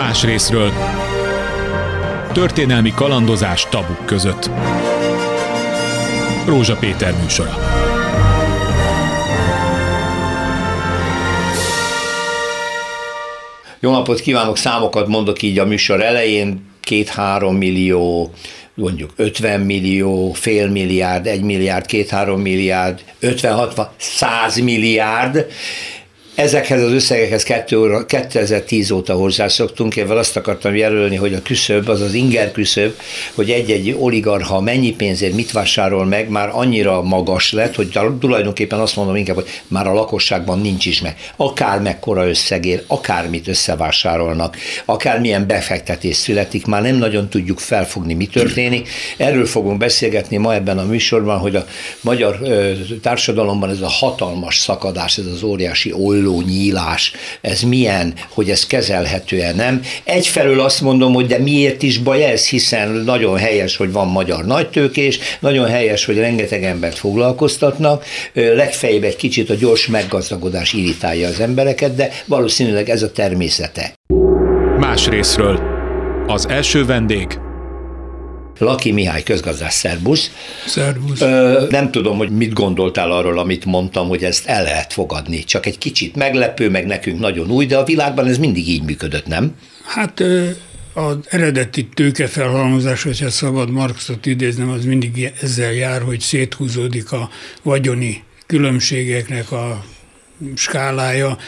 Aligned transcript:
Más 0.00 0.24
részről 0.24 0.72
történelmi 2.32 2.92
kalandozás 2.94 3.68
tabuk 3.68 4.06
között. 4.06 4.50
Rózsa 6.46 6.76
Péter 6.76 7.14
műsora. 7.22 7.54
Jó 13.80 13.90
napot 13.90 14.20
kívánok, 14.20 14.56
számokat 14.56 15.06
mondok 15.06 15.42
így 15.42 15.58
a 15.58 15.64
műsor 15.64 16.02
elején, 16.02 16.66
két-három 16.80 17.56
millió, 17.56 18.30
mondjuk 18.74 19.10
50 19.16 19.60
millió, 19.60 20.32
fél 20.32 20.68
milliárd, 20.68 21.26
egy 21.26 21.42
milliárd, 21.42 21.86
két-három 21.86 22.40
milliárd, 22.40 23.00
50-60, 23.22 23.86
100 23.96 24.58
milliárd, 24.58 25.46
Ezekhez 26.34 26.82
az 26.82 26.92
összegekhez 26.92 27.42
2010 28.06 28.90
óta 28.90 29.14
hozzászoktunk, 29.14 29.96
én 29.96 30.06
azt 30.06 30.36
akartam 30.36 30.76
jelölni, 30.76 31.16
hogy 31.16 31.34
a 31.34 31.42
küszöb, 31.42 31.88
az 31.88 32.00
az 32.00 32.14
inger 32.14 32.52
küszöb, 32.52 32.94
hogy 33.34 33.50
egy-egy 33.50 33.96
oligarha 33.98 34.60
mennyi 34.60 34.94
pénzért 34.94 35.34
mit 35.34 35.52
vásárol 35.52 36.04
meg, 36.04 36.28
már 36.28 36.50
annyira 36.52 37.02
magas 37.02 37.52
lett, 37.52 37.74
hogy 37.74 37.98
tulajdonképpen 38.20 38.78
azt 38.78 38.96
mondom 38.96 39.16
inkább, 39.16 39.34
hogy 39.34 39.48
már 39.68 39.86
a 39.86 39.92
lakosságban 39.92 40.60
nincs 40.60 40.86
is 40.86 41.00
meg. 41.00 41.16
Akár 41.36 41.80
mekkora 41.80 42.28
összegér, 42.28 42.82
akármit 42.86 43.48
összevásárolnak, 43.48 44.56
akármilyen 44.84 45.46
befektetés 45.46 46.16
születik, 46.16 46.66
már 46.66 46.82
nem 46.82 46.96
nagyon 46.96 47.28
tudjuk 47.28 47.58
felfogni, 47.58 48.14
mi 48.14 48.26
történik. 48.26 48.88
Erről 49.16 49.46
fogunk 49.46 49.78
beszélgetni 49.78 50.36
ma 50.36 50.54
ebben 50.54 50.78
a 50.78 50.84
műsorban, 50.84 51.38
hogy 51.38 51.56
a 51.56 51.66
magyar 52.00 52.38
társadalomban 53.02 53.70
ez 53.70 53.80
a 53.80 53.88
hatalmas 53.88 54.58
szakadás, 54.58 55.18
ez 55.18 55.26
az 55.26 55.42
óriási 55.42 55.92
olló 55.92 56.19
olló 56.20 56.40
nyílás, 56.40 57.12
ez 57.40 57.60
milyen, 57.60 58.14
hogy 58.28 58.50
ez 58.50 58.66
kezelhető-e, 58.66 59.52
nem? 59.52 59.80
Egyfelől 60.04 60.60
azt 60.60 60.80
mondom, 60.80 61.12
hogy 61.12 61.26
de 61.26 61.38
miért 61.38 61.82
is 61.82 61.98
baj 61.98 62.24
ez, 62.24 62.48
hiszen 62.48 62.90
nagyon 62.90 63.36
helyes, 63.36 63.76
hogy 63.76 63.92
van 63.92 64.08
magyar 64.08 64.44
nagytőkés, 64.44 65.18
nagyon 65.40 65.68
helyes, 65.68 66.04
hogy 66.04 66.16
rengeteg 66.16 66.64
embert 66.64 66.98
foglalkoztatnak, 66.98 68.04
legfeljebb 68.32 69.02
egy 69.02 69.16
kicsit 69.16 69.50
a 69.50 69.54
gyors 69.54 69.86
meggazdagodás 69.86 70.72
irritálja 70.72 71.28
az 71.28 71.40
embereket, 71.40 71.94
de 71.94 72.10
valószínűleg 72.26 72.88
ez 72.88 73.02
a 73.02 73.12
természete. 73.12 73.94
Más 74.78 75.08
részről. 75.08 75.60
Az 76.26 76.48
első 76.48 76.84
vendég 76.84 77.38
Laki 78.60 78.92
Mihály 78.92 79.22
közgazdás, 79.22 79.72
szerbusz. 79.72 80.30
Szerbusz. 80.66 81.18
nem 81.70 81.90
tudom, 81.90 82.16
hogy 82.16 82.30
mit 82.30 82.52
gondoltál 82.52 83.10
arról, 83.10 83.38
amit 83.38 83.64
mondtam, 83.64 84.08
hogy 84.08 84.24
ezt 84.24 84.46
el 84.46 84.62
lehet 84.62 84.92
fogadni. 84.92 85.44
Csak 85.44 85.66
egy 85.66 85.78
kicsit 85.78 86.16
meglepő, 86.16 86.70
meg 86.70 86.86
nekünk 86.86 87.18
nagyon 87.18 87.50
új, 87.50 87.66
de 87.66 87.76
a 87.78 87.84
világban 87.84 88.26
ez 88.26 88.38
mindig 88.38 88.68
így 88.68 88.82
működött, 88.82 89.26
nem? 89.26 89.56
Hát 89.84 90.22
az 90.92 91.16
eredeti 91.28 91.88
tőkefelhalmozás, 91.94 93.02
hogyha 93.02 93.30
szabad 93.30 93.70
Marxot 93.70 94.26
idéznem, 94.26 94.70
az 94.70 94.84
mindig 94.84 95.32
ezzel 95.40 95.72
jár, 95.72 96.02
hogy 96.02 96.20
széthúzódik 96.20 97.12
a 97.12 97.30
vagyoni 97.62 98.22
különbségeknek 98.46 99.52
a 99.52 99.84
skálája, 100.54 101.38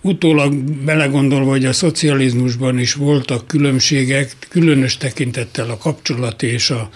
Utólag 0.00 0.54
belegondolva, 0.84 1.50
hogy 1.50 1.64
a 1.64 1.72
szocializmusban 1.72 2.78
is 2.78 2.94
voltak 2.94 3.46
különbségek, 3.46 4.36
különös 4.48 4.96
tekintettel 4.96 5.70
a 5.70 5.76
kapcsolati 5.76 6.46
és 6.46 6.70
a 6.70 6.90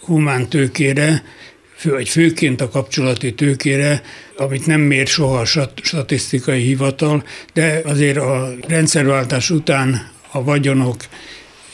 humán 0.00 0.48
tőkére, 0.48 1.24
vagy 1.82 2.08
főként 2.08 2.60
a 2.60 2.68
kapcsolati 2.68 3.34
tőkére, 3.34 4.02
amit 4.36 4.66
nem 4.66 4.80
mér 4.80 5.06
soha 5.06 5.38
a 5.38 5.72
statisztikai 5.82 6.62
hivatal, 6.62 7.24
de 7.52 7.80
azért 7.84 8.16
a 8.16 8.54
rendszerváltás 8.68 9.50
után 9.50 10.10
a 10.30 10.42
vagyonok 10.42 10.96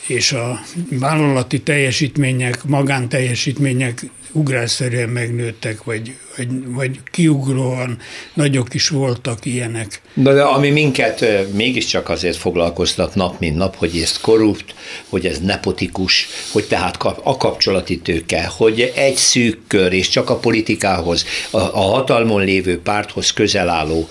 és 0.09 0.31
a 0.31 0.59
vállalati 0.89 1.59
teljesítmények, 1.61 2.63
magánteljesítmények 2.63 4.05
ugrásszerűen 4.31 5.09
megnőttek, 5.09 5.83
vagy, 5.83 6.15
vagy, 6.37 6.47
vagy 6.65 6.99
kiugróan 7.11 7.97
nagyok 8.33 8.73
is 8.73 8.89
voltak 8.89 9.45
ilyenek. 9.45 10.01
De, 10.13 10.33
de 10.33 10.41
ami 10.41 10.69
minket 10.69 11.25
mégiscsak 11.53 12.09
azért 12.09 12.37
foglalkoztat 12.37 13.15
nap, 13.15 13.39
mint 13.39 13.57
nap, 13.57 13.75
hogy 13.75 13.97
ez 14.03 14.19
korrupt, 14.19 14.73
hogy 15.09 15.25
ez 15.25 15.39
nepotikus, 15.39 16.27
hogy 16.51 16.63
tehát 16.63 17.03
a 17.23 17.37
kapcsolati 17.37 17.97
tőke, 17.99 18.45
hogy 18.45 18.91
egy 18.95 19.15
szűk 19.15 19.59
kör, 19.67 19.93
és 19.93 20.09
csak 20.09 20.29
a 20.29 20.35
politikához, 20.35 21.25
a, 21.49 21.57
a 21.57 21.81
hatalmon 21.81 22.43
lévő 22.43 22.81
párthoz 22.81 23.33
közel 23.33 23.69
álló 23.69 24.09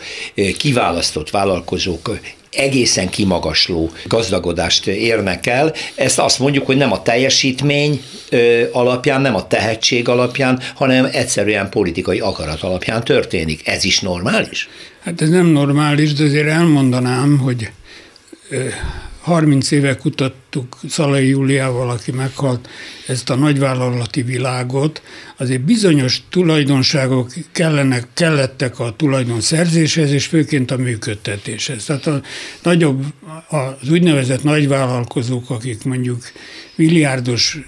kiválasztott 0.59 1.31
vállalkozók 1.31 2.03
egészen 2.59 3.09
kimagasló 3.09 3.91
gazdagodást 4.05 4.87
érnek 4.87 5.47
el. 5.47 5.75
Ezt 5.95 6.19
azt 6.19 6.39
mondjuk, 6.39 6.67
hogy 6.67 6.77
nem 6.77 6.93
a 6.93 7.03
teljesítmény 7.03 8.03
alapján, 8.73 9.21
nem 9.21 9.35
a 9.35 9.47
tehetség 9.47 10.09
alapján, 10.09 10.61
hanem 10.75 11.09
egyszerűen 11.13 11.71
politikai 11.71 12.21
akarat 12.21 12.63
alapján 12.63 13.05
történik. 13.05 13.69
Ez 13.69 13.85
is 13.85 14.01
normális? 14.01 14.69
Hát 15.01 15.21
ez 15.21 15.29
nem 15.29 15.47
normális, 15.47 16.13
de 16.13 16.25
azért 16.25 16.49
elmondanám, 16.49 17.39
hogy 17.39 17.71
30 19.29 19.71
éve 19.71 19.97
kutattuk 19.97 20.77
Szalai 20.89 21.29
Júliával, 21.29 21.91
aki 21.91 22.11
meghalt, 22.13 22.69
ezt 23.07 23.31
a 23.31 23.35
nagyvállalati 23.35 24.23
világot, 24.23 25.03
azért 25.37 25.61
bizonyos 25.61 26.23
tulajdonságok 26.29 27.33
kellenek, 27.53 28.07
kellettek 28.15 28.79
a 28.79 28.95
tulajdonszerzéshez, 28.97 30.13
és 30.13 30.27
főként 30.27 30.71
a 30.71 30.77
működtetéshez. 30.77 31.85
Tehát 31.85 32.07
a 32.07 32.23
nagyobb, 32.63 33.05
az 33.49 33.91
úgynevezett 33.91 34.43
nagyvállalkozók, 34.43 35.51
akik 35.51 35.85
mondjuk 35.85 36.23
milliárdos 36.75 37.59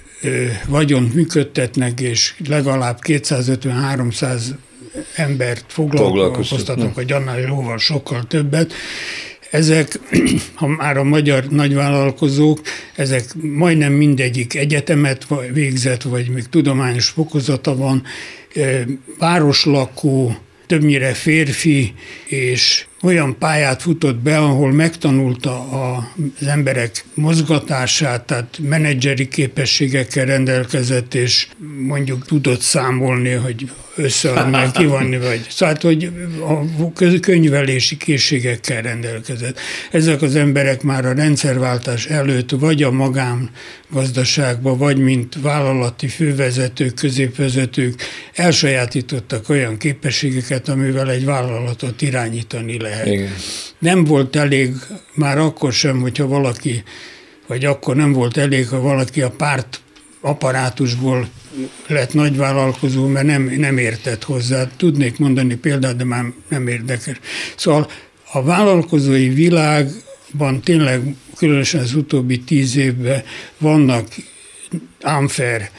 vagyont 0.66 1.14
működtetnek, 1.14 2.00
és 2.00 2.34
legalább 2.46 2.98
250-300 3.02 4.40
embert 5.14 5.64
foglalkoztatnak, 5.68 6.94
vagy 6.94 7.12
annál 7.12 7.40
jóval 7.40 7.78
sokkal 7.78 8.24
többet, 8.24 8.72
ezek, 9.50 9.98
ha 10.54 10.66
már 10.66 10.96
a 10.96 11.04
magyar 11.04 11.44
nagyvállalkozók, 11.44 12.60
ezek 12.94 13.24
majdnem 13.34 13.92
mindegyik 13.92 14.54
egyetemet 14.54 15.26
végzett, 15.52 16.02
vagy 16.02 16.28
még 16.28 16.48
tudományos 16.48 17.08
fokozata 17.08 17.76
van, 17.76 18.02
városlakó, 19.18 20.36
többnyire 20.66 21.14
férfi, 21.14 21.94
és 22.26 22.86
olyan 23.02 23.38
pályát 23.38 23.82
futott 23.82 24.16
be, 24.16 24.38
ahol 24.38 24.72
megtanulta 24.72 25.68
az 25.70 26.46
emberek 26.46 27.04
mozgatását, 27.14 28.26
tehát 28.26 28.58
menedzseri 28.62 29.28
képességekkel 29.28 30.24
rendelkezett, 30.24 31.14
és 31.14 31.48
mondjuk 31.78 32.26
tudott 32.26 32.60
számolni, 32.60 33.30
hogy 33.30 33.70
összeadni, 34.02 34.70
kivonni, 34.72 35.18
vagy 35.18 35.46
szóval, 35.48 35.76
hogy 35.80 36.10
a 36.40 37.20
könyvelési 37.20 37.96
készségekkel 37.96 38.82
rendelkezett. 38.82 39.58
Ezek 39.90 40.22
az 40.22 40.36
emberek 40.36 40.82
már 40.82 41.04
a 41.04 41.12
rendszerváltás 41.12 42.06
előtt 42.06 42.50
vagy 42.50 42.82
a 42.82 42.90
magángazdaságban, 42.90 44.78
vagy 44.78 44.98
mint 44.98 45.34
vállalati 45.42 46.08
fővezetők, 46.08 46.94
középvezetők 46.94 48.02
elsajátítottak 48.34 49.48
olyan 49.48 49.76
képességeket, 49.76 50.68
amivel 50.68 51.10
egy 51.10 51.24
vállalatot 51.24 52.02
irányítani 52.02 52.78
lehet 52.78 52.88
lehet. 52.90 53.06
Igen. 53.06 53.34
Nem 53.78 54.04
volt 54.04 54.36
elég, 54.36 54.74
már 55.14 55.38
akkor 55.38 55.72
sem, 55.72 56.00
hogyha 56.00 56.26
valaki, 56.26 56.82
vagy 57.46 57.64
akkor 57.64 57.96
nem 57.96 58.12
volt 58.12 58.36
elég, 58.36 58.68
ha 58.68 58.80
valaki 58.80 59.22
a 59.22 59.30
párt 59.30 59.80
apparátusból 60.20 61.28
lett 61.86 62.14
nagyvállalkozó, 62.14 63.06
mert 63.06 63.26
nem, 63.26 63.54
nem 63.56 63.78
értett 63.78 64.24
hozzá. 64.24 64.66
Tudnék 64.76 65.18
mondani 65.18 65.54
példát, 65.54 65.96
de 65.96 66.04
már 66.04 66.24
nem 66.48 66.66
érdekes. 66.66 67.20
Szóval 67.56 67.90
a 68.32 68.42
vállalkozói 68.42 69.28
világban 69.28 70.60
tényleg, 70.64 71.14
különösen 71.36 71.80
az 71.80 71.94
utóbbi 71.94 72.40
tíz 72.40 72.76
évben 72.76 73.22
vannak 73.58 74.06
unfair 75.04 75.70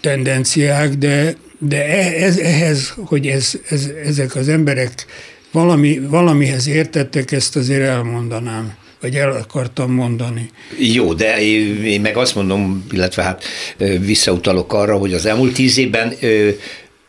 tendenciák, 0.00 0.94
de, 0.94 1.36
de 1.58 1.84
e, 1.84 2.24
ez, 2.24 2.36
ehhez, 2.36 2.94
hogy 2.96 3.26
ez, 3.26 3.52
ez, 3.68 3.90
ezek 4.04 4.36
az 4.36 4.48
emberek 4.48 5.06
valami, 5.52 5.98
valamihez 5.98 6.66
értettek, 6.66 7.32
ezt 7.32 7.56
azért 7.56 7.82
elmondanám 7.82 8.74
vagy 9.02 9.16
el 9.16 9.32
akartam 9.32 9.92
mondani. 9.92 10.50
Jó, 10.78 11.14
de 11.14 11.40
én 11.84 12.00
meg 12.00 12.16
azt 12.16 12.34
mondom, 12.34 12.86
illetve 12.90 13.22
hát 13.22 13.44
visszautalok 13.98 14.72
arra, 14.72 14.96
hogy 14.96 15.14
az 15.14 15.26
elmúlt 15.26 15.54
tíz 15.54 15.78
évben 15.78 16.14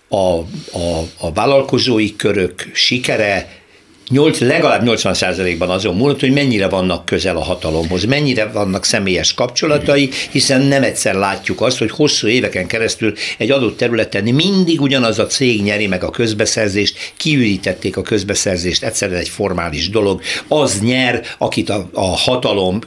a, 0.08 0.18
a, 0.18 1.08
a 1.18 1.32
vállalkozói 1.34 2.16
körök 2.16 2.70
sikere 2.74 3.63
8, 4.10 4.40
legalább 4.40 4.82
80%-ban 4.86 5.70
azon 5.70 5.96
múlott, 5.96 6.20
hogy 6.20 6.32
mennyire 6.32 6.68
vannak 6.68 7.06
közel 7.06 7.38
a 7.38 7.44
hatalomhoz, 7.44 8.04
mennyire 8.04 8.46
vannak 8.46 8.86
személyes 8.86 9.34
kapcsolatai, 9.34 10.10
hiszen 10.32 10.62
nem 10.62 10.84
egyszer 10.84 11.16
látjuk 11.16 11.62
azt, 11.62 11.78
hogy 11.78 11.92
hosszú 11.92 12.28
éveken 12.28 12.68
keresztül 12.68 13.14
egy 13.38 13.52
adott 13.52 13.78
területen 13.78 14.24
mindig 14.24 14.82
ugyanaz 14.82 15.20
a 15.20 15.28
cég 15.28 15.64
nyeri 15.64 15.88
meg 15.88 16.04
a 16.04 16.10
közbeszerzést, 16.10 17.14
kiürítették 17.18 17.98
a 17.98 18.02
közbeszerzést, 18.02 18.84
egyszerűen 18.84 19.20
egy 19.20 19.30
formális 19.30 19.90
dolog. 19.90 20.22
Az 20.48 20.80
nyer, 20.80 21.22
akit 21.38 21.70
a, 21.70 21.90
a 21.94 22.06
hatalom 22.06 22.80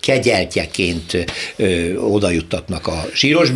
kegyeltjeként 0.00 1.24
oda 1.96 2.30
juttatnak 2.30 2.86
a 2.86 3.06
síros 3.12 3.48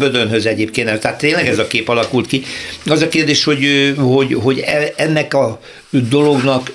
egyébként. 0.45 0.99
Tehát 0.99 1.19
tényleg 1.19 1.49
ez 1.49 1.59
a 1.59 1.67
kép 1.67 1.89
alakult 1.89 2.27
ki. 2.27 2.43
Az 2.87 3.03
a 3.03 3.09
kérdés, 3.09 3.45
hogy, 3.45 3.95
hogy, 3.97 4.35
hogy 4.35 4.59
e, 4.59 4.93
ennek 4.97 5.35
a 5.35 5.61
dolognak 5.91 6.73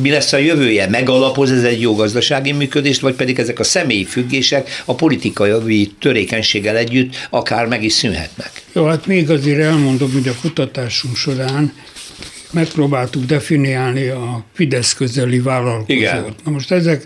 mi 0.00 0.10
lesz 0.10 0.32
a 0.32 0.36
jövője? 0.36 0.88
Megalapoz 0.88 1.50
ez 1.50 1.62
egy 1.62 1.80
jó 1.80 1.94
gazdasági 1.94 2.52
működést, 2.52 3.00
vagy 3.00 3.14
pedig 3.14 3.38
ezek 3.38 3.58
a 3.58 3.64
személyi 3.64 4.04
függések 4.04 4.82
a 4.84 4.94
politikai 4.94 5.92
törékenységgel 5.98 6.76
együtt 6.76 7.28
akár 7.30 7.66
meg 7.66 7.84
is 7.84 7.92
szűnhetnek? 7.92 8.62
Jó, 8.72 8.84
hát 8.84 9.06
még 9.06 9.30
azért 9.30 9.60
elmondom, 9.60 10.12
hogy 10.12 10.28
a 10.28 10.34
kutatásunk 10.40 11.16
során 11.16 11.72
megpróbáltuk 12.50 13.24
definiálni 13.24 14.08
a 14.08 14.44
Fidesz 14.52 14.94
közeli 14.94 15.40
vállalkozót. 15.40 15.88
Igen. 15.88 16.24
Na 16.44 16.50
most 16.50 16.70
ezek 16.70 17.04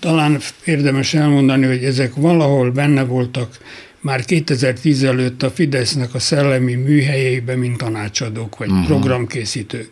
talán 0.00 0.40
érdemes 0.64 1.14
elmondani, 1.14 1.66
hogy 1.66 1.84
ezek 1.84 2.14
valahol 2.14 2.70
benne 2.70 3.04
voltak 3.04 3.58
már 4.00 4.24
2010 4.24 5.04
előtt 5.04 5.42
a 5.42 5.50
Fidesznek 5.50 6.14
a 6.14 6.18
szellemi 6.18 6.74
műhelyeiben, 6.74 7.58
mint 7.58 7.76
tanácsadók 7.76 8.58
vagy 8.58 8.70
uh-huh. 8.70 8.86
programkészítők. 8.86 9.88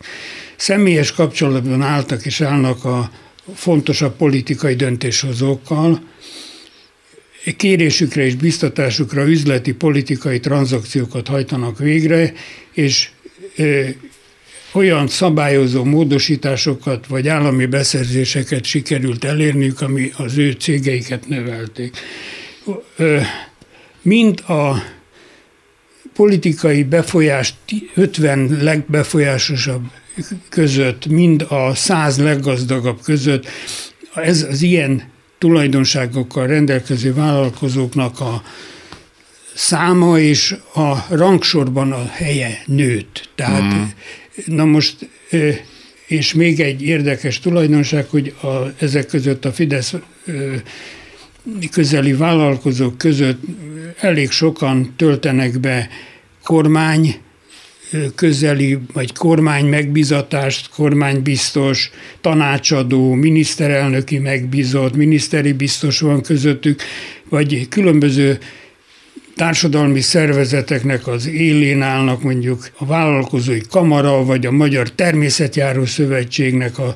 Személyes 0.55 1.11
kapcsolatban 1.11 1.81
álltak 1.81 2.25
és 2.25 2.41
állnak 2.41 2.85
a 2.85 3.11
fontosabb 3.55 4.15
politikai 4.15 4.75
döntéshozókkal, 4.75 6.01
kérésükre 7.57 8.25
és 8.25 8.35
biztatásukra 8.35 9.27
üzleti 9.27 9.73
politikai 9.73 10.39
tranzakciókat 10.39 11.27
hajtanak 11.27 11.79
végre, 11.79 12.33
és 12.73 13.09
olyan 14.71 15.07
szabályozó 15.07 15.83
módosításokat 15.83 17.07
vagy 17.07 17.27
állami 17.27 17.65
beszerzéseket 17.65 18.65
sikerült 18.65 19.23
elérniük, 19.23 19.81
ami 19.81 20.11
az 20.17 20.37
ő 20.37 20.51
cégeiket 20.51 21.27
növelték. 21.27 21.97
Mind 24.01 24.39
a 24.39 24.83
politikai 26.13 26.83
befolyás 26.83 27.53
50 27.93 28.57
legbefolyásosabb 28.61 29.83
között, 30.49 31.05
mind 31.05 31.45
a 31.49 31.75
100 31.75 32.17
leggazdagabb 32.17 33.01
között, 33.01 33.47
ez 34.13 34.45
az 34.49 34.61
ilyen 34.61 35.03
tulajdonságokkal 35.37 36.47
rendelkező 36.47 37.13
vállalkozóknak 37.13 38.19
a 38.19 38.43
száma 39.55 40.19
és 40.19 40.55
a 40.73 41.15
rangsorban 41.15 41.91
a 41.91 42.05
helye 42.05 42.61
nőtt. 42.65 43.29
Tehát 43.35 43.73
mm. 43.73 43.83
Na 44.45 44.65
most, 44.65 45.09
és 46.07 46.33
még 46.33 46.59
egy 46.59 46.81
érdekes 46.81 47.39
tulajdonság, 47.39 48.05
hogy 48.09 48.33
a, 48.41 48.47
ezek 48.79 49.05
között 49.05 49.45
a 49.45 49.51
Fidesz 49.51 49.93
közeli 51.71 52.13
vállalkozók 52.13 52.97
között 52.97 53.41
elég 53.99 54.31
sokan 54.31 54.93
töltenek 54.95 55.59
be 55.59 55.89
kormány 56.43 57.15
közeli, 58.15 58.77
vagy 58.93 59.13
kormány 59.13 59.65
megbizatást, 59.65 60.69
kormánybiztos, 60.69 61.91
tanácsadó, 62.21 63.13
miniszterelnöki 63.13 64.17
megbízott, 64.17 64.95
miniszteri 64.95 65.53
biztos 65.53 65.99
van 65.99 66.21
közöttük, 66.21 66.81
vagy 67.29 67.67
különböző 67.69 68.37
társadalmi 69.35 70.01
szervezeteknek 70.01 71.07
az 71.07 71.27
élén 71.27 71.81
állnak 71.81 72.23
mondjuk 72.23 72.69
a 72.77 72.85
vállalkozói 72.85 73.61
kamara, 73.69 74.23
vagy 74.23 74.45
a 74.45 74.51
Magyar 74.51 74.89
Természetjáró 74.89 75.85
Szövetségnek 75.85 76.79
a 76.79 76.95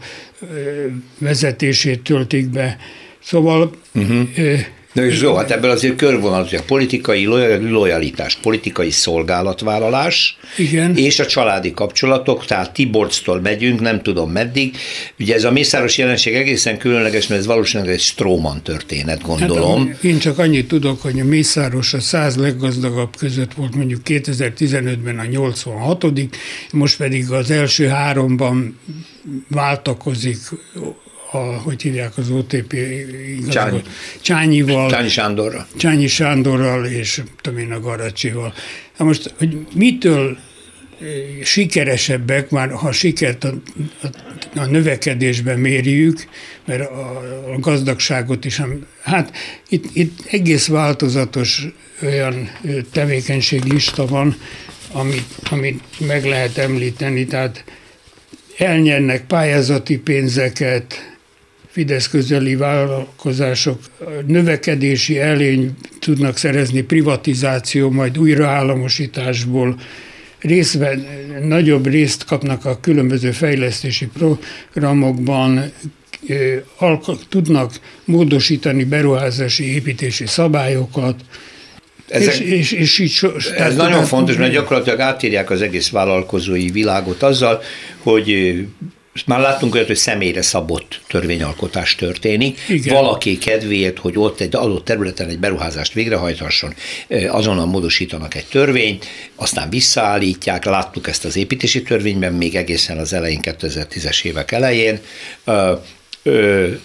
vezetését 1.18 2.01
töltik 2.01 2.50
be. 2.50 2.77
Szóval 3.19 3.71
uh-huh. 3.95 4.59
Na 4.94 5.06
és 5.06 5.21
jó, 5.21 5.36
hát 5.36 5.51
ebből 5.51 5.69
azért 5.69 6.01
hogy 6.01 6.56
a 6.56 6.63
politikai 6.65 7.25
lojalitás, 7.69 8.36
politikai 8.36 8.91
szolgálatvállalás, 8.91 10.38
Igen. 10.57 10.95
és 10.95 11.19
a 11.19 11.25
családi 11.25 11.74
kapcsolatok, 11.74 12.45
tehát 12.45 12.74
Tiborctól 12.74 13.41
megyünk, 13.41 13.80
nem 13.80 14.01
tudom 14.01 14.31
meddig. 14.31 14.77
Ugye 15.19 15.36
ez 15.36 15.44
a 15.44 15.51
mészáros 15.51 15.97
jelenség 15.97 16.36
egészen 16.36 16.77
különleges, 16.77 17.27
mert 17.27 17.39
ez 17.39 17.47
valószínűleg 17.47 17.94
egy 17.94 18.00
Stróman 18.00 18.62
történet, 18.62 19.21
gondolom. 19.21 19.88
Hát, 19.88 20.03
én 20.03 20.19
csak 20.19 20.38
annyit 20.38 20.68
tudok, 20.68 21.01
hogy 21.01 21.19
a 21.19 21.25
mészáros 21.25 21.94
a 21.94 22.00
száz 22.00 22.36
leggazdagabb 22.36 23.15
között 23.18 23.53
volt 23.53 23.75
mondjuk 23.75 24.01
2015-ben 24.06 25.19
a 25.19 25.25
86 25.25 26.03
most 26.71 26.97
pedig 26.97 27.31
az 27.31 27.51
első 27.51 27.88
háromban 27.88 28.80
váltakozik 29.47 30.38
a, 31.31 31.37
hogy 31.37 31.81
hívják 31.81 32.17
az 32.17 32.29
OTP 32.29 32.75
Csányi. 33.49 33.81
Csányival. 34.21 34.89
Csányi 34.89 35.09
Sándorral. 35.09 35.67
Csányi 35.77 36.07
Sándorral 36.07 36.85
és 36.85 37.21
tudom 37.41 37.59
én 37.59 37.71
a 37.71 37.79
Garacsival. 37.79 38.53
Na 38.97 39.05
most, 39.05 39.33
hogy 39.37 39.67
mitől 39.75 40.37
eh, 41.01 41.07
sikeresebbek, 41.43 42.49
már 42.49 42.71
ha 42.71 42.91
sikert 42.91 43.43
a, 43.43 43.53
a, 44.01 44.07
a 44.59 44.65
növekedésben 44.65 45.59
mérjük, 45.59 46.25
mert 46.65 46.89
a, 46.89 47.17
a 47.53 47.59
gazdagságot 47.59 48.45
is, 48.45 48.61
hát 49.01 49.37
itt, 49.69 49.85
itt 49.93 50.25
egész 50.29 50.67
változatos 50.67 51.65
olyan 52.03 52.35
eh, 52.35 52.75
tevékenységlista 52.91 54.05
van, 54.05 54.35
amit, 54.91 55.27
amit 55.49 55.83
meg 55.99 56.25
lehet 56.25 56.57
említeni, 56.57 57.25
tehát 57.25 57.63
elnyernek 58.57 59.25
pályázati 59.25 59.97
pénzeket, 59.97 61.17
Fidesz 61.79 62.07
közeli 62.09 62.55
vállalkozások 62.55 63.79
növekedési 64.27 65.19
elény 65.19 65.73
tudnak 65.99 66.37
szerezni 66.37 66.81
privatizáció, 66.81 67.89
majd 67.89 68.17
újraállamosításból, 68.17 69.79
részben 70.39 71.07
nagyobb 71.43 71.87
részt 71.87 72.25
kapnak 72.25 72.65
a 72.65 72.79
különböző 72.79 73.31
fejlesztési 73.31 74.09
programokban, 74.13 75.71
tudnak 77.29 77.79
módosítani 78.05 78.83
beruházási 78.83 79.73
építési 79.73 80.25
szabályokat, 80.25 81.15
ezek, 82.07 82.39
és, 82.39 82.51
és, 82.51 82.71
és 82.71 82.99
így 82.99 83.11
so, 83.11 83.29
ez 83.55 83.75
nagyon 83.75 84.03
fontos, 84.03 84.35
mert 84.35 84.51
gyakorlatilag 84.51 84.99
átírják 84.99 85.49
az 85.49 85.61
egész 85.61 85.89
vállalkozói 85.89 86.71
világot 86.71 87.23
azzal, 87.23 87.61
hogy 87.97 88.57
már 89.25 89.39
láttunk 89.39 89.74
olyat, 89.74 89.88
hogy 89.88 89.95
személyre 89.95 90.42
szabott 90.42 91.01
törvényalkotás 91.07 91.95
történik. 91.95 92.60
Igen. 92.68 92.93
Valaki 92.93 93.38
kedvéért, 93.38 93.98
hogy 94.00 94.13
ott 94.17 94.39
egy 94.39 94.55
adott 94.55 94.86
területen 94.86 95.29
egy 95.29 95.39
beruházást 95.39 95.93
végrehajthasson, 95.93 96.74
azonnal 97.27 97.65
módosítanak 97.65 98.36
egy 98.36 98.46
törvényt, 98.46 99.05
aztán 99.36 99.70
visszaállítják, 99.70 100.65
láttuk 100.65 101.08
ezt 101.08 101.25
az 101.25 101.36
építési 101.36 101.82
törvényben 101.82 102.34
még 102.34 102.55
egészen 102.55 102.98
az 102.98 103.13
elején, 103.13 103.39
2010-es 103.41 104.24
évek 104.24 104.51
elején, 104.51 105.00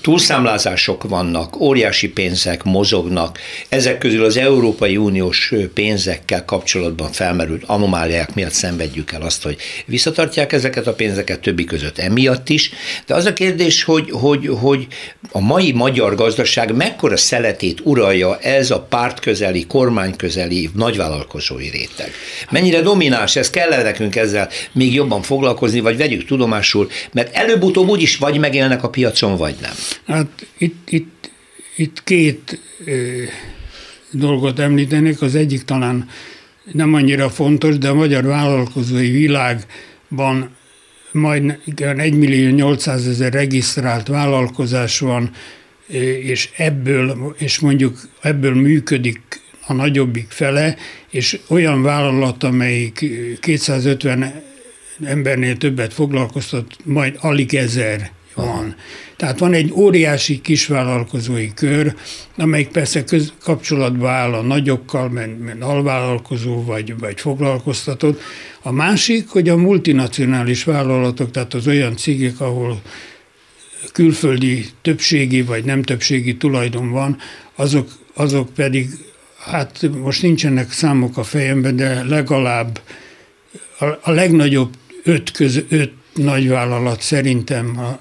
túlszámlázások 0.00 1.02
vannak, 1.02 1.60
óriási 1.60 2.08
pénzek 2.08 2.62
mozognak, 2.62 3.38
ezek 3.68 3.98
közül 3.98 4.24
az 4.24 4.36
Európai 4.36 4.96
Uniós 4.96 5.52
pénzekkel 5.74 6.44
kapcsolatban 6.44 7.12
felmerült 7.12 7.62
anomáliák 7.66 8.34
miatt 8.34 8.52
szenvedjük 8.52 9.12
el 9.12 9.22
azt, 9.22 9.42
hogy 9.42 9.56
visszatartják 9.86 10.52
ezeket 10.52 10.86
a 10.86 10.94
pénzeket 10.94 11.40
többi 11.40 11.64
között 11.64 11.98
emiatt 11.98 12.48
is, 12.48 12.70
de 13.06 13.14
az 13.14 13.24
a 13.24 13.32
kérdés, 13.32 13.82
hogy, 13.82 14.10
hogy, 14.10 14.50
hogy 14.60 14.86
a 15.32 15.40
mai 15.40 15.72
magyar 15.72 16.14
gazdaság 16.14 16.74
mekkora 16.74 17.16
szeletét 17.16 17.80
uralja 17.82 18.38
ez 18.38 18.70
a 18.70 18.80
pártközeli, 18.80 19.66
kormányközeli, 19.66 20.70
nagyvállalkozói 20.74 21.68
réteg. 21.68 22.12
Mennyire 22.50 22.80
domináns, 22.80 23.36
ez? 23.36 23.50
Kell 23.50 23.82
nekünk 23.82 24.16
ezzel 24.16 24.48
még 24.72 24.94
jobban 24.94 25.22
foglalkozni, 25.22 25.80
vagy 25.80 25.96
vegyük 25.96 26.24
tudomásul, 26.24 26.90
mert 27.12 27.36
előbb-utóbb 27.36 27.88
úgyis 27.88 28.16
vagy 28.16 28.38
megélnek 28.38 28.82
a 28.82 28.88
piacon, 28.88 29.23
vagy 29.28 29.56
nem? 29.60 29.74
Hát 30.06 30.46
itt, 30.58 30.90
itt, 30.90 31.30
itt 31.76 32.04
két 32.04 32.60
ö, 32.84 33.22
dolgot 34.10 34.58
említenék. 34.58 35.22
Az 35.22 35.34
egyik 35.34 35.62
talán 35.62 36.08
nem 36.72 36.94
annyira 36.94 37.30
fontos, 37.30 37.78
de 37.78 37.88
a 37.88 37.94
magyar 37.94 38.24
vállalkozói 38.24 39.10
világban 39.10 40.50
majd 41.12 41.58
1 41.76 42.14
millió 42.14 42.50
800 42.50 43.06
ezer 43.06 43.32
regisztrált 43.32 44.08
vállalkozás 44.08 44.98
van, 44.98 45.30
és 46.22 46.50
ebből, 46.56 47.34
és 47.38 47.58
mondjuk 47.58 48.00
ebből 48.20 48.54
működik 48.54 49.20
a 49.66 49.72
nagyobbik 49.72 50.26
fele, 50.28 50.76
és 51.10 51.38
olyan 51.48 51.82
vállalat, 51.82 52.42
amelyik 52.42 53.04
250 53.40 54.42
embernél 55.04 55.56
többet 55.56 55.92
foglalkoztat, 55.92 56.76
majd 56.84 57.16
alig 57.20 57.54
ezer 57.54 58.10
van. 58.34 58.76
Tehát 59.24 59.38
van 59.38 59.52
egy 59.52 59.72
óriási 59.72 60.40
kisvállalkozói 60.40 61.54
kör, 61.54 61.94
amelyik 62.36 62.68
persze 62.68 63.04
köz, 63.04 63.32
kapcsolatba 63.42 64.10
áll 64.10 64.32
a 64.32 64.42
nagyokkal, 64.42 65.08
mert, 65.08 65.38
mert 65.38 65.62
alvállalkozó 65.62 66.64
vagy, 66.64 66.98
vagy 66.98 67.20
foglalkoztatott. 67.20 68.20
A 68.62 68.72
másik, 68.72 69.28
hogy 69.28 69.48
a 69.48 69.56
multinacionális 69.56 70.64
vállalatok, 70.64 71.30
tehát 71.30 71.54
az 71.54 71.66
olyan 71.66 71.96
cégek, 71.96 72.40
ahol 72.40 72.82
külföldi 73.92 74.64
többségi 74.82 75.42
vagy 75.42 75.64
nem 75.64 75.82
többségi 75.82 76.36
tulajdon 76.36 76.90
van, 76.90 77.16
azok, 77.54 77.88
azok 78.14 78.54
pedig, 78.54 78.88
hát 79.38 79.90
most 80.02 80.22
nincsenek 80.22 80.72
számok 80.72 81.16
a 81.16 81.22
fejemben, 81.22 81.76
de 81.76 82.02
legalább 82.02 82.80
a, 83.78 83.84
a 83.84 84.10
legnagyobb 84.10 84.74
öt, 85.02 85.30
köz, 85.30 85.62
öt 85.68 85.92
nagyvállalat 86.14 87.00
szerintem 87.00 87.96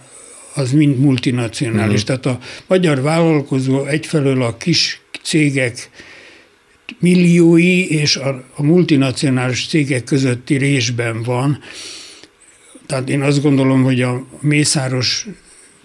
az 0.53 0.71
mind 0.71 0.99
multinacionális. 0.99 2.01
Mm. 2.01 2.05
Tehát 2.05 2.25
a 2.25 2.39
magyar 2.67 3.01
vállalkozó 3.01 3.85
egyfelől 3.85 4.41
a 4.41 4.57
kis 4.57 5.01
cégek 5.21 5.89
milliói 6.99 7.89
és 7.89 8.15
a, 8.15 8.43
a 8.55 8.63
multinacionális 8.63 9.67
cégek 9.67 10.03
közötti 10.03 10.57
résben 10.57 11.23
van. 11.23 11.59
Tehát 12.85 13.09
én 13.09 13.21
azt 13.21 13.41
gondolom, 13.41 13.83
hogy 13.83 14.01
a 14.01 14.25
mészáros 14.39 15.27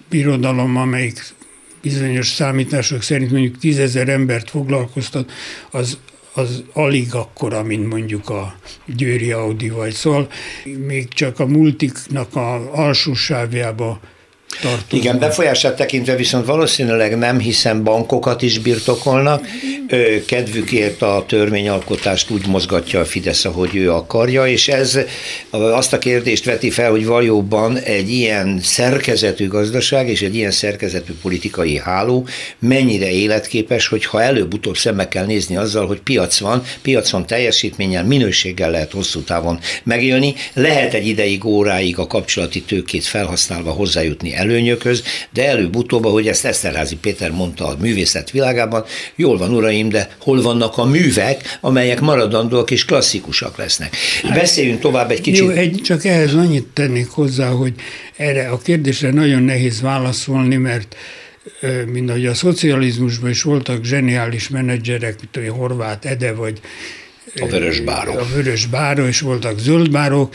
birodalom, 0.08 0.76
amelyik 0.76 1.34
bizonyos 1.82 2.28
számítások 2.28 3.02
szerint 3.02 3.30
mondjuk 3.30 3.58
tízezer 3.58 4.08
embert 4.08 4.50
foglalkoztat, 4.50 5.32
az, 5.70 5.98
az 6.32 6.64
alig 6.72 7.14
akkora, 7.14 7.62
mint 7.62 7.88
mondjuk 7.88 8.28
a 8.28 8.58
Győri 8.86 9.32
Audi 9.32 9.68
vagy 9.68 9.92
szól. 9.92 10.28
Még 10.86 11.08
csak 11.08 11.40
a 11.40 11.46
multiknak 11.46 12.36
a 12.36 12.74
alsó 12.74 13.14
sávjába 13.14 14.00
tartoznak. 14.60 14.92
Igen, 14.92 15.18
befolyását 15.18 15.76
tekintve 15.76 16.16
viszont 16.16 16.46
valószínűleg 16.46 17.18
nem, 17.18 17.38
hiszen 17.38 17.82
bankokat 17.82 18.42
is 18.42 18.58
birtokolnak. 18.58 19.46
Kedvükért 20.26 21.02
a 21.02 21.24
törvényalkotást 21.28 22.30
úgy 22.30 22.46
mozgatja 22.46 23.00
a 23.00 23.04
Fidesz, 23.04 23.44
ahogy 23.44 23.76
ő 23.76 23.92
akarja, 23.92 24.46
és 24.46 24.68
ez 24.68 24.98
azt 25.50 25.92
a 25.92 25.98
kérdést 25.98 26.44
veti 26.44 26.70
fel, 26.70 26.90
hogy 26.90 27.06
valóban 27.06 27.78
egy 27.78 28.10
ilyen 28.10 28.60
szerkezetű 28.62 29.48
gazdaság 29.48 30.08
és 30.08 30.22
egy 30.22 30.34
ilyen 30.34 30.50
szerkezetű 30.50 31.12
politikai 31.22 31.78
háló 31.78 32.26
mennyire 32.58 33.10
életképes, 33.10 33.86
hogyha 33.86 34.22
előbb-utóbb 34.22 34.76
szembe 34.76 35.08
kell 35.08 35.26
nézni 35.26 35.56
azzal, 35.56 35.86
hogy 35.86 36.00
piac 36.00 36.38
van, 36.38 36.62
piac 36.82 37.10
van 37.10 37.26
teljesítménnyel, 37.26 38.04
minőséggel 38.04 38.70
lehet 38.70 38.92
hosszú 38.92 39.20
távon 39.20 39.60
megélni, 39.82 40.34
lehet 40.54 40.94
egy 40.94 41.06
ideig, 41.06 41.44
óráig 41.44 41.98
a 41.98 42.06
kapcsolati 42.06 42.62
tőkét 42.62 43.04
felhasználva 43.04 43.70
hozzájutni 43.70 44.34
előnyökhöz, 44.48 45.02
de 45.30 45.48
előbb-utóbb, 45.48 46.04
ahogy 46.04 46.28
ezt 46.28 46.44
Eszterházi 46.44 46.96
Péter 46.96 47.30
mondta 47.30 47.66
a 47.66 47.76
művészet 47.80 48.30
világában, 48.30 48.84
jól 49.16 49.38
van 49.38 49.54
uraim, 49.54 49.88
de 49.88 50.08
hol 50.18 50.42
vannak 50.42 50.78
a 50.78 50.84
művek, 50.84 51.58
amelyek 51.60 52.00
maradandóak 52.00 52.70
és 52.70 52.84
klasszikusak 52.84 53.56
lesznek. 53.56 53.96
Beszéljünk 54.34 54.80
tovább 54.80 55.10
egy 55.10 55.20
kicsit. 55.20 55.44
Jó, 55.44 55.48
egy, 55.50 55.80
csak 55.84 56.04
ehhez 56.04 56.34
annyit 56.34 56.66
tennék 56.72 57.08
hozzá, 57.08 57.48
hogy 57.48 57.72
erre 58.16 58.48
a 58.48 58.58
kérdésre 58.58 59.10
nagyon 59.10 59.42
nehéz 59.42 59.80
válaszolni, 59.80 60.56
mert 60.56 60.96
mint 61.92 62.08
ahogy 62.08 62.26
a 62.26 62.34
szocializmusban 62.34 63.30
is 63.30 63.42
voltak 63.42 63.84
zseniális 63.84 64.48
menedzserek, 64.48 65.16
mint 65.20 65.48
a 65.48 65.52
Horváth 65.52 66.10
Ede, 66.10 66.32
vagy 66.32 66.60
a 67.40 67.46
vörös 67.46 67.80
báró. 67.80 68.12
A 68.12 68.26
vörös 68.34 68.66
báró, 68.66 69.06
és 69.06 69.20
voltak 69.20 69.58
zöld 69.58 69.90
bárok, 69.90 70.34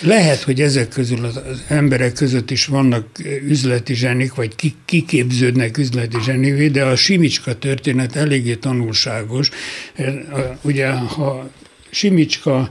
lehet, 0.00 0.42
hogy 0.42 0.60
ezek 0.60 0.88
közül 0.88 1.24
az 1.24 1.64
emberek 1.68 2.12
között 2.12 2.50
is 2.50 2.66
vannak 2.66 3.06
üzleti 3.42 3.94
zsenik, 3.94 4.34
vagy 4.34 4.76
kiképződnek 4.84 5.78
üzleti 5.78 6.16
zsenivé, 6.24 6.68
de 6.68 6.84
a 6.84 6.96
Simicska 6.96 7.58
történet 7.58 8.16
eléggé 8.16 8.54
tanulságos. 8.54 9.50
Ugye, 10.62 10.90
ha 10.90 11.50
Simicska, 11.90 12.70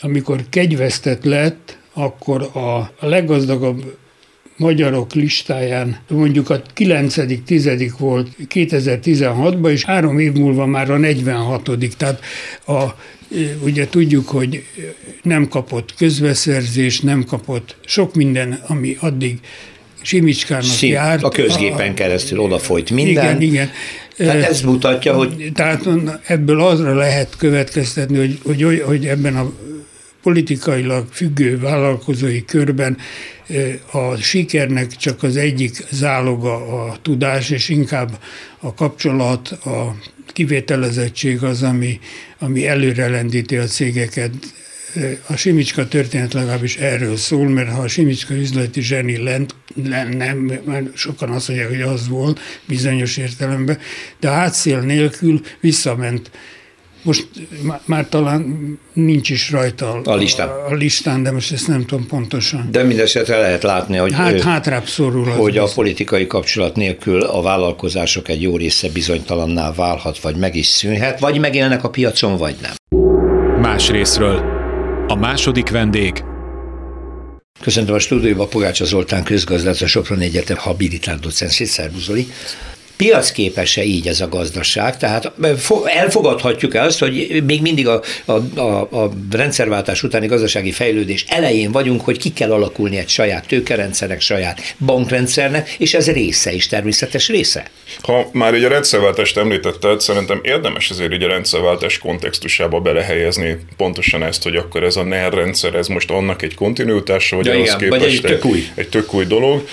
amikor 0.00 0.44
kegyvesztett 0.48 1.24
lett, 1.24 1.78
akkor 1.92 2.42
a 2.98 3.06
leggazdagabb 3.06 3.96
magyarok 4.62 5.14
listáján 5.14 5.98
mondjuk 6.08 6.50
a 6.50 6.62
9 6.74 7.14
10 7.44 7.70
volt 7.98 8.28
2016-ban, 8.54 9.70
és 9.70 9.84
három 9.84 10.18
év 10.18 10.32
múlva 10.32 10.66
már 10.66 10.90
a 10.90 10.96
46 10.96 11.70
Tehát 11.96 12.20
a 12.66 12.82
Ugye 13.62 13.88
tudjuk, 13.88 14.28
hogy 14.28 14.64
nem 15.22 15.48
kapott 15.48 15.94
közbeszerzés, 15.94 17.00
nem 17.00 17.24
kapott 17.24 17.76
sok 17.86 18.14
minden, 18.14 18.62
ami 18.66 18.96
addig 19.00 19.38
Simicskának 20.02 20.64
Sim, 20.64 20.90
járt. 20.90 21.22
A 21.22 21.28
közgépen 21.28 21.90
a, 21.90 21.94
keresztül 21.94 22.38
odafolyt 22.38 22.90
minden. 22.90 23.24
Igen, 23.24 23.40
igen. 23.40 23.70
Tehát 24.16 24.42
ez 24.42 24.60
mutatja, 24.60 25.14
hogy... 25.14 25.50
Tehát 25.54 25.88
ebből 26.26 26.60
azra 26.60 26.94
lehet 26.94 27.36
következtetni, 27.36 28.18
hogy, 28.18 28.38
hogy, 28.44 28.82
hogy 28.86 29.06
ebben 29.06 29.36
a 29.36 29.52
politikailag 30.22 31.06
függő 31.12 31.58
vállalkozói 31.58 32.44
körben 32.44 32.96
a 33.90 34.16
sikernek 34.16 34.96
csak 34.96 35.22
az 35.22 35.36
egyik 35.36 35.84
záloga 35.90 36.84
a 36.84 36.96
tudás, 37.02 37.50
és 37.50 37.68
inkább 37.68 38.18
a 38.58 38.74
kapcsolat, 38.74 39.48
a 39.50 39.96
kivételezettség 40.26 41.42
az, 41.42 41.62
ami, 41.62 42.00
ami 42.38 42.66
előrelendíti 42.66 43.56
a 43.56 43.64
cégeket. 43.64 44.32
A 45.26 45.36
Simicska 45.36 45.88
történet 45.88 46.32
legalábbis 46.32 46.76
erről 46.76 47.16
szól, 47.16 47.48
mert 47.48 47.70
ha 47.70 47.80
a 47.80 47.88
Simicska 47.88 48.34
üzleti 48.34 48.80
zseni 48.80 49.16
lent, 49.16 49.54
lenne, 49.84 50.34
mert 50.64 50.96
sokan 50.96 51.30
azt 51.30 51.48
mondják, 51.48 51.70
hogy 51.70 51.80
az 51.80 52.08
volt 52.08 52.40
bizonyos 52.66 53.16
értelemben, 53.16 53.78
de 54.20 54.28
a 54.28 54.32
hátszél 54.32 54.80
nélkül 54.80 55.40
visszament 55.60 56.30
most 57.02 57.26
már 57.84 58.08
talán 58.08 58.78
nincs 58.92 59.30
is 59.30 59.50
rajta 59.50 59.92
a, 59.92 60.10
a, 60.10 60.14
listán. 60.14 60.48
a, 60.48 60.70
a 60.70 60.74
listán, 60.74 61.22
de 61.22 61.30
most 61.30 61.52
ezt 61.52 61.68
nem 61.68 61.86
tudom 61.86 62.06
pontosan. 62.06 62.68
De 62.70 62.82
mindesetre 62.82 63.38
lehet 63.38 63.62
látni, 63.62 63.96
hogy, 63.96 64.12
hát, 64.12 64.40
hátrább 64.40 64.86
szorul 64.86 65.24
hogy 65.24 65.58
a 65.58 65.68
politikai 65.74 66.26
kapcsolat 66.26 66.76
nélkül 66.76 67.22
a 67.22 67.42
vállalkozások 67.42 68.28
egy 68.28 68.42
jó 68.42 68.56
része 68.56 68.88
bizonytalanná 68.88 69.72
válhat, 69.72 70.20
vagy 70.20 70.36
meg 70.36 70.56
is 70.56 70.66
szűnhet, 70.66 71.20
vagy 71.20 71.38
megélnek 71.38 71.84
a 71.84 71.90
piacon, 71.90 72.36
vagy 72.36 72.54
nem. 72.60 73.00
Más 73.60 73.90
részről. 73.90 74.60
A 75.08 75.14
második 75.14 75.70
vendég 75.70 76.22
Köszöntöm 77.60 77.94
a 77.94 77.98
stúdióban 77.98 78.48
Pogácsa 78.48 78.84
Zoltán 78.84 79.24
közgazdát, 79.24 79.80
a 79.80 79.86
Soproni 79.86 80.24
Egyetem 80.24 80.56
habilitált 80.56 81.20
docensét, 81.20 81.66
szervuzoli 81.66 82.26
piacképes-e 83.02 83.84
így 83.84 84.08
ez 84.08 84.20
a 84.20 84.28
gazdaság? 84.28 84.96
Tehát 84.96 85.32
elfogadhatjuk-e 85.84 86.82
azt, 86.82 86.98
hogy 86.98 87.42
még 87.46 87.60
mindig 87.60 87.86
a, 87.86 88.02
a, 88.24 88.32
a, 88.60 88.80
a 88.80 89.10
rendszerváltás 89.30 90.02
utáni 90.02 90.26
gazdasági 90.26 90.72
fejlődés 90.72 91.24
elején 91.28 91.72
vagyunk, 91.72 92.00
hogy 92.00 92.18
ki 92.18 92.32
kell 92.32 92.52
alakulni 92.52 92.96
egy 92.96 93.08
saját 93.08 93.46
tőkerendszernek, 93.46 94.20
saját 94.20 94.74
bankrendszernek, 94.78 95.74
és 95.78 95.94
ez 95.94 96.10
része 96.10 96.52
is, 96.52 96.66
természetes 96.66 97.28
része? 97.28 97.70
Ha 98.02 98.28
már 98.32 98.54
egy 98.54 98.64
a 98.64 98.68
rendszerváltást 98.68 99.36
említetted, 99.36 100.00
szerintem 100.00 100.40
érdemes 100.42 100.90
azért 100.90 101.12
egy 101.12 101.22
a 101.22 101.28
rendszerváltás 101.28 101.98
kontextusába 101.98 102.80
belehelyezni 102.80 103.58
pontosan 103.76 104.22
ezt, 104.22 104.42
hogy 104.42 104.56
akkor 104.56 104.82
ez 104.82 104.96
a 104.96 105.02
NER 105.02 105.32
rendszer, 105.32 105.74
ez 105.74 105.86
most 105.86 106.10
annak 106.10 106.42
egy 106.42 106.54
kontinuitása, 106.54 107.36
vagy 107.36 107.46
ja, 107.46 107.54
igen, 107.54 107.78
képest 107.78 108.00
vagy 108.00 108.12
egy, 108.12 108.20
tök 108.20 108.44
új. 108.44 108.68
egy 108.74 108.88
tök 108.88 109.14
új 109.14 109.24
dolog. 109.24 109.64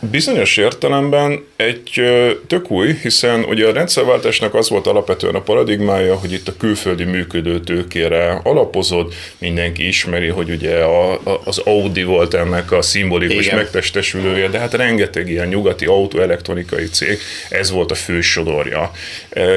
Bizonyos 0.00 0.56
értelemben 0.56 1.44
egy 1.56 2.02
tök 2.46 2.70
új, 2.70 2.94
hiszen 3.02 3.44
ugye 3.44 3.66
a 3.66 3.72
rendszerváltásnak 3.72 4.54
az 4.54 4.68
volt 4.68 4.86
alapvetően 4.86 5.34
a 5.34 5.40
paradigmája, 5.40 6.14
hogy 6.14 6.32
itt 6.32 6.48
a 6.48 6.56
külföldi 6.56 7.04
működő 7.04 7.60
tőkére 7.60 8.40
alapozott, 8.42 9.14
mindenki 9.38 9.86
ismeri, 9.86 10.28
hogy 10.28 10.50
ugye 10.50 10.78
a, 10.78 11.12
a, 11.12 11.40
az 11.44 11.58
Audi 11.58 12.02
volt 12.02 12.34
ennek 12.34 12.72
a 12.72 12.82
szimbolikus 12.82 13.44
Igen. 13.46 13.56
megtestesülője, 13.56 14.48
de 14.48 14.58
hát 14.58 14.74
rengeteg 14.74 15.30
ilyen 15.30 15.48
nyugati 15.48 15.84
autoelektronikai 15.84 16.84
cég, 16.84 17.18
ez 17.48 17.70
volt 17.70 17.90
a 17.90 17.94
fő 17.94 18.20
sodorja. 18.20 18.90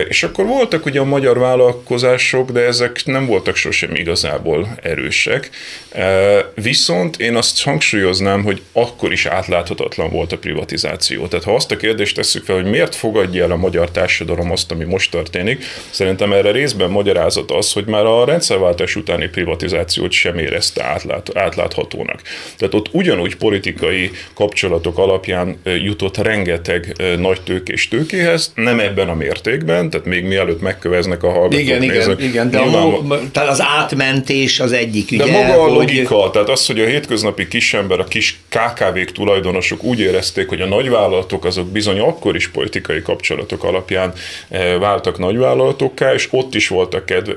És 0.08 0.24
akkor 0.24 0.46
voltak 0.46 0.86
ugye 0.86 1.00
a 1.00 1.06
magyar 1.06 1.40
vállalkozások, 1.40 2.52
de 2.52 2.60
ezek 2.60 3.02
nem 3.06 3.26
voltak 3.26 3.56
sosem 3.56 3.96
igazából 3.96 4.68
erősek. 4.82 5.50
Viszont 6.54 7.20
én 7.20 7.36
azt 7.36 7.64
hangsúlyoznám, 7.64 8.44
hogy 8.44 8.62
akkor 8.72 9.12
is 9.12 9.26
átlátható 9.26 9.88
elfogadhatatlan 9.90 10.10
volt 10.10 10.32
a 10.32 10.38
privatizáció. 10.38 11.28
Tehát 11.28 11.46
ha 11.46 11.56
azt 11.56 11.72
a 11.72 11.78
kérdést 11.78 12.16
tesszük 12.16 12.44
fel, 12.44 12.56
hogy 12.56 12.70
miért 12.70 12.96
fogadja 12.96 13.44
el 13.44 13.52
a 13.52 13.56
magyar 13.56 13.92
társadalom 13.92 14.52
azt, 14.52 14.72
ami 14.72 14.84
most 14.84 15.12
történik, 15.12 15.64
szerintem 15.90 16.34
erre 16.34 16.52
részben 16.52 16.90
magyarázat 16.90 17.52
az, 17.52 17.74
hogy 17.74 17.86
már 17.86 18.06
a 18.06 18.26
rendszerváltás 18.26 18.96
utáni 18.96 19.28
privatizációt 19.28 20.12
sem 20.12 20.38
érezte 20.38 20.84
átlát, 20.84 21.38
átláthatónak. 21.38 22.22
Tehát 22.58 22.74
ott 22.74 22.90
ugyanúgy 22.92 23.36
politikai 23.36 24.12
kapcsolatok 24.34 24.98
alapján 24.98 25.58
jutott 25.64 26.18
rengeteg 26.18 26.96
nagy 27.18 27.42
tőkés 27.42 27.88
tőkéhez, 27.88 28.52
nem 28.56 28.80
ebben 28.80 29.10
a 29.10 29.14
mértékben, 29.14 29.90
tehát 29.90 30.06
még 30.06 30.24
mielőtt 30.24 30.62
megköveznek 30.62 31.24
a 31.24 31.30
hallgatók. 31.30 31.60
Igen, 31.60 31.80
nézők, 31.80 32.20
igen, 32.20 32.30
igen, 32.30 32.50
de 32.50 32.60
nyilván, 32.60 33.12
a, 33.12 33.32
tehát 33.32 33.50
az 33.50 33.62
átmentés 33.62 34.60
az 34.60 34.72
egyik 34.72 35.12
ügye. 35.12 35.26
De 35.26 35.32
maga 35.32 35.64
a 35.64 35.68
logika, 35.68 36.16
hogy... 36.16 36.32
tehát 36.32 36.50
az, 36.50 36.66
hogy 36.66 36.80
a 36.80 36.86
hétköznapi 36.86 37.48
kisember, 37.48 38.00
a 38.00 38.04
kis 38.04 38.40
KKV-k 38.50 39.12
tulajdonosok 39.70 39.84
úgy 39.84 40.00
érezték, 40.00 40.50
hogy 40.50 40.62
a 40.62 40.66
nagyvállalatok 40.66 41.46
azok 41.46 41.68
bizony 41.68 42.00
akkor 42.00 42.36
is 42.36 42.48
politikai 42.48 43.02
kapcsolatok 43.02 43.64
alapján 43.64 44.14
váltak 44.80 45.18
nagyvállalatokká, 45.18 46.14
és 46.14 46.28
ott 46.32 46.56
is 46.56 46.68
voltak 46.68 47.06
kedve, 47.06 47.34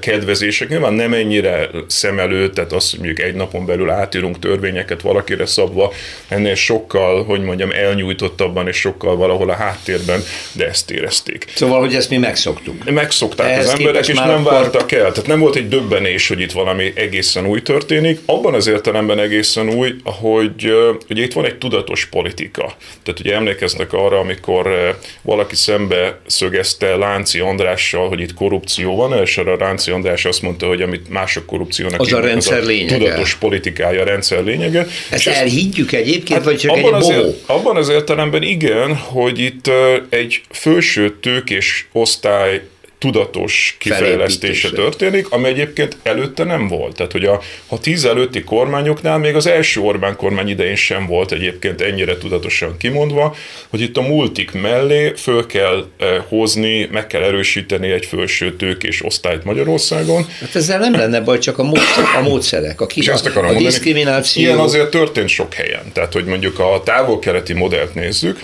kedvezések. 0.00 0.68
Nyilván 0.68 0.92
nem 0.92 1.12
ennyire 1.12 1.68
szem 1.86 2.18
előtt, 2.18 2.54
tehát 2.54 2.72
az, 2.72 2.90
hogy 2.90 2.98
mondjuk 2.98 3.26
egy 3.26 3.34
napon 3.34 3.66
belül 3.66 3.90
átírunk 3.90 4.38
törvényeket 4.38 5.00
valakire 5.00 5.46
szabva, 5.46 5.92
ennél 6.28 6.54
sokkal, 6.54 7.24
hogy 7.24 7.42
mondjam, 7.42 7.70
elnyújtottabban 7.70 8.68
és 8.68 8.76
sokkal 8.76 9.16
valahol 9.16 9.50
a 9.50 9.54
háttérben, 9.54 10.20
de 10.52 10.66
ezt 10.66 10.90
érezték. 10.90 11.46
Szóval, 11.54 11.80
hogy 11.80 11.94
ezt 11.94 12.10
mi 12.10 12.16
megszoktuk. 12.16 12.90
Megszokták 12.90 13.50
Ehhez 13.50 13.66
az 13.66 13.78
emberek, 13.78 14.08
és 14.08 14.14
nem 14.14 14.30
akkor... 14.30 14.52
vártak 14.52 14.92
el. 14.92 15.12
Tehát 15.12 15.26
nem 15.26 15.38
volt 15.38 15.56
egy 15.56 15.68
döbbenés, 15.68 16.28
hogy 16.28 16.40
itt 16.40 16.52
valami 16.52 16.92
egészen 16.94 17.46
új 17.46 17.62
történik. 17.62 18.20
Abban 18.26 18.54
az 18.54 18.66
értelemben 18.66 19.18
egészen 19.18 19.68
új, 19.68 19.94
hogy 20.04 20.72
ugye 21.08 21.22
itt 21.22 21.32
van 21.32 21.44
egy 21.44 21.58
tudatos 21.68 22.06
politika. 22.06 22.76
Tehát 23.02 23.20
ugye 23.20 23.34
emlékeznek 23.34 23.92
arra, 23.92 24.18
amikor 24.18 24.96
valaki 25.22 25.54
szembe 25.54 26.18
szögezte 26.26 26.96
Lánci 26.96 27.38
Andrással, 27.38 28.08
hogy 28.08 28.20
itt 28.20 28.34
korrupció 28.34 28.96
van, 28.96 29.22
és 29.22 29.36
arra 29.36 29.56
Lánci 29.56 29.90
András 29.90 30.24
azt 30.24 30.42
mondta, 30.42 30.66
hogy 30.66 30.82
amit 30.82 31.08
mások 31.08 31.46
korrupciónak 31.46 32.00
az 32.00 32.12
a 32.12 32.20
rendszer 32.20 32.58
az 32.58 32.64
a 32.64 32.66
lényege. 32.66 32.96
tudatos 32.96 33.34
politikája, 33.34 34.00
a 34.00 34.04
rendszer 34.04 34.44
lényege. 34.44 34.86
Ezt 35.10 35.26
és 35.26 35.32
elhiggyük 35.32 35.92
egyébként, 35.92 36.38
hát 36.38 36.44
vagy 36.44 36.56
csak 36.56 36.70
abban 36.70 36.94
egy 36.94 37.02
azért, 37.02 37.26
Abban 37.46 37.76
az 37.76 37.88
értelemben 37.88 38.42
igen, 38.42 38.96
hogy 38.96 39.38
itt 39.38 39.70
egy 40.08 40.40
felső 40.50 41.18
tőkés 41.20 41.88
osztály 41.92 42.62
tudatos 42.98 43.76
kifejlesztése 43.78 44.70
történik, 44.70 45.30
ami 45.30 45.48
egyébként 45.48 45.96
előtte 46.02 46.44
nem 46.44 46.68
volt. 46.68 46.96
Tehát, 46.96 47.12
hogy 47.12 47.24
a, 47.24 47.40
a 47.66 47.78
tíz 47.78 48.04
előtti 48.04 48.44
kormányoknál 48.44 49.18
még 49.18 49.34
az 49.34 49.46
első 49.46 49.80
Orbán 49.80 50.16
kormány 50.16 50.48
idején 50.48 50.76
sem 50.76 51.06
volt 51.06 51.32
egyébként 51.32 51.80
ennyire 51.80 52.18
tudatosan 52.18 52.76
kimondva, 52.78 53.34
hogy 53.68 53.80
itt 53.80 53.96
a 53.96 54.00
multik 54.00 54.52
mellé 54.52 55.12
föl 55.16 55.46
kell 55.46 55.86
eh, 55.98 56.22
hozni, 56.28 56.88
meg 56.92 57.06
kell 57.06 57.22
erősíteni 57.22 57.90
egy 57.90 58.06
felső 58.06 58.56
tőkés 58.56 59.04
osztályt 59.04 59.44
Magyarországon. 59.44 60.26
Hát 60.40 60.54
ezzel 60.54 60.78
nem 60.78 60.92
lenne 60.92 61.20
baj, 61.20 61.38
csak 61.38 61.58
a, 61.58 61.62
módszer, 61.62 62.04
a 62.16 62.20
módszerek, 62.20 62.80
a, 62.80 62.86
kis, 62.86 63.08
a, 63.08 63.18
a 63.34 63.54
diszkrimináció. 63.54 64.42
Ilyen 64.42 64.58
azért 64.58 64.90
történt 64.90 65.28
sok 65.28 65.54
helyen. 65.54 65.92
Tehát, 65.92 66.12
hogy 66.12 66.24
mondjuk 66.24 66.58
a 66.58 66.82
távol-keleti 66.84 67.52
modellt 67.52 67.94
nézzük, 67.94 68.38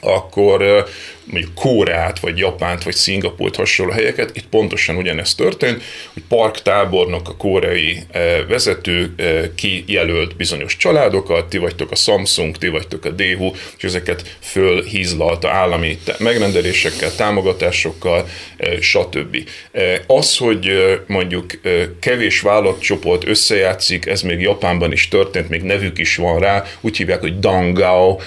akkor 0.00 0.86
mondjuk 1.30 1.54
Kóreát, 1.54 2.18
vagy 2.20 2.38
Japánt, 2.38 2.82
vagy 2.82 2.94
Szingapurt 2.94 3.56
hasonló 3.56 3.92
helyeket, 3.92 4.36
itt 4.36 4.46
pontosan 4.46 4.96
ugyanezt 4.96 5.36
történt, 5.36 5.82
hogy 6.12 6.22
parktábornok 6.28 7.28
a 7.28 7.36
koreai 7.36 7.98
vezető 8.48 9.14
kijelölt 9.54 10.36
bizonyos 10.36 10.76
családokat, 10.76 11.48
ti 11.48 11.58
vagytok 11.58 11.90
a 11.90 11.94
Samsung, 11.94 12.56
ti 12.56 12.68
vagytok 12.68 13.04
a 13.04 13.10
Daewoo, 13.10 13.52
és 13.76 13.84
ezeket 13.84 14.36
fölhízlalta 14.40 15.50
állami 15.50 15.98
megrendelésekkel, 16.18 17.14
támogatásokkal, 17.14 18.28
stb. 18.80 19.36
Az, 20.06 20.36
hogy 20.36 20.70
mondjuk 21.06 21.60
kevés 22.00 22.40
vállalatcsoport 22.40 23.28
összejátszik, 23.28 24.06
ez 24.06 24.22
még 24.22 24.40
Japánban 24.40 24.92
is 24.92 25.08
történt, 25.08 25.48
még 25.48 25.62
nevük 25.62 25.98
is 25.98 26.16
van 26.16 26.38
rá, 26.38 26.64
úgy 26.80 26.96
hívják, 26.96 27.20
hogy 27.20 27.38
Dangao, 27.38 28.18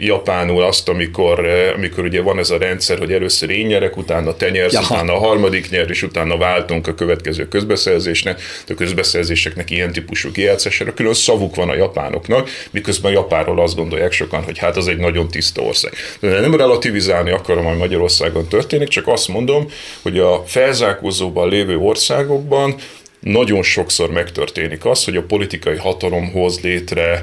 japánul 0.00 0.62
azt, 0.62 0.88
amikor, 0.88 1.46
amikor 1.76 1.89
amikor 1.90 2.08
ugye 2.08 2.22
van 2.22 2.38
ez 2.38 2.50
a 2.50 2.58
rendszer, 2.58 2.98
hogy 2.98 3.12
először 3.12 3.50
én 3.50 3.66
nyerek, 3.66 3.96
utána 3.96 4.36
te 4.36 4.50
nyersz, 4.50 4.72
Jaha. 4.72 4.94
utána 4.94 5.12
a 5.14 5.18
harmadik 5.18 5.70
nyer, 5.70 5.90
és 5.90 6.02
utána 6.02 6.36
váltunk 6.36 6.86
a 6.86 6.94
következő 6.94 7.48
közbeszerzésnek, 7.48 8.40
de 8.66 8.72
a 8.72 8.76
közbeszerzéseknek 8.76 9.70
ilyen 9.70 9.92
típusú 9.92 10.30
kijátszására 10.30 10.94
külön 10.94 11.14
szavuk 11.14 11.54
van 11.54 11.68
a 11.68 11.74
japánoknak, 11.74 12.48
miközben 12.70 13.12
Japánról 13.12 13.60
azt 13.60 13.76
gondolják 13.76 14.12
sokan, 14.12 14.42
hogy 14.42 14.58
hát 14.58 14.76
az 14.76 14.88
egy 14.88 14.98
nagyon 14.98 15.28
tiszta 15.28 15.62
ország. 15.62 15.92
De 16.20 16.40
nem 16.40 16.56
relativizálni 16.56 17.30
akarom, 17.30 17.64
hogy 17.64 17.76
Magyarországon 17.76 18.48
történik, 18.48 18.88
csak 18.88 19.08
azt 19.08 19.28
mondom, 19.28 19.66
hogy 20.02 20.18
a 20.18 20.42
felzárkózóban 20.46 21.48
lévő 21.48 21.76
országokban 21.76 22.74
nagyon 23.20 23.62
sokszor 23.62 24.10
megtörténik 24.10 24.84
az, 24.84 25.04
hogy 25.04 25.16
a 25.16 25.22
politikai 25.22 25.76
hatalom 25.76 26.30
hoz 26.32 26.60
létre 26.60 27.22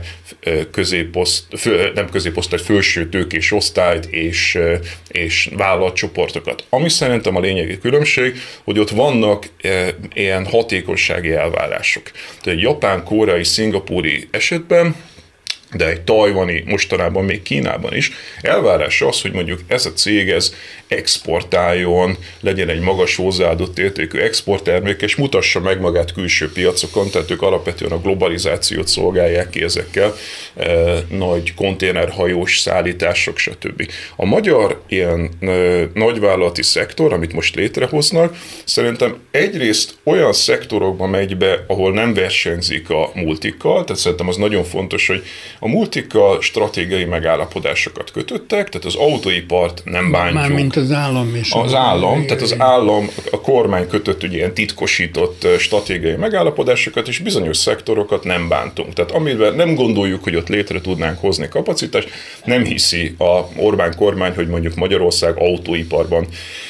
középoszt, 0.71 1.43
fő, 1.57 1.91
nem 1.95 2.09
középoszt, 2.09 2.53
egy 2.53 2.61
felső 2.61 3.09
tőkés 3.09 3.51
osztályt 3.51 4.05
és, 4.05 4.57
és 5.07 5.49
vállalatcsoportokat. 5.55 6.65
Ami 6.69 6.89
szerintem 6.89 7.35
a 7.35 7.39
lényegi 7.39 7.77
különbség, 7.77 8.35
hogy 8.63 8.79
ott 8.79 8.89
vannak 8.89 9.45
ilyen 10.13 10.45
hatékonysági 10.45 11.31
elvárások. 11.31 12.11
Tehát 12.41 12.59
japán, 12.59 13.03
koreai, 13.03 13.43
szingapúri 13.43 14.27
esetben 14.31 14.95
de 15.73 15.89
egy 15.89 16.01
tajvani, 16.01 16.63
mostanában 16.65 17.25
még 17.25 17.41
Kínában 17.41 17.95
is, 17.95 18.11
elvárás 18.41 19.01
az, 19.01 19.21
hogy 19.21 19.31
mondjuk 19.31 19.59
ez 19.67 19.85
a 19.85 19.93
cég 19.93 20.29
ez 20.29 20.53
exportáljon, 20.87 22.17
legyen 22.39 22.69
egy 22.69 22.79
magas 22.79 23.15
hozzáadott 23.15 23.79
értékű 23.79 24.19
exporttermék, 24.19 25.01
és 25.01 25.15
mutassa 25.15 25.59
meg 25.59 25.79
magát 25.79 26.13
külső 26.13 26.51
piacokon, 26.51 27.09
tehát 27.09 27.31
ők 27.31 27.41
alapvetően 27.41 27.91
a 27.91 28.01
globalizációt 28.01 28.87
szolgálják 28.87 29.49
ki 29.49 29.63
ezekkel, 29.63 30.15
e, 30.55 30.73
nagy 31.09 31.53
konténerhajós 31.53 32.59
szállítások, 32.59 33.37
stb. 33.37 33.89
A 34.15 34.25
magyar 34.25 34.81
ilyen 34.87 35.29
e, 35.39 35.47
nagyvállalati 35.93 36.63
szektor, 36.63 37.13
amit 37.13 37.33
most 37.33 37.55
létrehoznak, 37.55 38.37
szerintem 38.65 39.17
egyrészt 39.31 39.93
olyan 40.03 40.33
szektorokba 40.33 41.07
megy 41.07 41.37
be, 41.37 41.63
ahol 41.67 41.93
nem 41.93 42.13
versenyzik 42.13 42.89
a 42.89 43.11
multikkal, 43.13 43.83
tehát 43.83 44.01
szerintem 44.01 44.27
az 44.27 44.35
nagyon 44.35 44.63
fontos, 44.63 45.07
hogy 45.07 45.23
a 45.59 45.67
multikkal 45.67 46.41
stratégiai 46.41 47.05
megállapodásokat 47.05 48.11
kötöttek, 48.11 48.69
tehát 48.69 48.87
az 48.87 48.95
autóipart 48.95 49.81
nem 49.85 50.11
bántjuk. 50.11 50.41
Mármint 50.41 50.75
az 50.75 50.91
állam 50.91 51.35
is. 51.35 51.51
Az 51.51 51.73
állam, 51.73 52.25
tehát 52.25 52.41
az 52.41 52.55
állam, 52.57 53.09
a 53.31 53.41
kormány 53.41 53.87
kötött 53.87 54.23
ugye 54.23 54.37
ilyen 54.37 54.53
titkosított 54.53 55.47
stratégiai 55.59 56.15
megállapodásokat, 56.15 57.07
és 57.07 57.19
bizonyos 57.19 57.57
szektorokat 57.57 58.23
nem 58.23 58.47
bántunk. 58.47 58.93
Tehát 58.93 59.11
amivel 59.11 59.51
nem 59.51 59.75
gondoljuk, 59.75 60.23
hogy 60.23 60.35
ott 60.35 60.47
létre 60.47 60.81
tudnánk 60.81 61.19
hozni 61.19 61.47
kapacitást, 61.47 62.09
nem 62.45 62.63
hiszi 62.63 63.15
a 63.17 63.47
Orbán 63.55 63.95
kormány, 63.95 64.33
hogy 64.35 64.47
mondjuk 64.47 64.75
Magyarország 64.75 65.37
autóiparban 65.37 66.27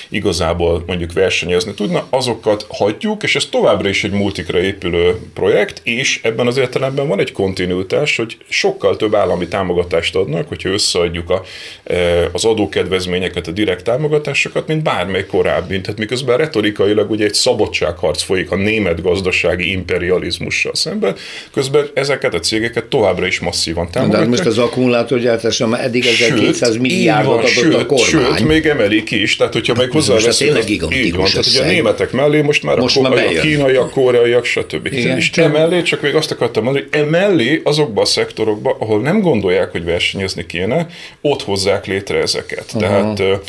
igazából 0.09 0.83
mondjuk 0.87 1.13
versenyezni 1.13 1.73
tudna, 1.73 2.07
azokat 2.09 2.65
hagyjuk, 2.69 3.23
és 3.23 3.35
ez 3.35 3.45
továbbra 3.45 3.89
is 3.89 4.03
egy 4.03 4.11
multikra 4.11 4.59
épülő 4.59 5.15
projekt, 5.33 5.81
és 5.83 6.19
ebben 6.23 6.47
az 6.47 6.57
értelemben 6.57 7.07
van 7.07 7.19
egy 7.19 7.31
kontinuitás, 7.31 8.15
hogy 8.15 8.37
sokkal 8.49 8.95
több 8.95 9.15
állami 9.15 9.47
támogatást 9.47 10.15
adnak, 10.15 10.47
hogyha 10.47 10.69
összeadjuk 10.69 11.29
a, 11.29 11.41
e, 11.83 12.29
az 12.31 12.45
adókedvezményeket, 12.45 13.47
a 13.47 13.51
direkt 13.51 13.83
támogatásokat, 13.83 14.67
mint 14.67 14.83
bármely 14.83 15.25
korábbi. 15.25 15.81
Tehát 15.81 15.99
miközben 15.99 16.37
retorikailag 16.37 17.11
ugye 17.11 17.25
egy 17.25 17.33
szabadságharc 17.33 18.21
folyik 18.21 18.51
a 18.51 18.55
német 18.55 19.01
gazdasági 19.01 19.71
imperializmussal 19.71 20.75
szemben, 20.75 21.15
közben 21.53 21.87
ezeket 21.93 22.33
a 22.33 22.39
cégeket 22.39 22.85
továbbra 22.85 23.27
is 23.27 23.39
masszívan 23.39 23.91
támogatják. 23.91 24.23
De 24.23 24.29
most 24.29 24.45
az 24.45 24.57
akkumulátorgyártásra 24.57 25.67
már 25.67 25.83
eddig 25.83 26.05
1200 26.05 26.77
milliárdot 26.77 27.33
adott 27.33 27.47
sőt, 27.47 27.73
a 27.73 27.85
kormány. 27.85 28.35
Sőt, 28.37 28.47
még 28.47 28.65
emelik 28.65 29.11
is, 29.11 29.35
tehát 29.35 29.53
hogyha 29.53 29.73
meg 29.73 29.89
hozzáveszünk, 29.97 30.51
tényleg 30.51 30.69
így 30.93 31.15
van, 31.15 31.25
tehát 31.25 31.45
ugye 31.45 31.61
a 31.61 31.65
németek 31.65 32.11
mellé 32.11 32.41
most 32.41 32.63
már 32.63 32.77
most 32.77 32.97
a, 32.97 33.01
már 33.01 33.13
a 33.13 33.39
kínaiak, 33.41 33.89
koreaiak, 33.89 34.45
stb. 34.45 34.85
Igen, 34.85 35.17
és 35.17 35.29
emellé, 35.31 35.81
csak 35.81 36.01
még 36.01 36.15
azt 36.15 36.31
akartam 36.31 36.63
mondani, 36.63 36.85
hogy 36.91 37.01
emellé 37.01 37.61
azokban 37.63 38.03
a 38.03 38.07
szektorokban, 38.07 38.75
ahol 38.79 39.01
nem 39.01 39.21
gondolják, 39.21 39.71
hogy 39.71 39.83
versenyezni 39.83 40.45
kéne, 40.45 40.87
ott 41.21 41.43
hozzák 41.43 41.85
létre 41.85 42.17
ezeket. 42.17 42.71
Uh-huh. 42.73 43.13
Tehát 43.13 43.41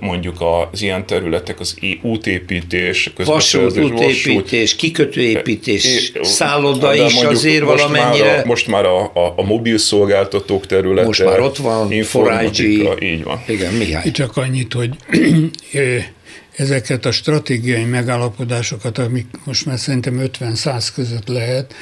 mondjuk 0.00 0.36
az 0.72 0.82
ilyen 0.82 1.06
területek, 1.06 1.60
az 1.60 1.76
útépítés, 2.02 3.12
vasút, 3.24 3.78
útépítés, 3.78 4.76
kikötőépítés, 4.76 6.12
szálloda 6.22 6.94
is 6.94 7.00
mondjuk, 7.00 7.30
azért 7.30 7.64
most 7.64 7.82
valamennyire. 7.82 8.26
Már 8.26 8.44
a, 8.44 8.46
most 8.46 8.66
már 8.66 8.84
a, 8.84 9.00
a, 9.02 9.34
a 9.36 9.42
mobil 9.42 9.78
szolgáltatók 9.78 10.66
területe. 10.66 11.06
Most 11.06 11.24
már 11.24 11.40
ott 11.40 11.56
van, 11.56 11.92
informatika, 11.92 12.96
így 13.00 13.22
van. 13.24 13.42
Igen, 13.46 13.72
Mihály. 13.72 14.10
Csak 14.10 14.36
annyit, 14.36 14.72
hogy 14.72 14.90
ezeket 16.56 17.06
a 17.06 17.12
stratégiai 17.12 17.84
megállapodásokat, 17.84 18.98
amik 18.98 19.26
most 19.44 19.66
már 19.66 19.78
szerintem 19.78 20.22
50-100 20.40 20.88
között 20.94 21.28
lehet, 21.28 21.74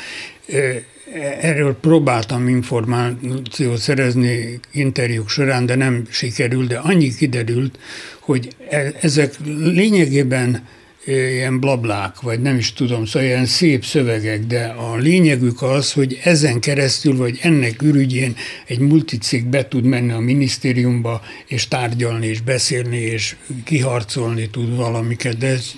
erről 1.41 1.75
próbáltam 1.75 2.49
információt 2.49 3.79
szerezni 3.79 4.61
interjúk 4.73 5.29
során, 5.29 5.67
de 5.67 5.75
nem 5.75 6.07
sikerült, 6.11 6.69
de 6.69 6.79
annyi 6.79 7.15
kiderült, 7.15 7.79
hogy 8.21 8.49
e, 8.69 8.93
ezek 9.01 9.35
lényegében 9.47 10.67
ilyen 11.07 11.61
blablák, 11.61 12.21
vagy 12.21 12.41
nem 12.41 12.57
is 12.57 12.73
tudom, 12.73 13.05
szóval 13.05 13.29
ilyen 13.29 13.47
szép 13.47 13.85
szövegek, 13.85 14.47
de 14.47 14.65
a 14.65 14.97
lényegük 14.97 15.63
az, 15.63 15.93
hogy 15.93 16.21
ezen 16.23 16.61
keresztül, 16.61 17.17
vagy 17.17 17.39
ennek 17.43 17.83
ürügyén 17.83 18.37
egy 18.67 18.79
multicég 18.79 19.45
be 19.45 19.69
tud 19.69 19.85
menni 19.85 20.13
a 20.13 20.19
minisztériumba, 20.19 21.23
és 21.47 21.69
tárgyalni, 21.69 22.27
és 22.27 22.41
beszélni, 22.41 22.99
és 22.99 23.37
kiharcolni 23.65 24.51
tud 24.51 24.77
valamiket, 24.77 25.39
de 25.39 25.47
ez, 25.47 25.71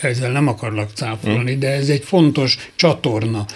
ezzel 0.00 0.32
nem 0.32 0.48
akarlak 0.48 0.90
cáfolni, 0.94 1.50
hmm. 1.50 1.60
de 1.60 1.70
ez 1.70 1.88
egy 1.88 2.04
fontos 2.04 2.70
csatorna 2.76 3.46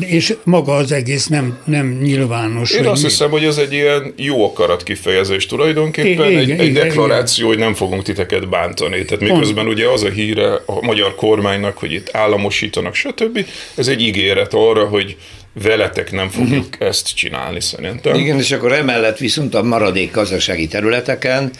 és 0.00 0.36
maga 0.44 0.76
az 0.76 0.92
egész 0.92 1.26
nem, 1.26 1.58
nem 1.64 1.98
nyilvános. 2.02 2.70
Én 2.72 2.86
azt 2.86 3.02
mi? 3.02 3.08
hiszem, 3.08 3.30
hogy 3.30 3.44
ez 3.44 3.56
egy 3.56 3.72
ilyen 3.72 4.14
jó 4.16 4.44
akarat 4.44 4.82
kifejezés 4.82 5.46
tulajdonképpen, 5.46 6.10
igen, 6.30 6.40
egy, 6.40 6.48
igen, 6.48 6.60
egy 6.60 6.72
deklaráció, 6.72 7.44
igen. 7.44 7.56
hogy 7.56 7.66
nem 7.66 7.74
fogunk 7.74 8.02
titeket 8.02 8.48
bántani. 8.48 9.04
Tehát 9.04 9.24
miközben 9.24 9.66
ugye 9.66 9.88
az 9.88 10.02
a 10.02 10.08
híre 10.08 10.52
a 10.66 10.84
magyar 10.84 11.14
kormánynak, 11.14 11.78
hogy 11.78 11.92
itt 11.92 12.08
államosítanak, 12.12 12.94
stb. 12.94 13.46
Ez 13.74 13.88
egy 13.88 14.00
ígéret 14.00 14.54
arra, 14.54 14.86
hogy 14.86 15.16
veletek 15.62 16.12
nem 16.12 16.28
fogjuk 16.28 16.68
uh-huh. 16.72 16.88
ezt 16.88 17.14
csinálni 17.14 17.60
szerintem. 17.60 18.14
Igen, 18.14 18.38
és 18.38 18.52
akkor 18.52 18.72
emellett 18.72 19.18
viszont 19.18 19.54
a 19.54 19.62
maradék 19.62 20.12
gazdasági 20.12 20.66
területeken 20.66 21.50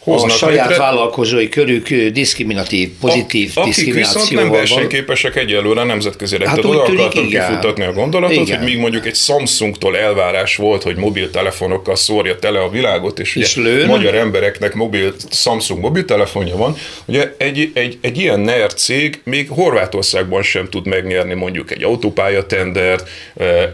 hoznak 0.00 0.30
a 0.30 0.34
saját 0.34 0.68
létre. 0.68 0.82
vállalkozói 0.82 1.48
körük 1.48 1.94
diszkriminatív, 1.94 2.90
pozitív 3.00 3.52
a, 3.54 3.60
akik 3.60 3.94
viszont 3.94 4.30
nem 4.30 4.50
versenyképesek 4.50 5.36
egyelőre 5.36 5.84
nemzetközileg. 5.84 6.46
Hát 6.48 6.56
Tehát 6.60 6.76
oda 6.76 6.84
tűnik, 6.84 7.00
akartam 7.00 7.24
igen. 7.24 7.48
kifutatni 7.48 7.84
a 7.84 7.92
gondolatot, 7.92 8.46
igen. 8.46 8.58
hogy 8.58 8.66
míg 8.66 8.78
mondjuk 8.78 9.06
egy 9.06 9.14
Samsungtól 9.14 9.96
elvárás 9.96 10.56
volt, 10.56 10.82
hogy 10.82 10.96
mobiltelefonokkal 10.96 11.96
szórja 11.96 12.38
tele 12.38 12.60
a 12.60 12.70
világot, 12.70 13.18
és, 13.18 13.36
és 13.36 13.56
ugye 13.56 13.68
lőn. 13.68 13.86
magyar 13.86 14.14
embereknek 14.14 14.74
mobil, 14.74 15.14
Samsung 15.30 15.80
mobiltelefonja 15.80 16.56
van, 16.56 16.76
ugye 17.04 17.34
egy, 17.36 17.70
egy, 17.74 17.98
egy 18.00 18.18
ilyen 18.18 18.40
NER 18.40 18.74
cég 18.74 19.20
még 19.24 19.48
Horvátországban 19.48 20.42
sem 20.42 20.68
tud 20.68 20.86
megnyerni 20.86 21.34
mondjuk 21.34 21.70
egy 21.70 21.82
autópályatendert, 21.82 23.08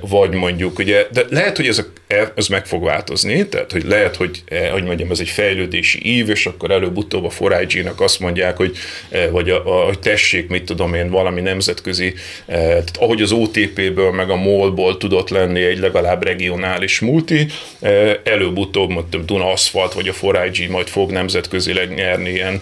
vagy 0.01 0.31
mondjuk, 0.31 0.79
ugye, 0.79 1.07
de 1.13 1.25
lehet, 1.31 1.57
hogy 1.57 1.67
ez, 1.67 1.79
a, 1.79 1.85
ez 2.35 2.47
meg 2.47 2.67
fog 2.67 2.85
változni, 2.85 3.49
tehát 3.49 3.73
hogy 3.73 3.85
lehet, 3.85 4.17
hogy, 4.17 4.43
hogy 4.73 4.85
mondjam, 4.85 5.11
ez 5.11 5.21
egy 5.21 5.29
fejlődési 5.29 6.15
ív, 6.17 6.31
és 6.31 6.47
akkor 6.47 6.71
előbb-utóbb 6.71 7.25
a 7.25 7.49
4 7.49 7.83
nak 7.85 8.01
azt 8.01 8.21
mondják, 8.21 8.57
hogy, 8.57 8.77
eh, 9.09 9.29
vagy 9.31 9.51
a, 9.51 9.81
a, 9.81 9.85
hogy 9.85 9.99
tessék, 9.99 10.49
mit 10.49 10.65
tudom 10.65 10.95
én, 10.95 11.11
valami 11.11 11.41
nemzetközi, 11.41 12.15
eh, 12.47 12.57
tehát 12.59 12.97
ahogy 12.99 13.23
az 13.23 13.33
OTP-ből, 13.33 14.11
meg 14.11 14.31
a 14.31 14.37
MOL-ból 14.37 14.97
tudott 14.97 15.29
lenni 15.29 15.63
egy 15.63 15.79
legalább 15.79 16.25
regionális 16.25 17.01
multi, 17.01 17.47
eh, 17.81 18.17
előbb-utóbb, 18.25 18.91
mondtam, 18.91 19.27
Duna 19.27 19.53
Asphalt, 19.53 19.93
vagy 19.93 20.09
a 20.09 20.33
4 20.33 20.69
majd 20.69 20.87
fog 20.87 21.11
nemzetközileg 21.11 21.95
nyerni 21.95 22.31
ilyen, 22.31 22.61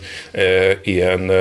ilyen 0.83 1.33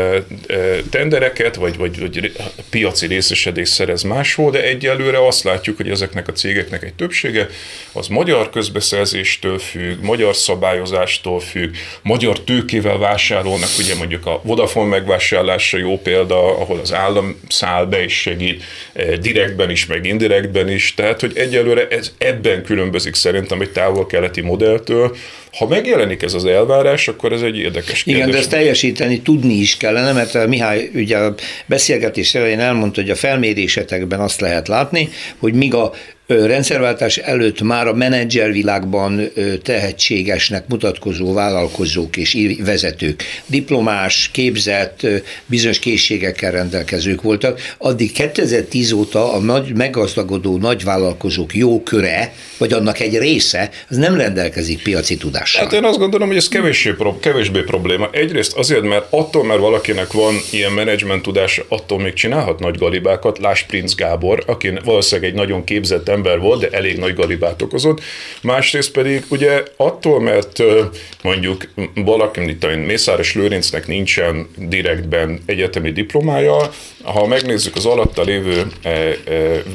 tendereket, 0.89 1.56
vagy, 1.56 1.78
vagy, 1.78 1.99
vagy 1.99 2.32
piaci 2.69 3.08
részesedés 3.08 3.69
szerez 3.69 4.02
máshol, 4.02 4.52
de 4.52 4.63
egyelőre 4.63 5.26
azt 5.28 5.43
látjuk, 5.43 5.78
hogy 5.78 5.89
ezeknek 5.89 6.28
a 6.28 6.32
cégeknek 6.32 6.84
egy 6.84 6.93
többsége 6.93 7.47
az 7.91 8.08
magyar 8.08 8.49
közbeszerzéstől 8.49 9.60
függ, 9.60 10.02
magyar 10.02 10.36
szabályozástól 10.36 11.39
függ, 11.39 11.76
magyar 12.03 12.39
tőkével 12.39 12.97
vásárolnak, 12.97 13.69
ugye 13.79 13.95
mondjuk 13.95 14.25
a 14.25 14.41
Vodafone 14.43 14.89
megvásárlása 14.89 15.77
jó 15.77 15.99
példa, 15.99 16.57
ahol 16.59 16.79
az 16.79 16.93
állam 16.93 17.39
száll 17.49 17.85
be 17.85 18.03
és 18.03 18.13
segít, 18.13 18.63
eh, 18.93 19.13
direktben 19.17 19.69
is, 19.69 19.85
meg 19.85 20.05
indirektben 20.05 20.69
is, 20.69 20.93
tehát 20.93 21.19
hogy 21.19 21.31
egyelőre 21.35 21.87
ez 21.87 22.11
ebben 22.17 22.63
különbözik 22.63 23.15
szerintem 23.15 23.61
egy 23.61 23.71
távol-keleti 23.71 24.41
modelltől, 24.41 25.15
ha 25.57 25.67
megjelenik 25.67 26.21
ez 26.21 26.33
az 26.33 26.45
elvárás, 26.45 27.07
akkor 27.07 27.33
ez 27.33 27.41
egy 27.41 27.57
érdekes 27.57 28.03
kérdés. 28.03 28.21
Igen, 28.21 28.31
de 28.31 28.37
ezt 28.37 28.49
teljesíteni 28.49 29.21
tudni 29.21 29.53
is 29.53 29.77
kellene, 29.77 30.11
mert 30.11 30.47
Mihály 30.47 30.89
ugye 30.93 31.17
a 31.17 31.35
beszélgetés 31.65 32.35
elején 32.35 32.59
elmondta, 32.59 33.01
hogy 33.01 33.09
a 33.09 33.15
felmérésetekben 33.15 34.19
azt 34.19 34.41
lehet 34.41 34.67
látni, 34.67 35.09
hogy 35.37 35.53
míg 35.53 35.73
a 35.73 35.93
rendszerváltás 36.27 37.17
előtt 37.17 37.62
már 37.62 37.88
a 37.88 37.93
menedzservilágban 37.93 39.31
tehetségesnek 39.63 40.67
mutatkozó 40.67 41.33
vállalkozók 41.33 42.17
és 42.17 42.38
vezetők, 42.65 43.23
diplomás, 43.45 44.29
képzett, 44.33 45.07
bizonyos 45.45 45.79
készségekkel 45.79 46.51
rendelkezők 46.51 47.21
voltak, 47.21 47.59
addig 47.77 48.12
2010 48.12 48.91
óta 48.91 49.33
a 49.33 49.39
nagy, 49.39 49.75
meggazdagodó 49.75 50.57
nagyvállalkozók 50.57 51.55
jó 51.55 51.83
köre, 51.83 52.33
vagy 52.57 52.73
annak 52.73 52.99
egy 52.99 53.17
része, 53.17 53.69
az 53.89 53.97
nem 53.97 54.15
rendelkezik 54.15 54.83
piaci 54.83 55.17
tudással. 55.17 55.63
Hát 55.63 55.73
én 55.73 55.83
azt 55.83 55.97
gondolom, 55.97 56.27
hogy 56.27 56.38
ez 56.38 56.47
kevésbé, 56.47 56.95
kevésbé 57.19 57.59
probléma. 57.59 58.09
Egyrészt 58.12 58.53
azért, 58.53 58.83
mert 58.83 59.05
attól, 59.09 59.43
mert 59.43 59.59
valakinek 59.59 60.12
van 60.12 60.36
ilyen 60.51 60.71
menedzsment 60.71 61.21
tudása, 61.21 61.63
attól 61.67 61.99
még 61.99 62.13
csinálhat 62.13 62.59
nagy 62.59 62.77
galibákat. 62.77 63.38
Láss 63.38 63.63
Prince 63.63 63.93
Gábor, 63.97 64.43
aki 64.47 64.71
valószínűleg 64.83 65.29
egy 65.29 65.36
nagyon 65.36 65.63
képzett 65.63 66.09
ember 66.13 66.39
volt, 66.39 66.60
de 66.60 66.69
elég 66.69 66.97
nagy 66.97 67.15
galibát 67.15 67.62
okozott. 67.62 68.02
Másrészt 68.41 68.91
pedig 68.91 69.23
ugye 69.30 69.63
attól, 69.78 70.21
mert 70.21 70.63
mondjuk 71.21 71.67
valaki, 71.95 72.39
mint 72.39 72.86
Mészáros 72.86 73.36
Lőrincnek 73.36 73.88
nincsen 73.88 74.47
direktben 74.58 75.39
egyetemi 75.45 75.91
diplomája, 75.91 76.69
ha 77.04 77.28
megnézzük 77.28 77.76
az 77.76 77.86
alatta 77.86 78.23
lévő 78.23 78.65
e, 78.82 78.89
e, 78.89 79.15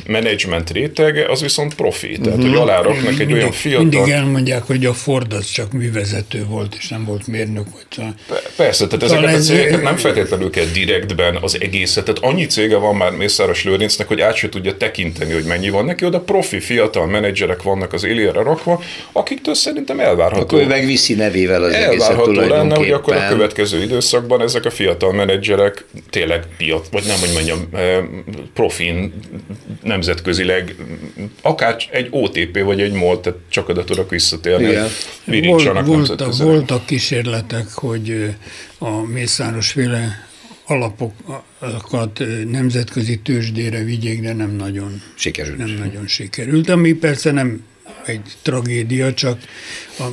menedzsment 0.06 0.70
rétege, 0.70 1.26
az 1.30 1.40
viszont 1.40 1.74
profi. 1.74 2.06
Tehát, 2.08 2.26
uh-huh. 2.26 2.42
hogy 2.42 2.50
mhm. 2.50 2.60
aláraknak 2.60 3.20
egy 3.20 3.32
olyan 3.32 3.52
fiatal... 3.52 3.82
Mindig 3.82 4.12
elmondják, 4.12 4.62
hogy 4.62 4.86
a 4.86 4.92
Ford 4.92 5.32
az 5.32 5.50
csak 5.50 5.72
művezető 5.72 6.44
volt, 6.44 6.74
és 6.78 6.88
nem 6.88 7.04
volt 7.04 7.26
mérnök. 7.26 7.66
Vagy 7.72 8.06
Persze, 8.56 8.86
tehát 8.86 9.02
ezeket 9.02 9.34
a 9.34 9.38
cégeket 9.38 9.82
nem 9.82 9.96
feltétlenül 9.96 10.50
kell 10.50 10.64
direktben 10.72 11.36
az 11.40 11.60
egészet. 11.60 12.04
Tehát 12.04 12.22
annyi 12.22 12.46
cége 12.46 12.76
van 12.76 12.96
már 12.96 13.12
Mészáros 13.12 13.64
Lőrincnek, 13.64 14.08
hogy 14.08 14.20
át 14.20 14.34
se 14.36 14.48
tudja 14.48 14.76
tekinteni, 14.76 15.32
hogy 15.32 15.44
mennyi 15.44 15.70
van 15.70 15.84
neki, 15.84 16.04
oda 16.04 16.20
profi 16.28 16.60
fiatal 16.60 17.06
menedzserek 17.06 17.62
vannak 17.62 17.92
az 17.92 18.04
élére 18.04 18.42
rakva, 18.42 18.82
akiktől 19.12 19.54
szerintem 19.54 20.00
elvárható. 20.00 20.42
Akkor 20.42 20.60
ő 20.60 20.66
megviszi 20.66 21.14
nevével 21.14 21.62
az 21.62 21.72
elvárható 21.72 22.30
lenne, 22.32 22.76
hogy 22.76 22.90
akkor 22.90 23.16
a 23.16 23.28
következő 23.28 23.82
időszakban 23.82 24.40
ezek 24.40 24.64
a 24.64 24.70
fiatal 24.70 25.12
menedzserek 25.12 25.84
tényleg 26.10 26.44
piac, 26.56 26.86
vagy 26.90 27.04
nem, 27.06 27.18
hogy 27.18 27.30
mondjam, 27.32 27.68
eh, 27.72 27.98
profin 28.54 29.12
nemzetközileg, 29.82 30.74
akár 31.42 31.76
egy 31.90 32.08
OTP 32.10 32.62
vagy 32.62 32.80
egy 32.80 32.92
MOL, 32.92 33.20
tehát 33.20 33.38
csak 33.48 33.68
oda 33.68 33.84
tudok 33.84 34.10
visszatérni, 34.10 34.76
virítsanak 35.24 35.86
voltak, 35.86 36.36
voltak 36.36 36.86
kísérletek, 36.86 37.66
hogy 37.74 38.34
a 38.78 38.90
Mészáros 38.90 39.70
féle 39.70 40.27
alapokat 40.68 42.22
nemzetközi 42.50 43.18
tőzsdére 43.18 43.84
vigyék, 43.84 44.20
de 44.20 44.32
nem 44.32 44.50
nagyon 44.50 45.02
sikerült. 45.14 45.56
Nem 45.56 45.70
nagyon 45.70 46.06
sikerült, 46.06 46.68
ami 46.68 46.92
persze 46.92 47.30
nem 47.30 47.64
egy 48.06 48.36
tragédia, 48.42 49.14
csak 49.14 49.40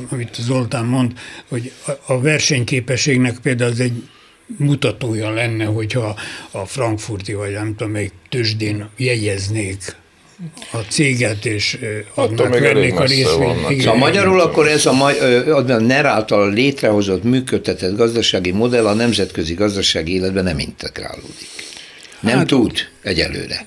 amit 0.08 0.34
Zoltán 0.34 0.84
mond, 0.84 1.12
hogy 1.48 1.72
a 2.06 2.20
versenyképességnek 2.20 3.38
például 3.38 3.70
az 3.70 3.80
egy 3.80 4.02
mutatója 4.46 5.30
lenne, 5.30 5.64
hogyha 5.64 6.18
a 6.50 6.66
frankfurti, 6.66 7.32
vagy 7.32 7.52
nem 7.52 7.74
tudom, 7.76 7.94
egy 7.94 8.12
tőzsdén 8.28 8.88
jegyeznék 8.96 9.96
a 10.72 10.76
céget, 10.88 11.44
és 11.44 11.78
adnak, 12.14 12.58
vennék 12.58 12.98
a 12.98 13.04
részvényt. 13.04 13.80
Szóval 13.80 13.96
magyarul 13.96 14.40
akkor 14.40 14.68
ez 14.68 14.86
a, 14.86 15.04
a 15.50 15.60
NER 15.78 16.06
által 16.06 16.52
létrehozott, 16.52 17.22
működtetett 17.22 17.96
gazdasági 17.96 18.50
modell 18.50 18.86
a 18.86 18.94
nemzetközi 18.94 19.54
gazdasági 19.54 20.14
életben 20.14 20.44
nem 20.44 20.58
integrálódik. 20.58 21.48
Nem 22.20 22.36
hát, 22.36 22.46
tud 22.46 22.72
egyelőre. 23.02 23.66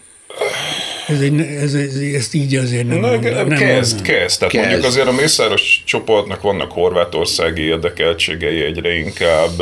Ez 1.08 1.20
egy, 1.22 1.40
ez, 1.40 1.74
ez, 1.74 1.96
ezt 1.96 2.34
így 2.34 2.56
azért 2.56 2.88
nem, 2.88 3.00
Na, 3.00 3.08
mondom, 3.08 3.34
nem 3.34 3.48
kezd, 3.48 3.96
mondom. 3.96 4.14
kezd. 4.16 4.38
Tehát 4.38 4.54
kezd. 4.54 4.66
mondjuk 4.66 4.86
azért 4.86 5.08
a 5.08 5.12
Mészáros 5.12 5.84
csoportnak 5.86 6.42
vannak 6.42 6.72
horvátországi 6.72 7.62
érdekeltségei 7.62 8.62
egyre 8.62 8.98
inkább. 8.98 9.62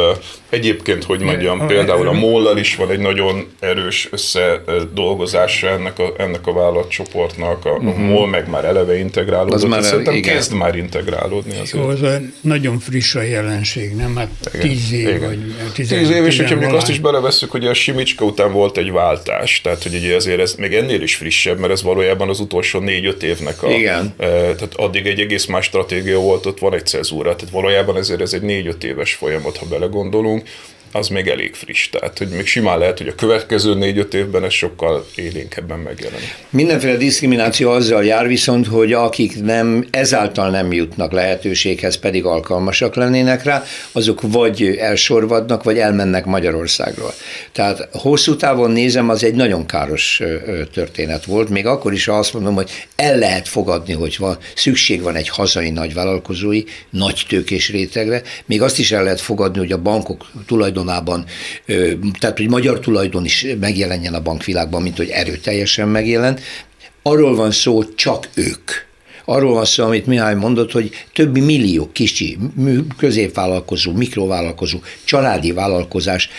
Egyébként, 0.49 1.03
hogy 1.03 1.19
mondjam, 1.19 1.59
a, 1.59 1.65
például 1.65 2.07
a 2.07 2.13
Mollal 2.13 2.57
is 2.57 2.75
van 2.75 2.91
egy 2.91 2.99
nagyon 2.99 3.47
erős 3.59 4.09
összedolgozása 4.11 5.69
ennek 5.69 5.99
a, 5.99 6.13
ennek 6.17 6.47
a 6.47 6.53
vállalatcsoportnak, 6.53 7.65
a, 7.65 7.69
uh-huh. 7.69 7.87
a 7.87 7.91
mhm. 7.91 8.01
MOL 8.01 8.27
meg 8.27 8.49
már 8.49 8.65
eleve 8.65 8.97
integrálódott, 8.97 9.53
az 9.53 9.63
már, 9.63 9.83
szerintem 9.83 10.15
igen. 10.15 10.33
kezd 10.33 10.53
már 10.53 10.75
integrálódni. 10.75 11.51
Azért. 11.51 11.83
Jó, 11.83 11.87
az 11.87 11.99
nagyon 12.41 12.79
friss 12.79 13.15
a 13.15 13.21
jelenség, 13.21 13.95
nem? 13.95 14.15
Hát 14.15 14.29
igen, 14.53 14.67
tíz 14.67 14.91
év, 14.91 15.07
igen. 15.07 15.19
vagy 15.19 15.71
tíz 15.73 15.91
év, 15.91 16.25
és 16.25 16.37
hogyha 16.37 16.55
mondjuk 16.55 16.77
azt 16.77 16.89
is 16.89 16.99
belevesszük, 16.99 17.51
hogy 17.51 17.65
a 17.65 17.73
Simicska 17.73 18.25
után 18.25 18.51
volt 18.51 18.77
egy 18.77 18.91
váltás, 18.91 19.61
tehát 19.61 19.83
hogy 19.83 19.95
ugye 19.95 20.15
azért 20.15 20.39
ez 20.39 20.53
még 20.53 20.73
ennél 20.73 21.01
is 21.01 21.15
frissebb, 21.15 21.59
mert 21.59 21.71
ez 21.71 21.83
valójában 21.83 22.29
az 22.29 22.39
utolsó 22.39 22.79
négy-öt 22.79 23.23
évnek 23.23 23.63
a... 23.63 23.69
Igen. 23.69 24.13
E, 24.17 24.27
tehát 24.27 24.73
addig 24.75 25.05
egy 25.05 25.19
egész 25.19 25.45
más 25.45 25.65
stratégia 25.65 26.19
volt, 26.19 26.45
ott 26.45 26.59
van 26.59 26.73
egy 26.73 26.85
cezúra, 26.85 27.35
tehát 27.35 27.53
valójában 27.53 27.97
ezért 27.97 28.21
ez 28.21 28.33
egy 28.33 28.41
négy-öt 28.41 28.83
éves 28.83 29.13
folyamat, 29.13 29.57
ha 29.57 29.65
belegondolunk, 29.65 30.36
Verfügung 30.41 30.76
az 30.91 31.07
még 31.07 31.27
elég 31.27 31.53
friss. 31.53 31.89
Tehát, 31.89 32.17
hogy 32.17 32.27
még 32.27 32.45
simán 32.45 32.77
lehet, 32.77 32.97
hogy 32.97 33.07
a 33.07 33.15
következő 33.15 33.75
négy-öt 33.75 34.13
évben 34.13 34.43
ez 34.43 34.53
sokkal 34.53 35.05
élénkebben 35.15 35.79
megjelenik. 35.79 36.35
Mindenféle 36.49 36.97
diszkrimináció 36.97 37.69
azzal 37.71 38.05
jár 38.05 38.27
viszont, 38.27 38.67
hogy 38.67 38.93
akik 38.93 39.43
nem, 39.43 39.87
ezáltal 39.91 40.49
nem 40.49 40.71
jutnak 40.71 41.11
lehetőséghez, 41.11 41.95
pedig 41.95 42.25
alkalmasak 42.25 42.95
lennének 42.95 43.43
rá, 43.43 43.63
azok 43.91 44.21
vagy 44.21 44.75
elsorvadnak, 44.79 45.63
vagy 45.63 45.77
elmennek 45.77 46.25
Magyarországról. 46.25 47.13
Tehát 47.51 47.87
hosszú 47.91 48.35
távon 48.35 48.71
nézem, 48.71 49.09
az 49.09 49.23
egy 49.23 49.35
nagyon 49.35 49.65
káros 49.65 50.21
történet 50.73 51.25
volt, 51.25 51.49
még 51.49 51.65
akkor 51.65 51.93
is 51.93 52.07
azt 52.07 52.33
mondom, 52.33 52.55
hogy 52.55 52.69
el 52.95 53.17
lehet 53.17 53.47
fogadni, 53.47 53.93
hogy 53.93 54.15
van, 54.19 54.37
szükség 54.55 55.01
van 55.01 55.15
egy 55.15 55.29
hazai 55.29 55.69
nagyvállalkozói, 55.69 56.63
nagy 56.89 57.25
tőkés 57.27 57.69
rétegre, 57.69 58.21
még 58.45 58.61
azt 58.61 58.79
is 58.79 58.91
el 58.91 59.03
lehet 59.03 59.21
fogadni, 59.21 59.59
hogy 59.59 59.71
a 59.71 59.81
bankok 59.81 60.25
tulajdonában, 60.77 61.25
tehát 62.19 62.37
hogy 62.37 62.49
magyar 62.49 62.79
tulajdon 62.79 63.25
is 63.25 63.45
megjelenjen 63.59 64.13
a 64.13 64.21
bankvilágban, 64.21 64.81
mint 64.81 64.97
hogy 64.97 65.09
erőteljesen 65.09 65.87
megjelent. 65.87 66.41
Arról 67.01 67.35
van 67.35 67.51
szó, 67.51 67.93
csak 67.93 68.29
ők. 68.33 68.71
Arról 69.25 69.53
van 69.53 69.65
szó, 69.65 69.83
amit 69.83 70.05
Mihály 70.05 70.35
mondott, 70.35 70.71
hogy 70.71 70.91
többi 71.13 71.39
millió 71.39 71.89
kicsi 71.91 72.37
középvállalkozó, 72.97 73.91
mikrovállalkozó, 73.91 74.79
családi 75.03 75.51
vállalkozás 75.51 76.29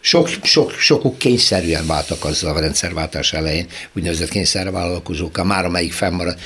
sok, 0.00 0.28
sok, 0.42 0.70
sokuk 0.70 1.18
kényszerűen 1.18 1.86
váltak 1.86 2.24
azzal 2.24 2.56
a 2.56 2.60
rendszerváltás 2.60 3.32
elején, 3.32 3.66
úgynevezett 3.92 4.28
kényszervállalkozókkal, 4.28 5.44
már 5.44 5.64
amelyik 5.64 5.92
fennmarad 5.92 6.38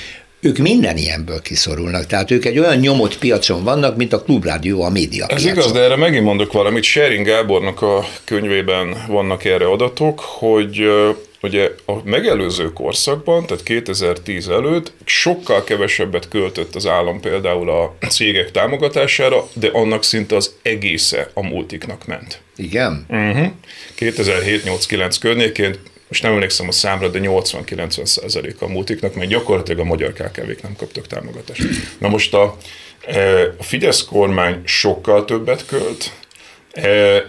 ők 0.45 0.57
minden 0.57 0.97
ilyenből 0.97 1.41
kiszorulnak. 1.41 2.05
Tehát 2.05 2.31
ők 2.31 2.45
egy 2.45 2.59
olyan 2.59 2.77
nyomott 2.77 3.17
piacon 3.17 3.63
vannak, 3.63 3.95
mint 3.97 4.13
a 4.13 4.21
klubrádió 4.21 4.83
a 4.83 4.89
média 4.89 5.25
Ez 5.27 5.41
piacon. 5.41 5.51
igaz, 5.51 5.71
de 5.71 5.79
erre 5.79 5.95
megint 5.95 6.23
mondok 6.23 6.51
valamit. 6.51 6.83
Sharing 6.83 7.25
Gábornak 7.25 7.81
a 7.81 8.05
könyvében 8.23 9.05
vannak 9.07 9.43
erre 9.43 9.65
adatok, 9.65 10.19
hogy 10.19 10.89
ugye 11.41 11.69
a 11.85 11.93
megelőző 12.03 12.73
korszakban, 12.73 13.45
tehát 13.45 13.63
2010 13.63 14.47
előtt 14.47 14.93
sokkal 15.05 15.63
kevesebbet 15.63 16.27
költött 16.27 16.75
az 16.75 16.87
állam 16.87 17.19
például 17.19 17.69
a 17.69 17.95
cégek 18.09 18.51
támogatására, 18.51 19.47
de 19.53 19.69
annak 19.71 20.03
szinte 20.03 20.35
az 20.35 20.53
egésze 20.61 21.29
a 21.33 21.41
multiknak 21.41 22.05
ment. 22.05 22.41
Igen? 22.55 23.05
Uh-huh. 23.09 23.47
2007-8-9 23.99 25.15
környékén 25.19 25.75
most 26.07 26.23
nem 26.23 26.31
emlékszem 26.31 26.67
a 26.67 26.71
számra, 26.71 27.07
de 27.07 27.19
80-90 27.21 28.05
százalék 28.05 28.61
a 28.61 28.67
multiknak, 28.67 29.15
mert 29.15 29.29
gyakorlatilag 29.29 29.79
a 29.79 29.83
magyar 29.83 30.13
KKV-k 30.13 30.61
nem 30.61 30.75
kaptak 30.77 31.07
támogatást. 31.07 31.63
Na 31.97 32.07
most 32.07 32.33
a, 32.33 32.57
e, 33.07 33.41
a 33.57 33.63
Fidesz 33.63 34.03
kormány 34.03 34.61
sokkal 34.65 35.25
többet 35.25 35.65
költ, 35.65 36.11
e, 36.71 37.23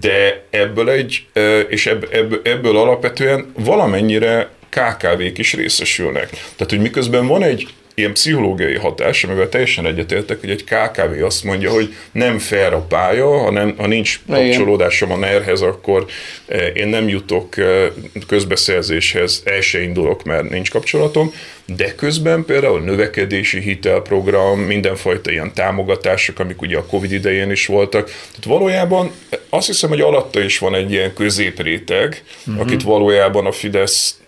de 0.00 0.44
ebből 0.50 0.90
egy, 0.90 1.26
e, 1.32 1.60
és 1.60 1.86
ebből, 1.86 2.40
ebből 2.44 2.76
alapvetően 2.76 3.52
valamennyire 3.56 4.48
KKV-k 4.68 5.38
is 5.38 5.54
részesülnek. 5.54 6.30
Tehát, 6.30 6.68
hogy 6.68 6.80
miközben 6.80 7.26
van 7.26 7.42
egy 7.42 7.68
ilyen 8.00 8.12
pszichológiai 8.12 8.76
hatás, 8.76 9.24
amivel 9.24 9.48
teljesen 9.48 9.86
egyetértek, 9.86 10.40
hogy 10.40 10.50
egy 10.50 10.64
KKV 10.64 11.24
azt 11.24 11.44
mondja, 11.44 11.70
hogy 11.70 11.94
nem 12.12 12.38
fair 12.38 12.72
a 12.72 12.80
pálya, 12.80 13.38
ha, 13.38 13.50
nem, 13.50 13.74
ha 13.76 13.86
nincs 13.86 14.20
kapcsolódásom 14.28 15.12
a 15.12 15.16
NER-hez, 15.16 15.60
akkor 15.60 16.06
eh, 16.46 16.70
én 16.74 16.88
nem 16.88 17.08
jutok 17.08 17.56
eh, 17.56 17.86
közbeszerzéshez, 18.26 19.42
el 19.44 19.60
se 19.60 19.82
indulok, 19.82 20.24
mert 20.24 20.50
nincs 20.50 20.70
kapcsolatom, 20.70 21.32
de 21.76 21.94
közben 21.94 22.44
például 22.44 22.80
növekedési 22.80 23.60
hitelprogram, 23.60 24.60
mindenfajta 24.60 25.30
ilyen 25.30 25.54
támogatások, 25.54 26.38
amik 26.38 26.62
ugye 26.62 26.76
a 26.76 26.86
Covid 26.86 27.12
idején 27.12 27.50
is 27.50 27.66
voltak. 27.66 28.04
Tehát 28.04 28.44
valójában 28.44 29.10
azt 29.48 29.66
hiszem, 29.66 29.88
hogy 29.88 30.00
alatta 30.00 30.40
is 30.40 30.58
van 30.58 30.74
egy 30.74 30.92
ilyen 30.92 31.12
középréteg, 31.12 32.22
uh-huh. 32.46 32.62
akit 32.62 32.82
valójában 32.82 33.46
a 33.46 33.52
Fidesz 33.52 34.20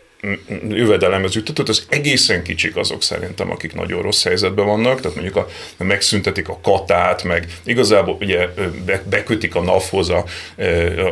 jövedelemhez 0.68 1.34
juttatott, 1.34 1.68
az 1.68 1.86
egészen 1.88 2.42
kicsik 2.42 2.76
azok 2.76 3.02
szerintem, 3.02 3.50
akik 3.50 3.74
nagyon 3.74 4.02
rossz 4.02 4.24
helyzetben 4.24 4.66
vannak, 4.66 5.00
tehát 5.00 5.16
mondjuk 5.16 5.36
a, 5.36 5.48
megszüntetik 5.76 6.48
a 6.48 6.58
katát, 6.62 7.22
meg 7.22 7.46
igazából 7.64 8.16
ugye 8.20 8.48
be, 8.86 9.02
bekötik 9.10 9.54
a 9.54 9.62
NAV-hoz 9.62 10.10
a, 10.10 10.24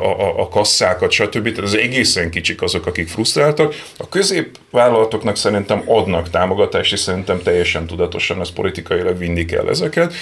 a, 0.03 0.40
a 0.40 0.49
kasszákat, 0.49 1.11
stb. 1.11 1.42
Tehát 1.42 1.59
az 1.59 1.75
egészen 1.75 2.31
kicsik 2.31 2.62
azok, 2.62 2.87
akik 2.87 3.09
frusztráltak. 3.09 3.75
A 3.96 4.09
középvállalatoknak 4.09 5.37
szerintem 5.37 5.83
adnak 5.87 6.31
támogatást, 6.31 6.92
és 6.92 6.99
szerintem 6.99 7.42
teljesen 7.42 7.87
tudatosan 7.87 8.40
ez 8.40 8.53
politikailag 8.53 9.18
vinni 9.18 9.44
kell 9.44 9.68
ezeket. 9.68 10.14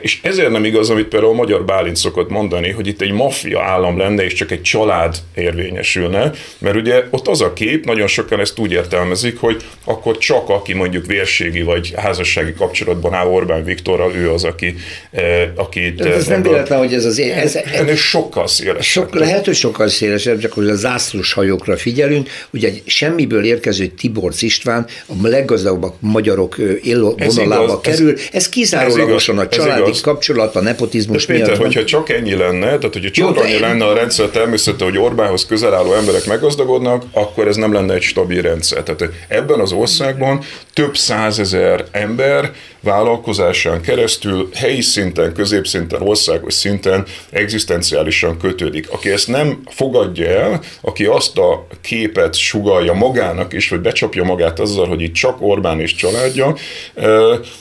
És 0.00 0.20
ezért 0.22 0.50
nem 0.50 0.64
igaz, 0.64 0.90
amit 0.90 1.08
például 1.08 1.32
a 1.32 1.36
magyar 1.36 1.64
Bálint 1.64 1.96
szokott 1.96 2.30
mondani, 2.30 2.70
hogy 2.70 2.86
itt 2.86 3.00
egy 3.00 3.12
maffia 3.12 3.62
állam 3.62 3.98
lenne, 3.98 4.24
és 4.24 4.32
csak 4.32 4.50
egy 4.50 4.62
család 4.62 5.16
érvényesülne, 5.34 6.30
mert 6.58 6.76
ugye 6.76 7.04
ott 7.10 7.28
az 7.28 7.40
a 7.40 7.52
kép, 7.52 7.84
nagyon 7.84 8.06
sok 8.06 8.23
sokan 8.24 8.40
ezt 8.40 8.58
úgy 8.58 8.72
értelmezik, 8.72 9.38
hogy 9.38 9.62
akkor 9.84 10.18
csak 10.18 10.48
aki 10.48 10.74
mondjuk 10.74 11.06
vérségi 11.06 11.62
vagy 11.62 11.92
házassági 11.96 12.52
kapcsolatban 12.52 13.14
áll 13.14 13.26
Orbán 13.26 13.64
Viktorral, 13.64 14.14
ő 14.14 14.30
az, 14.30 14.44
aki... 14.44 14.74
Eh, 15.10 15.48
aki 15.54 15.94
ez 15.98 16.06
ebből, 16.06 16.24
nem 16.28 16.42
véletlen, 16.42 16.78
hogy 16.78 16.94
ez 16.94 17.04
az... 17.04 17.18
Ez, 17.18 17.54
ez, 17.54 17.88
ez 17.88 17.98
sokkal 17.98 18.46
szélesebb. 18.46 18.82
Sok, 18.82 19.14
lehet, 19.14 19.44
hogy 19.44 19.54
sokkal 19.54 19.88
szélesebb, 19.88 20.38
csak 20.38 20.52
hogy 20.52 20.68
a 20.68 20.74
zászlós 20.74 21.32
hajókra 21.32 21.76
figyelünk. 21.76 22.28
Ugye 22.50 22.68
egy 22.68 22.82
semmiből 22.86 23.44
érkező 23.44 23.86
Tiborc 23.86 24.42
István 24.42 24.86
a 25.06 25.28
leggazdagabbak 25.28 25.94
magyarok 26.00 26.56
vonalába 27.16 27.80
kerül. 27.80 28.14
Ez 28.32 28.48
kizárólagosan 28.48 29.38
a 29.38 29.48
családi 29.48 29.92
kapcsolat, 30.02 30.56
a 30.56 30.60
nepotizmus 30.60 31.26
de 31.26 31.32
Péter, 31.32 31.48
miatt. 31.48 31.62
hogyha 31.62 31.84
csak 31.84 32.08
ennyi 32.08 32.34
lenne, 32.34 32.66
tehát 32.66 32.92
hogyha 32.92 33.10
csak 33.10 33.36
annyi 33.36 33.58
lenne 33.58 33.84
a 33.84 33.94
rendszer 33.94 34.26
természete, 34.26 34.84
hogy 34.84 34.98
Orbánhoz 34.98 35.46
közel 35.46 35.74
álló 35.74 35.94
emberek 35.94 36.26
meggazdagodnak, 36.26 37.02
akkor 37.12 37.48
ez 37.48 37.56
nem 37.56 37.72
lenne 37.72 37.94
egy 37.94 38.02
stabil 38.14 38.42
rendszer. 38.42 38.82
Tehát 38.82 39.12
ebben 39.28 39.60
az 39.60 39.72
országban 39.72 40.40
több 40.72 40.96
százezer 40.96 41.84
ember 41.90 42.52
vállalkozásán 42.84 43.80
keresztül 43.80 44.48
helyi 44.54 44.80
szinten, 44.80 45.32
középszinten, 45.32 46.02
országos 46.02 46.54
szinten 46.54 47.04
egzisztenciálisan 47.30 48.38
kötődik. 48.38 48.90
Aki 48.90 49.10
ezt 49.10 49.28
nem 49.28 49.62
fogadja 49.66 50.26
el, 50.26 50.60
aki 50.80 51.04
azt 51.04 51.38
a 51.38 51.66
képet 51.80 52.34
sugalja 52.34 52.92
magának 52.92 53.52
is, 53.52 53.68
hogy 53.68 53.80
becsapja 53.80 54.24
magát 54.24 54.60
azzal, 54.60 54.86
hogy 54.86 55.00
itt 55.00 55.14
csak 55.14 55.42
Orbán 55.42 55.80
és 55.80 55.94
családja, 55.94 56.54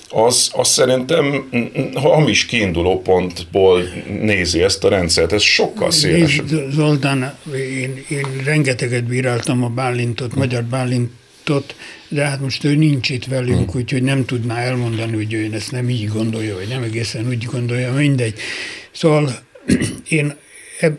az, 0.10 0.52
az 0.54 0.68
szerintem 0.68 1.50
hamis 1.96 2.46
kiinduló 2.46 3.02
pontból 3.02 3.82
nézi 4.22 4.62
ezt 4.62 4.84
a 4.84 4.90
rendszert. 4.90 5.34
Ez 5.34 5.42
sokkal 5.42 5.92
szélesebb. 5.92 6.48
Zoltán, 6.72 7.38
én, 7.56 8.06
én 8.10 8.26
rengeteget 8.46 9.04
bíráltam 9.04 9.64
a 9.64 9.70
Bálintot, 9.70 10.36
magyar 10.36 10.64
Bálintot, 10.64 11.76
de 12.14 12.26
hát 12.26 12.40
most 12.40 12.64
ő 12.64 12.76
nincs 12.76 13.10
itt 13.10 13.26
velünk, 13.26 13.72
hmm. 13.72 13.82
úgyhogy 13.82 14.04
nem 14.04 14.26
tudná 14.26 14.58
elmondani, 14.58 15.16
hogy 15.16 15.34
ő 15.34 15.50
ezt 15.54 15.72
nem 15.72 15.90
így 15.90 16.08
gondolja, 16.08 16.56
vagy 16.56 16.68
nem 16.68 16.84
egészen 16.84 17.28
úgy 17.28 17.44
gondolja, 17.44 17.94
mindegy. 17.94 18.40
Szóval 18.92 19.40
én 20.10 20.36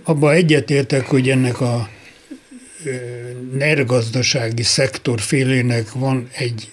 abban 0.05 0.35
egyetértek, 0.35 1.07
hogy 1.07 1.31
ennek 1.31 1.61
a 1.61 1.89
nergazdasági 3.53 4.63
szektor 4.63 5.21
félének 5.21 5.93
van 5.93 6.29
egy 6.33 6.69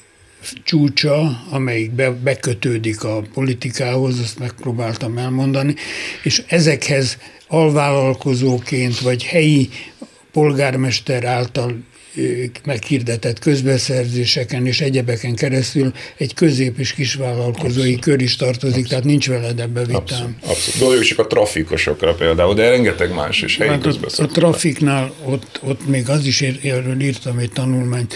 csúcsa, 0.63 1.43
amelyik 1.49 1.91
be, 1.91 2.11
bekötődik 2.11 3.03
a 3.03 3.21
politikához, 3.33 4.19
azt 4.19 4.39
megpróbáltam 4.39 5.17
elmondani, 5.17 5.75
és 6.23 6.43
ezekhez 6.47 7.17
alvállalkozóként 7.47 8.99
vagy 8.99 9.23
helyi 9.23 9.69
polgármester 10.31 11.23
által 11.23 11.77
meghirdetett 12.65 13.39
közbeszerzéseken 13.39 14.65
és 14.67 14.81
egyebeken 14.81 15.35
keresztül 15.35 15.93
egy 16.17 16.33
közép- 16.33 16.77
és 16.77 16.93
kisvállalkozói 16.93 17.69
abszolút. 17.69 17.99
kör 17.99 18.21
is 18.21 18.35
tartozik, 18.35 18.67
abszolút. 18.67 18.89
tehát 18.89 19.03
nincs 19.03 19.27
veled 19.27 19.59
ebbe 19.59 19.79
vitám. 19.79 20.01
Abszolút. 20.01 20.35
abszolút. 20.43 20.79
Gondoljuk 20.79 21.05
csak 21.05 21.19
a 21.19 21.27
trafikosokra 21.27 22.13
például, 22.13 22.53
de 22.53 22.69
rengeteg 22.69 23.13
más 23.13 23.41
is 23.41 23.57
helyi 23.57 23.69
hát 23.69 23.85
a, 23.85 24.23
a 24.23 24.25
trafiknál 24.25 25.13
ott, 25.25 25.59
ott 25.63 25.87
még 25.87 26.09
az 26.09 26.25
is, 26.25 26.41
erről 26.41 27.01
írtam 27.01 27.37
egy 27.37 27.51
tanulmányt, 27.51 28.13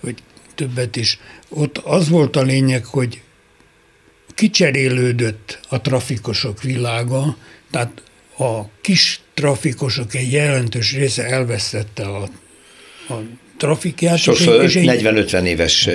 hogy 0.00 0.14
többet 0.54 0.96
is. 0.96 1.18
Ott 1.48 1.78
az 1.78 2.08
volt 2.08 2.36
a 2.36 2.42
lényeg, 2.42 2.84
hogy 2.84 3.20
kicserélődött 4.34 5.58
a 5.68 5.80
trafikosok 5.80 6.62
világa, 6.62 7.36
tehát 7.70 8.02
a 8.38 8.60
kis 8.80 9.20
trafikosok 9.34 10.14
egy 10.14 10.32
jelentős 10.32 10.92
része 10.92 11.26
elvesztette 11.26 12.02
a, 12.02 12.28
a 13.08 13.14
trafikját. 13.56 14.18
Sokszor 14.18 14.62
és 14.62 14.74
40-50 14.80 15.42
éves 15.42 15.88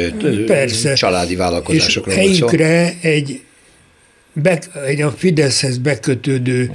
persze, 0.45 0.93
családi 0.93 1.35
vállalkozásokra 1.35 2.11
és 2.11 2.17
helyükre 2.17 2.93
egy, 3.01 3.41
be, 4.33 4.59
egy 4.85 5.01
a 5.01 5.11
Fideszhez 5.11 5.77
bekötődő 5.77 6.71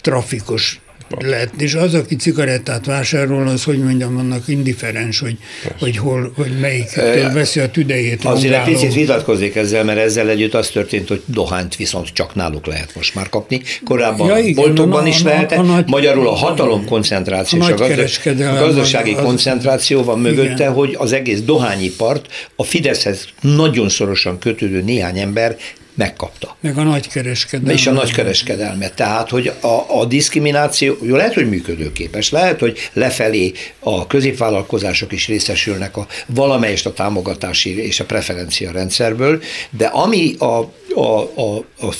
trafikos 0.00 0.80
lehet. 1.18 1.50
És 1.58 1.74
az, 1.74 1.94
aki 1.94 2.16
cigarettát 2.16 2.86
vásárol, 2.86 3.48
az, 3.48 3.64
hogy 3.64 3.78
mondjam, 3.78 4.16
annak 4.16 4.48
indiferens, 4.48 5.18
hogy, 5.18 5.36
hogy 5.80 5.96
hol, 5.96 6.32
hogy 6.36 6.58
melyik 6.60 6.94
veszi 7.32 7.60
a 7.60 7.70
tüdejét. 7.70 8.24
Azért 8.24 8.54
egy 8.54 8.72
picit 8.72 8.94
vitatkozik 8.94 9.56
ezzel, 9.56 9.84
mert 9.84 9.98
ezzel 9.98 10.28
együtt 10.28 10.54
az 10.54 10.68
történt, 10.68 11.08
hogy 11.08 11.22
dohányt 11.26 11.76
viszont 11.76 12.08
csak 12.12 12.34
náluk 12.34 12.66
lehet 12.66 12.94
most 12.94 13.14
már 13.14 13.28
kapni. 13.28 13.62
Korábban 13.84 14.28
ja, 14.28 14.38
igen, 14.38 14.64
boltokban 14.64 15.04
a, 15.04 15.06
is 15.06 15.22
lehetett, 15.22 15.58
a, 15.58 15.60
a 15.60 15.64
nagy, 15.64 15.88
magyarul 15.88 16.28
a 16.28 16.34
hatalom 16.34 16.84
koncentráció 16.84 17.60
a, 17.60 17.64
a, 17.64 18.28
a 18.28 18.58
gazdasági 18.58 19.12
az, 19.12 19.22
koncentráció 19.22 20.02
van 20.02 20.20
mögötte, 20.20 20.52
igen. 20.52 20.72
hogy 20.72 20.94
az 20.98 21.12
egész 21.12 21.40
dohányipart 21.40 22.26
a 22.56 22.64
Fideszhez 22.64 23.28
nagyon 23.40 23.88
szorosan 23.88 24.38
kötődő 24.38 24.82
néhány 24.82 25.18
ember 25.18 25.56
megkapta. 25.94 26.56
Meg 26.60 26.78
a 26.78 26.82
nagykereskedelmet. 26.82 27.74
És 27.74 27.86
a 27.86 27.92
nagykereskedelmet. 27.92 28.94
Tehát, 28.94 29.30
hogy 29.30 29.52
a, 29.60 30.00
a 30.00 30.04
diszkrimináció, 30.04 30.96
jó, 31.02 31.16
lehet, 31.16 31.34
hogy 31.34 31.48
működőképes, 31.48 32.30
lehet, 32.30 32.60
hogy 32.60 32.78
lefelé 32.92 33.52
a 33.78 34.06
középvállalkozások 34.06 35.12
is 35.12 35.26
részesülnek 35.26 35.96
a 35.96 36.06
valamelyest 36.26 36.86
a 36.86 36.92
támogatási 36.92 37.78
és 37.78 38.00
a 38.00 38.04
preferencia 38.04 38.70
rendszerből, 38.70 39.42
de 39.70 39.86
ami 39.86 40.34
a, 40.38 40.44
a, 40.94 41.20
a, 41.34 41.56
a 41.80 41.94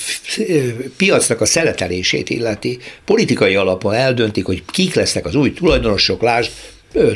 piacnak 0.97 1.41
a 1.41 1.45
szeletelését 1.45 2.29
illeti, 2.29 2.79
politikai 3.05 3.55
alapon 3.55 3.93
eldöntik, 3.93 4.45
hogy 4.45 4.63
kik 4.65 4.93
lesznek 4.93 5.25
az 5.25 5.35
új 5.35 5.53
tulajdonosok, 5.53 6.21
lásd, 6.21 6.51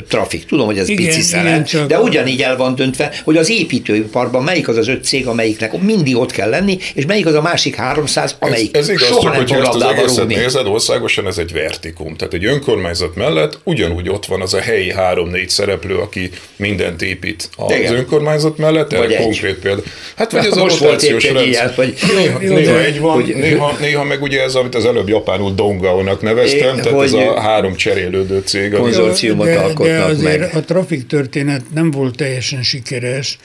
trafik. 0.08 0.44
Tudom, 0.44 0.66
hogy 0.66 0.78
ez 0.78 0.88
igen, 0.88 1.06
pici 1.06 1.20
szeret, 1.20 1.86
de 1.86 2.00
ugyanígy 2.00 2.42
el 2.42 2.56
van 2.56 2.74
döntve, 2.74 3.12
hogy 3.24 3.36
az 3.36 3.50
építőiparban 3.50 4.42
melyik 4.42 4.68
az 4.68 4.76
az 4.76 4.88
öt 4.88 5.04
cég, 5.04 5.26
amelyiknek 5.26 5.80
mindig 5.80 6.16
ott 6.16 6.30
kell 6.30 6.48
lenni, 6.48 6.78
és 6.94 7.06
melyik 7.06 7.26
az 7.26 7.34
a 7.34 7.42
másik 7.42 7.74
300, 7.74 8.36
amelyik 8.38 8.76
ez, 8.76 8.88
ez 8.88 8.94
igaz, 8.94 9.08
soha 9.08 9.20
csak, 9.20 9.32
nem 9.32 9.40
hogy 9.40 9.52
ezt 9.52 9.74
az 9.74 9.82
egészet 9.82 10.26
nézed, 10.26 10.66
országosan 10.66 11.26
ez 11.26 11.38
egy 11.38 11.52
vertikum. 11.52 12.16
Tehát 12.16 12.34
egy 12.34 12.44
önkormányzat 12.44 13.14
mellett 13.14 13.58
ugyanúgy 13.64 14.08
ott 14.08 14.26
van 14.26 14.40
az 14.40 14.54
a 14.54 14.60
helyi 14.60 14.92
három-négy 14.92 15.48
szereplő, 15.48 15.96
aki 15.96 16.30
mindent 16.56 17.02
épít 17.02 17.48
az 17.56 17.74
igen. 17.76 17.94
önkormányzat 17.94 18.58
mellett, 18.58 18.92
erre 18.92 19.16
konkrét 19.16 19.54
példa. 19.54 19.82
Hát 20.16 20.32
vagy 20.32 20.46
az 20.46 20.56
allokációs 20.56 21.30
rendszer. 21.30 21.72
Vagy... 21.76 21.94
Néha, 22.16 22.42
jó, 22.42 22.54
néha 22.54 22.84
egy 22.84 23.00
van, 23.00 23.14
hogy, 23.14 23.34
néha, 23.34 23.76
néha 23.80 24.04
meg 24.04 24.22
ugye 24.22 24.42
ez, 24.42 24.54
amit 24.54 24.74
az 24.74 24.84
előbb 24.84 25.08
japánul 25.08 25.52
Dongaonak 25.54 26.22
neveztem, 26.22 26.76
é, 26.76 26.80
tehát 26.80 27.02
ez 27.02 27.12
a 27.12 27.40
három 27.40 27.76
cserélődő 27.76 28.42
cég. 28.44 28.72
Konzorciumot 28.72 29.67
alkotnak 29.68 29.96
de 29.96 30.02
azért 30.04 30.40
meg. 30.40 30.54
a 30.54 30.60
trafik 30.60 31.06
történet 31.06 31.62
nem 31.74 31.90
volt 31.90 32.16
teljesen 32.16 32.62
sikeres, 32.62 33.38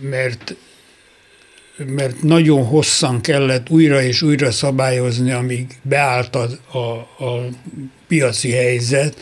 mert 0.00 0.54
mert 1.86 2.22
nagyon 2.22 2.64
hosszan 2.64 3.20
kellett 3.20 3.70
újra 3.70 4.02
és 4.02 4.22
újra 4.22 4.50
szabályozni, 4.50 5.30
amíg 5.30 5.66
beállt 5.82 6.36
a, 6.36 6.48
a, 6.78 6.78
a 7.24 7.48
piaci 8.08 8.50
helyzet, 8.50 9.16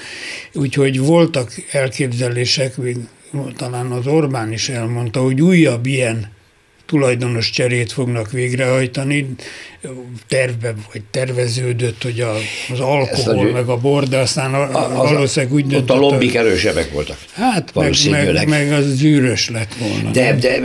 úgyhogy 0.52 0.98
voltak 0.98 1.52
elképzelések, 1.70 2.76
még 2.76 2.96
talán 3.56 3.90
az 3.90 4.06
Orbán 4.06 4.52
is 4.52 4.68
elmondta, 4.68 5.20
hogy 5.20 5.40
újabb 5.40 5.86
ilyen 5.86 6.36
tulajdonos 6.88 7.50
cserét 7.50 7.92
fognak 7.92 8.30
végrehajtani, 8.30 9.26
tervbe 10.28 10.74
vagy 10.92 11.02
terveződött, 11.10 12.02
hogy 12.02 12.20
a, 12.20 12.34
az 12.72 12.80
alkohol, 12.80 13.48
a, 13.48 13.52
meg 13.52 13.68
a 13.68 13.76
bor, 13.76 14.04
de 14.04 14.18
aztán 14.18 14.54
a, 14.54 14.88
valószínűleg 14.94 15.54
úgy 15.54 15.66
döntött. 15.66 15.90
Ott 15.90 15.96
a 15.96 16.00
lobbik 16.00 16.34
erősebbek 16.34 16.92
voltak. 16.92 17.16
Hát 17.32 17.74
meg, 17.74 17.94
meg, 18.32 18.48
meg 18.48 18.72
az 18.72 18.96
zűrös 18.96 19.50
lett 19.50 19.74
volna. 19.74 20.10
De, 20.10 20.36
de 20.36 20.60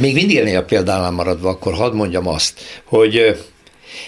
még 0.00 0.14
mindig 0.14 0.36
ennél 0.36 0.58
a 0.58 0.62
példánál 0.62 1.10
maradva, 1.10 1.48
akkor 1.48 1.74
hadd 1.74 1.94
mondjam 1.94 2.28
azt, 2.28 2.60
hogy 2.84 3.36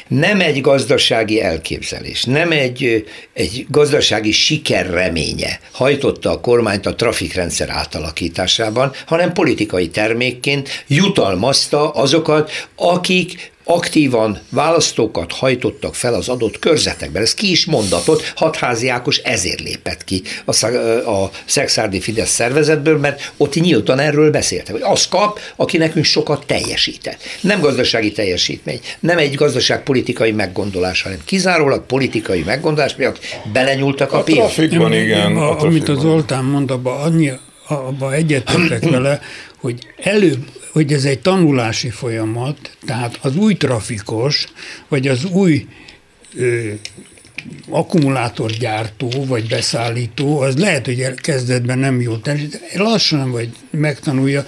nem 0.09 0.41
egy 0.41 0.61
gazdasági 0.61 1.43
elképzelés, 1.43 2.25
nem 2.25 2.51
egy, 2.51 3.07
egy 3.33 3.67
gazdasági 3.69 4.33
siker 4.33 4.91
reménye 4.91 5.61
hajtotta 5.73 6.31
a 6.31 6.41
kormányt 6.41 6.87
a 6.87 6.95
trafikrendszer 6.95 7.69
átalakításában, 7.71 8.93
hanem 9.07 9.33
politikai 9.33 9.89
termékként 9.89 10.85
jutalmazta 10.87 11.91
azokat, 11.91 12.51
akik 12.77 13.52
aktívan 13.65 14.39
választókat 14.49 15.33
hajtottak 15.33 15.95
fel 15.95 16.15
az 16.15 16.29
adott 16.29 16.59
körzetekben. 16.59 17.23
Ez 17.23 17.35
ki 17.35 17.51
is 17.51 17.65
mondatott, 17.65 18.33
hatházi 18.37 18.89
Ákos 18.89 19.19
ezért 19.19 19.61
lépett 19.61 20.05
ki 20.05 20.23
a, 20.45 20.67
a 21.11 21.31
Szexárdi 21.45 22.01
Fidesz 22.01 22.31
szervezetből, 22.31 22.99
mert 22.99 23.33
ott 23.37 23.55
nyíltan 23.55 23.99
erről 23.99 24.31
beszéltek, 24.31 24.73
hogy 24.73 24.83
az 24.85 25.09
kap, 25.09 25.39
aki 25.57 25.77
nekünk 25.77 26.05
sokat 26.05 26.47
teljesített. 26.47 27.23
Nem 27.41 27.61
gazdasági 27.61 28.13
teljesítmény, 28.13 28.81
nem 29.01 29.19
egy 29.19 29.35
gazdaságpolitikai 29.35 30.33
meggondolás, 30.33 31.03
hanem 31.03 31.19
kizárólag 31.25 31.87
politikai 31.87 32.43
meggondolás 32.43 32.97
miatt 32.97 33.19
belenyúltak 33.53 34.13
a, 34.13 34.19
a 34.19 34.23
piac. 34.23 34.53
Trafikban, 34.53 34.93
igen. 34.93 35.37
A, 35.37 35.51
a 35.51 35.61
amit 35.61 35.89
az 35.89 36.01
Zoltán 36.01 36.45
mond, 36.45 36.71
abban 36.71 37.01
annyi, 37.01 37.33
abba 37.67 38.13
egyetértek 38.13 38.91
vele, 38.91 39.21
hogy 39.63 39.87
előbb 39.97 40.45
hogy 40.73 40.93
ez 40.93 41.05
egy 41.05 41.19
tanulási 41.19 41.91
folyamat, 41.91 42.77
tehát 42.87 43.19
az 43.21 43.37
új 43.37 43.55
trafikos, 43.55 44.47
vagy 44.89 45.09
az 45.09 45.25
új 45.25 45.67
ö, 46.37 46.73
akkumulátorgyártó, 47.71 49.11
vagy 49.27 49.49
beszállító, 49.49 50.39
az 50.39 50.57
lehet, 50.57 50.87
hogy 50.87 51.15
kezdetben 51.15 51.79
nem 51.79 52.01
jó 52.01 52.17
teljesít, 52.17 52.61
lassan 52.75 53.31
vagy 53.31 53.49
megtanulja, 53.71 54.47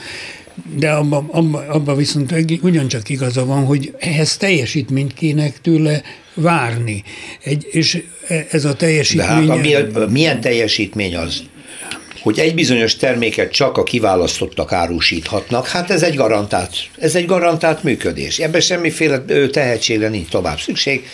de 0.77 0.91
abban 0.91 1.29
abba, 1.31 1.59
abba 1.69 1.95
viszont 1.95 2.35
ugyancsak 2.63 3.09
igaza 3.09 3.45
van, 3.45 3.65
hogy 3.65 3.95
ehhez 3.99 4.37
teljesítményt 4.37 5.15
kéne 5.15 5.51
tőle 5.63 6.03
várni. 6.35 7.03
Egy, 7.43 7.69
és 7.71 8.03
ez 8.51 8.65
a 8.65 8.75
teljesítmény... 8.75 9.47
De 9.47 9.77
hát 9.77 9.97
a, 9.97 10.09
milyen 10.11 10.41
teljesítmény 10.41 11.17
az? 11.17 11.43
Hogy 12.25 12.39
egy 12.39 12.55
bizonyos 12.55 12.97
terméket 12.97 13.53
csak 13.53 13.77
a 13.77 13.83
kiválasztottak 13.83 14.73
árusíthatnak, 14.73 15.67
hát 15.67 15.91
ez 15.91 16.03
egy 16.03 16.15
garantált, 16.15 16.77
ez 16.99 17.15
egy 17.15 17.27
garantált 17.27 17.83
működés. 17.83 18.39
Ebben 18.39 18.61
semmiféle 18.61 19.25
tehetségre 19.51 20.09
nincs 20.09 20.29
tovább 20.29 20.59
szükség, 20.59 21.07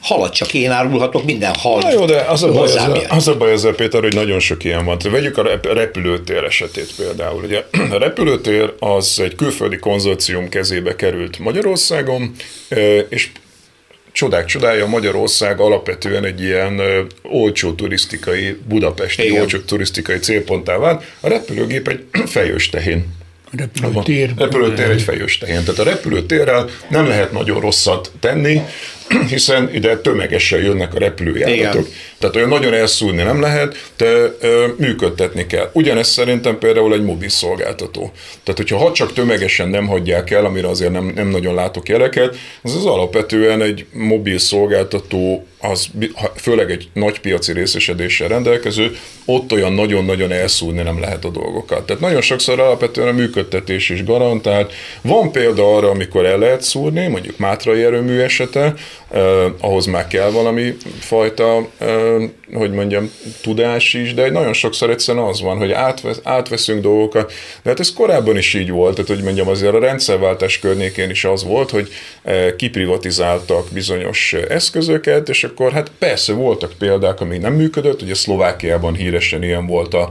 halat 0.00 0.34
csak 0.34 0.54
én 0.54 0.70
árulhatok, 0.70 1.24
minden 1.24 1.54
hal. 1.58 1.80
Na 1.80 1.92
jó, 1.92 2.04
de 2.04 2.20
az 2.20 2.42
a, 2.42 2.52
baj 2.52 2.68
ezzel, 2.68 3.02
az 3.08 3.28
a 3.28 3.36
baj 3.36 3.52
ezzel, 3.52 3.72
Péter, 3.72 4.02
hogy 4.02 4.14
nagyon 4.14 4.40
sok 4.40 4.64
ilyen 4.64 4.84
van. 4.84 4.98
Vegyük 5.10 5.38
a 5.38 5.60
repülőtér 5.62 6.44
esetét 6.44 6.94
például. 6.96 7.42
Ugye 7.42 7.64
a 7.96 7.98
repülőtér 7.98 8.74
az 8.78 9.20
egy 9.24 9.34
külföldi 9.34 9.76
konzorcium 9.78 10.48
kezébe 10.48 10.96
került 10.96 11.38
Magyarországon, 11.38 12.34
és 13.08 13.30
csodák 14.14 14.44
csodája, 14.44 14.86
Magyarország 14.86 15.60
alapvetően 15.60 16.24
egy 16.24 16.42
ilyen 16.42 16.80
olcsó 17.22 17.72
turisztikai, 17.72 18.58
budapesti 18.68 19.24
Igen. 19.24 19.40
olcsó 19.40 19.58
turisztikai 19.58 20.18
célponttá 20.18 20.76
vált. 20.76 21.04
A 21.20 21.28
repülőgép 21.28 21.88
egy 21.88 22.04
fejős 22.26 22.68
tehén. 22.70 23.06
Repülőtér. 23.56 24.30
Repülőtér 24.36 24.90
egy 24.90 25.02
fejős 25.02 25.38
tehén. 25.38 25.64
Tehát 25.64 25.80
a 25.80 25.82
repülőtérrel 25.84 26.68
nem 26.88 27.06
lehet 27.06 27.32
nagyon 27.32 27.60
rosszat 27.60 28.12
tenni, 28.20 28.60
hiszen 29.28 29.74
ide 29.74 29.96
tömegesen 29.96 30.62
jönnek 30.62 30.94
a 30.94 30.98
repülőjáratok. 30.98 31.88
Tehát 32.18 32.36
olyan 32.36 32.48
nagyon 32.48 32.74
elszúrni 32.74 33.22
nem 33.22 33.40
lehet, 33.40 33.90
de 33.96 34.06
ö, 34.40 34.66
működtetni 34.76 35.46
kell. 35.46 35.70
Ugyanezt 35.72 36.10
szerintem 36.10 36.58
például 36.58 36.94
egy 36.94 37.02
mobil 37.02 37.28
szolgáltató. 37.28 38.12
Tehát, 38.42 38.60
hogyha 38.60 38.76
ha 38.76 38.92
csak 38.92 39.12
tömegesen 39.12 39.68
nem 39.68 39.86
hagyják 39.86 40.30
el, 40.30 40.44
amire 40.44 40.68
azért 40.68 40.92
nem, 40.92 41.12
nem 41.14 41.28
nagyon 41.28 41.54
látok 41.54 41.88
jeleket, 41.88 42.36
az 42.62 42.74
az 42.74 42.84
alapvetően 42.84 43.62
egy 43.62 43.86
mobil 43.92 44.38
szolgáltató, 44.38 45.46
az 45.60 45.86
főleg 46.36 46.70
egy 46.70 46.88
nagy 46.92 47.20
piaci 47.20 47.52
részesedéssel 47.52 48.28
rendelkező, 48.28 48.96
ott 49.24 49.52
olyan 49.52 49.72
nagyon-nagyon 49.72 50.32
elszúrni 50.32 50.82
nem 50.82 51.00
lehet 51.00 51.24
a 51.24 51.30
dolgokat. 51.30 51.86
Tehát 51.86 52.02
nagyon 52.02 52.20
sokszor 52.20 52.60
alapvetően 52.60 53.08
a 53.08 53.12
működtetés 53.12 53.90
is 53.90 54.04
garantált. 54.04 54.72
Van 55.00 55.32
példa 55.32 55.76
arra, 55.76 55.90
amikor 55.90 56.26
el 56.26 56.38
lehet 56.38 56.62
szúrni, 56.62 57.06
mondjuk 57.06 57.38
Mátrai 57.38 57.82
erőmű 57.82 58.18
esete, 58.18 58.74
eh, 59.10 59.44
ahhoz 59.60 59.86
már 59.86 60.06
kell 60.06 60.30
valami 60.30 60.76
fajta, 61.00 61.68
eh, 61.78 62.30
hogy 62.52 62.70
mondjam, 62.70 63.10
tudás 63.42 63.94
is, 63.94 64.14
de 64.14 64.30
nagyon 64.30 64.52
sokszor 64.52 64.90
egyszerűen 64.90 65.24
az 65.24 65.40
van, 65.40 65.56
hogy 65.56 65.72
átvesz, 65.72 66.20
átveszünk 66.22 66.82
dolgokat, 66.82 67.32
de 67.62 67.70
hát 67.70 67.80
ez 67.80 67.92
korábban 67.92 68.36
is 68.36 68.54
így 68.54 68.70
volt, 68.70 68.94
tehát 68.94 69.10
hogy 69.10 69.22
mondjam, 69.22 69.48
azért 69.48 69.74
a 69.74 69.80
rendszerváltás 69.80 70.58
környékén 70.58 71.10
is 71.10 71.24
az 71.24 71.44
volt, 71.44 71.70
hogy 71.70 71.88
eh, 72.22 72.52
kiprivatizáltak 72.56 73.68
bizonyos 73.72 74.32
eszközöket, 74.32 75.28
és 75.28 75.44
akkor 75.44 75.72
hát 75.72 75.90
persze 75.98 76.32
voltak 76.32 76.72
példák, 76.78 77.20
ami 77.20 77.38
nem 77.38 77.54
működött, 77.54 78.02
ugye 78.02 78.14
Szlovákiában 78.14 78.94
híresen 78.94 79.42
ilyen 79.42 79.66
volt 79.66 79.94
a 79.94 80.10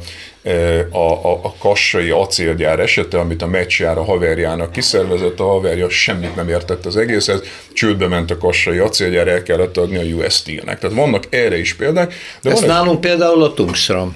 a, 0.90 0.98
a, 0.98 1.40
a 1.44 1.56
kassai 1.60 2.10
acélgyár 2.10 2.80
esete, 2.80 3.20
amit 3.20 3.42
a 3.42 3.48
meccsjára 3.48 4.04
haverjának 4.04 4.72
kiszervezett, 4.72 5.40
a 5.40 5.44
haverja 5.44 5.90
semmit 5.90 6.36
nem 6.36 6.50
értett 6.50 6.86
az 6.86 6.98
egészhez, 6.98 7.42
csődbe 7.74 8.08
ment 8.08 8.32
a 8.32 8.38
kassai 8.38 8.73
acélgyár, 8.80 9.28
el 9.28 9.44
kellett 9.44 9.78
adni 9.78 9.98
a 9.98 10.16
US 10.16 10.34
Steel-nek. 10.34 10.80
Tehát 10.80 10.96
vannak 10.96 11.24
erre 11.30 11.58
is 11.58 11.74
példák. 11.74 12.14
De 12.42 12.52
Ezt 12.52 12.60
van 12.60 12.70
nálunk 12.70 13.06
egy... 13.06 13.10
például 13.12 13.44
a 13.44 13.54
Tungsram 13.54 14.16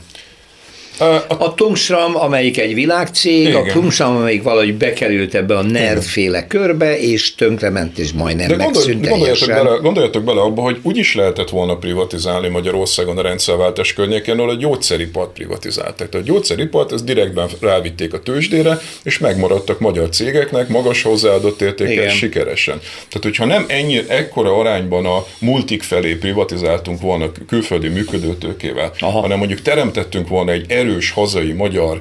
A 1.27 1.53
Tungsram, 1.55 2.15
amelyik 2.15 2.59
egy 2.59 2.73
világcég, 2.73 3.47
Igen. 3.47 3.61
a 3.61 3.71
Tungsram, 3.71 4.15
amelyik 4.15 4.43
valahogy 4.43 4.73
bekerült 4.73 5.35
ebbe 5.35 5.57
a 5.57 5.61
nervféle 5.61 6.47
körbe, 6.47 6.99
és 6.99 7.35
tönkrement, 7.35 7.97
és 7.97 8.11
majdnem 8.11 8.47
De 8.47 8.55
gondolj, 8.55 8.93
gondoljatok, 8.93 9.47
bele, 9.47 9.77
gondoljatok 9.81 10.23
bele 10.23 10.41
abba, 10.41 10.61
hogy 10.61 10.79
úgy 10.81 10.97
is 10.97 11.15
lehetett 11.15 11.49
volna 11.49 11.75
privatizálni 11.75 12.47
Magyarországon 12.47 13.17
a 13.17 13.21
rendszerváltás 13.21 13.93
környékén, 13.93 14.37
ahol 14.37 14.49
a 14.49 14.55
gyógyszeripart 14.55 15.33
privatizálták. 15.33 16.09
Tehát 16.09 16.27
a 16.27 16.31
gyógyszeripart, 16.31 16.91
ez 16.91 17.03
direktben 17.03 17.47
rávitték 17.61 18.13
a 18.13 18.19
tőzsdére, 18.19 18.79
és 19.03 19.19
megmaradtak 19.19 19.79
magyar 19.79 20.09
cégeknek, 20.09 20.67
magas 20.67 21.01
hozzáadott 21.01 21.61
értékkel 21.61 22.09
sikeresen. 22.09 22.79
Tehát, 22.79 23.23
hogyha 23.23 23.45
nem 23.45 23.65
ennyi, 23.67 24.01
ekkora 24.07 24.57
arányban 24.57 25.05
a 25.05 25.25
multik 25.39 25.83
felé 25.83 26.13
privatizáltunk 26.13 27.01
volna 27.01 27.31
külföldi 27.47 27.87
működőtőkével, 27.87 28.91
Aha. 28.99 29.19
hanem 29.19 29.37
mondjuk 29.37 29.61
teremtettünk 29.61 30.27
volna 30.27 30.51
egy 30.51 30.65
erős 30.87 31.11
hazai 31.11 31.51
magyar 31.51 31.99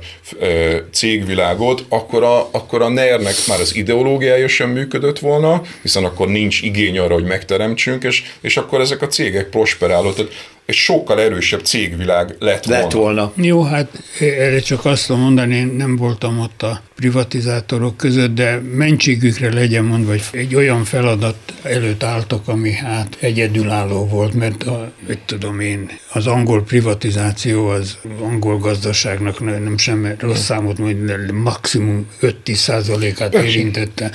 cégvilágot, 0.93 1.85
akkor 1.89 2.23
a, 2.23 2.49
akkor 2.51 2.83
a 2.83 2.89
NER-nek 2.89 3.35
már 3.47 3.61
az 3.61 3.77
ideológiája 3.77 4.49
sem 4.49 4.71
működött 4.71 5.19
volna, 5.19 5.63
hiszen 5.83 6.05
akkor 6.05 6.29
nincs 6.29 6.63
igény 6.63 6.99
arra, 6.99 7.15
hogy 7.15 7.25
megteremtsünk, 7.25 8.05
és, 8.05 8.23
és 8.41 8.57
akkor 8.57 8.81
ezek 8.81 9.03
a 9.03 9.07
cégek 9.07 9.49
prosperálódtak 9.49 10.29
egy 10.67 10.75
sokkal 10.75 11.21
erősebb 11.21 11.61
cégvilág 11.61 12.37
lett, 12.39 12.67
lett 12.67 12.93
volna. 12.93 12.99
volna. 12.99 13.33
Jó, 13.37 13.63
hát 13.63 14.03
erre 14.21 14.59
csak 14.59 14.85
azt 14.85 15.07
tudom 15.07 15.23
mondani, 15.23 15.55
én 15.57 15.67
nem 15.67 15.97
voltam 15.97 16.39
ott 16.39 16.63
a 16.63 16.81
privatizátorok 16.97 17.97
között, 17.97 18.35
de 18.35 18.61
mentségükre 18.75 19.53
legyen 19.53 19.85
mondva, 19.85 20.11
hogy 20.11 20.23
egy 20.31 20.55
olyan 20.55 20.85
feladat 20.85 21.37
előtt 21.63 22.03
álltok, 22.03 22.49
ami 22.49 22.73
hát 22.73 23.17
egyedülálló 23.21 24.07
volt, 24.07 24.35
mert 24.35 24.63
a, 24.63 24.93
egy 25.09 25.19
tudom 25.19 25.61
én, 25.61 25.91
az 26.13 26.27
angol 26.27 26.65
privatizáció 26.65 27.67
az 27.67 27.99
angol 28.21 28.59
gazdaságnak 28.59 29.41
nem 29.41 29.79
sem 29.79 30.15
rossz 30.19 30.45
számot 30.45 30.79
mondani, 30.79 31.33
maximum 31.33 32.07
5-10 32.23 32.55
százalékát 32.55 33.35
érintette 33.35 34.11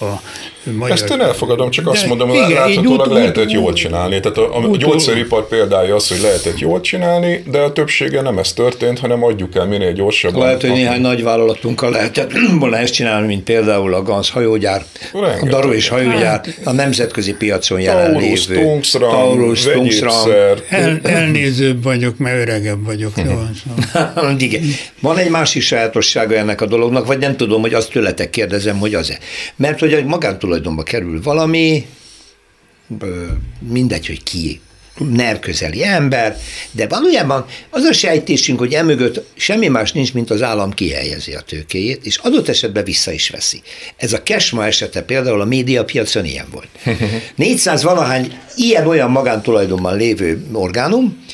a 0.00 0.20
magyar... 0.74 0.96
Ezt 0.96 1.10
én 1.10 1.20
elfogadom, 1.20 1.70
csak 1.70 1.88
azt 1.88 2.06
mondom, 2.06 2.28
hogy 2.28 2.52
láthatólag 2.52 3.12
lehetett 3.12 3.50
jól 3.50 3.72
csinálni. 3.72 4.20
Tehát 4.20 4.38
a, 4.38 4.56
a 4.56 4.76
gyógyszeripar 4.76 5.48
példája 5.48 5.94
az, 5.94 6.08
hogy 6.08 6.20
lehetett 6.20 6.58
jól 6.58 6.80
csinálni, 6.80 7.42
de 7.50 7.58
a 7.58 7.72
többsége 7.72 8.20
nem 8.20 8.38
ez 8.38 8.52
történt, 8.52 8.98
hanem 8.98 9.24
adjuk 9.24 9.54
el 9.54 9.66
minél 9.66 9.92
gyorsabban. 9.92 10.42
Lehet, 10.42 10.60
hogy 10.60 10.70
néhány 10.70 11.00
nagy 11.00 11.22
vállalatunkkal 11.22 11.90
lehetett 11.90 12.32
volna 12.58 12.76
ezt 12.76 12.92
csinálni, 12.92 13.26
mint 13.26 13.42
például 13.42 13.94
a 13.94 14.02
GANZ 14.02 14.28
hajógyár, 14.28 14.84
Rengeteg. 15.12 15.42
a 15.42 15.46
Daru 15.46 15.72
és 15.72 15.88
hajógyár, 15.88 16.40
a 16.64 16.72
nemzetközi 16.72 17.34
piacon 17.34 17.80
jelenlévő. 17.80 18.34
Taurus, 18.36 18.46
Tungsram, 18.46 19.10
Taurus, 19.10 19.62
Tungsram. 19.62 20.30
El, 20.68 21.00
elnézőbb 21.02 21.82
vagyok, 21.82 22.18
mert 22.18 22.36
öregebb 22.40 22.84
vagyok. 22.84 23.12
Szóval. 23.16 24.36
Igen. 24.38 24.62
Van 25.00 25.18
egy 25.18 25.30
másik 25.30 25.62
sajátossága 25.62 26.34
ennek 26.34 26.60
a 26.60 26.66
dolognak, 26.66 27.06
vagy 27.06 27.18
nem 27.18 27.36
tudom, 27.36 27.60
hogy 27.60 27.74
azt 27.74 27.90
tőletek 27.90 28.30
kérdezem, 28.30 28.78
hogy 28.78 28.94
az-e. 28.94 29.18
Mert 29.56 29.78
hogy 29.78 29.92
a 29.92 29.98
magántulajdonba 30.56 30.82
kerül 30.82 31.22
valami, 31.22 31.86
mindegy, 33.58 34.06
hogy 34.06 34.22
ki 34.22 34.60
NER 34.98 35.38
közeli 35.38 35.84
ember, 35.84 36.36
de 36.70 36.86
valójában 36.86 37.44
az 37.70 37.82
a 37.82 37.92
sejtésünk, 37.92 38.58
hogy 38.58 38.72
emögött 38.72 39.24
semmi 39.34 39.68
más 39.68 39.92
nincs, 39.92 40.12
mint 40.12 40.30
az 40.30 40.42
állam 40.42 40.72
kihelyezi 40.72 41.32
a 41.32 41.40
tőkéjét, 41.40 42.06
és 42.06 42.16
adott 42.16 42.48
esetben 42.48 42.84
vissza 42.84 43.12
is 43.12 43.30
veszi. 43.30 43.62
Ez 43.96 44.12
a 44.12 44.22
Kesma 44.22 44.66
esete 44.66 45.02
például 45.02 45.40
a 45.40 45.44
médiapiacon 45.44 46.24
ilyen 46.24 46.46
volt. 46.50 46.68
400 47.36 47.82
valahány 47.82 48.38
ilyen-olyan 48.56 49.10
magántulajdonban 49.10 49.96
lévő 49.96 50.46
orgánum, 50.52 51.24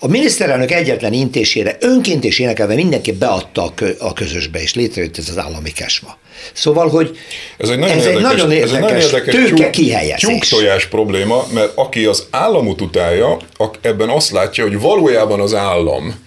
a 0.00 0.06
miniszterelnök 0.06 0.70
egyetlen 0.70 1.12
intésére 1.12 1.76
önként 1.80 2.24
és 2.24 2.38
énekelve 2.38 2.74
mindenki 2.74 3.12
beadta 3.12 3.72
a 3.98 4.12
közösbe, 4.12 4.62
és 4.62 4.74
létrejött 4.74 5.18
ez 5.18 5.28
az 5.28 5.38
állami 5.38 5.72
kesma. 5.72 6.16
Szóval, 6.52 6.88
hogy 6.88 7.18
ez 7.58 7.68
egy 7.68 7.78
nagyon 7.78 7.98
ez 7.98 8.06
érdekes, 8.06 8.16
egy 8.16 8.22
nagyon 8.22 8.50
érdekes, 8.50 8.70
ez 8.70 8.76
egy 8.76 8.82
nagyon 8.82 9.00
érdekes 9.00 9.34
tőke 9.34 9.70
kihelyezés. 9.70 10.20
Tyúktojás 10.20 10.86
probléma, 10.86 11.46
mert 11.52 11.72
aki 11.74 12.04
az 12.04 12.26
államot 12.30 12.80
utálja, 12.80 13.36
ebben 13.80 14.08
azt 14.08 14.30
látja, 14.30 14.64
hogy 14.64 14.80
valójában 14.80 15.40
az 15.40 15.54
állam 15.54 16.26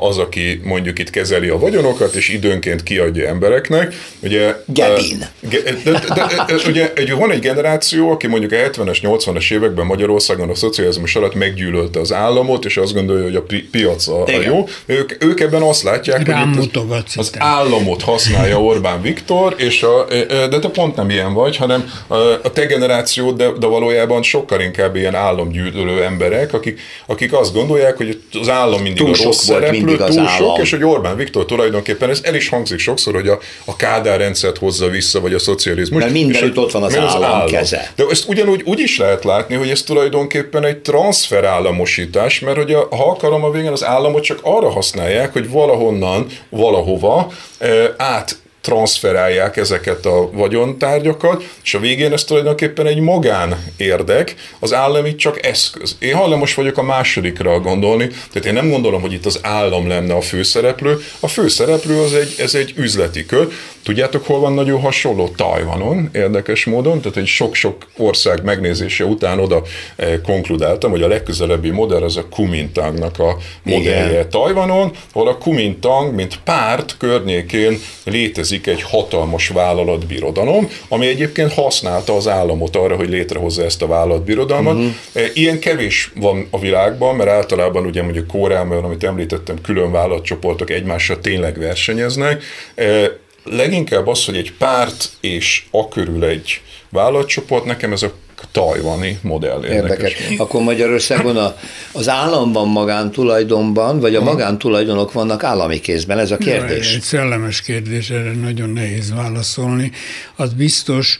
az, 0.00 0.18
aki 0.18 0.60
mondjuk 0.64 0.98
itt 0.98 1.10
kezeli 1.10 1.48
a 1.48 1.58
vagyonokat, 1.58 2.14
és 2.14 2.28
időnként 2.28 2.82
kiadja 2.82 3.28
embereknek. 3.28 3.94
Ugye, 4.20 4.56
Gebin. 4.66 5.26
De, 5.40 5.58
de, 5.84 6.02
de, 6.14 6.54
ugye 6.68 6.92
egy, 6.94 7.12
van 7.12 7.30
egy 7.30 7.40
generáció, 7.40 8.10
aki 8.10 8.26
mondjuk 8.26 8.52
a 8.52 8.54
70-es, 8.54 8.98
80-es 9.02 9.52
években 9.52 9.86
Magyarországon 9.86 10.50
a 10.50 10.54
szocializmus 10.54 11.16
alatt 11.16 11.34
meggyűlölte 11.34 12.00
az 12.00 12.12
államot, 12.12 12.64
és 12.64 12.76
azt 12.76 12.94
gondolja, 12.94 13.24
hogy 13.24 13.36
a 13.36 13.44
piac 13.70 14.08
a, 14.08 14.24
a 14.24 14.30
jó. 14.30 14.68
Ők, 14.86 15.24
ők 15.24 15.40
ebben 15.40 15.62
azt 15.62 15.82
látják, 15.82 16.26
Rám 16.26 16.54
hogy 16.54 16.64
itt 16.64 16.76
az, 16.76 17.02
az 17.16 17.32
államot 17.38 18.02
használja 18.02 18.62
Orbán 18.62 19.02
Viktor, 19.02 19.54
és 19.56 19.82
a, 19.82 20.06
de 20.28 20.58
te 20.58 20.68
pont 20.68 20.96
nem 20.96 21.10
ilyen 21.10 21.34
vagy, 21.34 21.56
hanem 21.56 21.90
a, 22.06 22.14
a 22.16 22.52
te 22.52 22.64
generáció, 22.64 23.30
de, 23.32 23.50
de 23.58 23.66
valójában 23.66 24.22
sokkal 24.22 24.60
inkább 24.60 24.96
ilyen 24.96 25.14
államgyűlölő 25.14 26.02
emberek, 26.02 26.52
akik, 26.52 26.80
akik 27.06 27.32
azt 27.32 27.52
gondolják, 27.52 27.96
hogy 27.96 28.20
az 28.40 28.48
állam 28.48 28.82
mindig 28.82 29.04
Túl 29.04 29.15
sok 29.16 29.34
volt 29.46 29.70
mindig 29.70 30.00
az 30.00 30.14
túl 30.14 30.26
állam. 30.26 30.36
sok, 30.36 30.58
és 30.58 30.70
hogy 30.70 30.84
Orbán 30.84 31.16
Viktor 31.16 31.44
tulajdonképpen 31.44 32.10
ez 32.10 32.20
el 32.22 32.34
is 32.34 32.48
hangzik 32.48 32.78
sokszor, 32.78 33.14
hogy 33.14 33.28
a, 33.28 33.38
a 33.64 33.76
Kádár 33.76 34.18
rendszert 34.18 34.58
hozza 34.58 34.88
vissza, 34.88 35.20
vagy 35.20 35.34
a 35.34 35.38
szocializmus. 35.38 36.02
Mert 36.02 36.12
mindenütt 36.12 36.58
ott 36.58 36.70
van 36.70 36.82
az, 36.82 36.96
állam, 36.96 37.08
az 37.08 37.22
állam 37.22 37.46
keze. 37.46 37.92
De 37.96 38.04
ezt 38.10 38.28
ugyanúgy 38.28 38.62
úgy 38.64 38.80
is 38.80 38.98
lehet 38.98 39.24
látni, 39.24 39.54
hogy 39.54 39.70
ez 39.70 39.82
tulajdonképpen 39.82 40.64
egy 40.64 40.78
transferállamosítás, 40.78 42.40
mert 42.40 42.56
hogy 42.56 42.72
a, 42.72 42.86
ha 42.90 43.10
akarom 43.10 43.44
a 43.44 43.50
végén 43.50 43.72
az 43.72 43.84
államot 43.84 44.22
csak 44.22 44.38
arra 44.42 44.70
használják, 44.70 45.32
hogy 45.32 45.50
valahonnan, 45.50 46.26
valahova 46.48 47.32
e, 47.58 47.94
át 47.96 48.36
transferálják 48.66 49.56
ezeket 49.56 50.06
a 50.06 50.30
vagyontárgyakat, 50.32 51.44
és 51.62 51.74
a 51.74 51.78
végén 51.78 52.12
ez 52.12 52.24
tulajdonképpen 52.24 52.86
egy 52.86 53.00
magán 53.00 53.64
érdek, 53.76 54.34
az 54.58 54.74
állami 54.74 55.14
csak 55.14 55.46
eszköz. 55.46 55.96
Én 55.98 56.14
hajlamos 56.14 56.54
vagyok 56.54 56.78
a 56.78 56.82
másodikra 56.82 57.60
gondolni, 57.60 58.06
tehát 58.06 58.46
én 58.46 58.52
nem 58.52 58.70
gondolom, 58.70 59.00
hogy 59.00 59.12
itt 59.12 59.26
az 59.26 59.38
állam 59.42 59.88
lenne 59.88 60.14
a 60.14 60.20
főszereplő, 60.20 60.98
a 61.20 61.28
főszereplő 61.28 62.00
az 62.00 62.14
egy, 62.14 62.34
ez 62.38 62.54
egy 62.54 62.72
üzleti 62.76 63.26
kör. 63.26 63.48
Tudjátok, 63.82 64.26
hol 64.26 64.40
van 64.40 64.52
nagyon 64.52 64.80
hasonló? 64.80 65.28
Tajvanon, 65.28 66.08
érdekes 66.12 66.64
módon, 66.64 67.00
tehát 67.00 67.16
egy 67.16 67.26
sok-sok 67.26 67.86
ország 67.96 68.44
megnézése 68.44 69.04
után 69.04 69.38
oda 69.38 69.62
eh, 69.96 70.20
konkludáltam, 70.24 70.90
hogy 70.90 71.02
a 71.02 71.08
legközelebbi 71.08 71.70
modell 71.70 72.02
az 72.02 72.16
a 72.16 72.28
Kumintangnak 72.30 73.18
a 73.18 73.36
modellje 73.62 74.10
Igen. 74.10 74.28
Tajvanon, 74.30 74.92
ahol 75.12 75.28
a 75.28 75.38
Kumintang, 75.38 76.14
mint 76.14 76.38
párt 76.44 76.96
környékén 76.98 77.78
létezik 78.04 78.55
létezik 78.56 78.66
egy 78.66 78.90
hatalmas 78.90 79.48
vállalatbirodalom, 79.48 80.68
ami 80.88 81.06
egyébként 81.06 81.52
használta 81.52 82.16
az 82.16 82.28
államot 82.28 82.76
arra, 82.76 82.96
hogy 82.96 83.08
létrehozza 83.08 83.64
ezt 83.64 83.82
a 83.82 83.86
vállalatbirodalmat. 83.86 84.74
Uh-huh. 84.74 84.92
Ilyen 85.34 85.58
kevés 85.58 86.12
van 86.14 86.46
a 86.50 86.58
világban, 86.58 87.16
mert 87.16 87.30
általában 87.30 87.86
ugye 87.86 88.02
mondjuk 88.02 88.26
Koreában, 88.26 88.84
amit 88.84 89.04
említettem, 89.04 89.60
külön 89.60 89.92
vállalatcsoportok 89.92 90.70
egymással 90.70 91.20
tényleg 91.20 91.58
versenyeznek. 91.58 92.42
E, 92.74 93.18
leginkább 93.44 94.06
az, 94.06 94.24
hogy 94.24 94.36
egy 94.36 94.52
párt 94.58 95.08
és 95.20 95.64
a 95.70 95.88
körül 95.88 96.24
egy 96.24 96.60
vállalatcsoport, 96.90 97.64
nekem 97.64 97.92
ez 97.92 98.02
a 98.02 98.12
tajvani 98.52 99.18
modell 99.22 99.64
érdekes. 99.64 100.12
érdekes. 100.12 100.38
Akkor 100.38 100.62
Magyarországon 100.62 101.36
a, 101.36 101.56
az 101.92 102.08
államban 102.08 102.68
magántulajdonban, 102.68 104.00
vagy 104.00 104.14
a 104.14 104.22
magántulajdonok 104.22 105.12
vannak 105.12 105.44
állami 105.44 105.80
kézben? 105.80 106.18
Ez 106.18 106.30
a 106.30 106.36
kérdés. 106.36 106.94
Egy 106.94 107.00
szellemes 107.00 107.60
kérdés, 107.60 108.10
erre 108.10 108.32
nagyon 108.32 108.70
nehéz 108.70 109.12
válaszolni. 109.14 109.92
Az 110.36 110.52
biztos, 110.52 111.18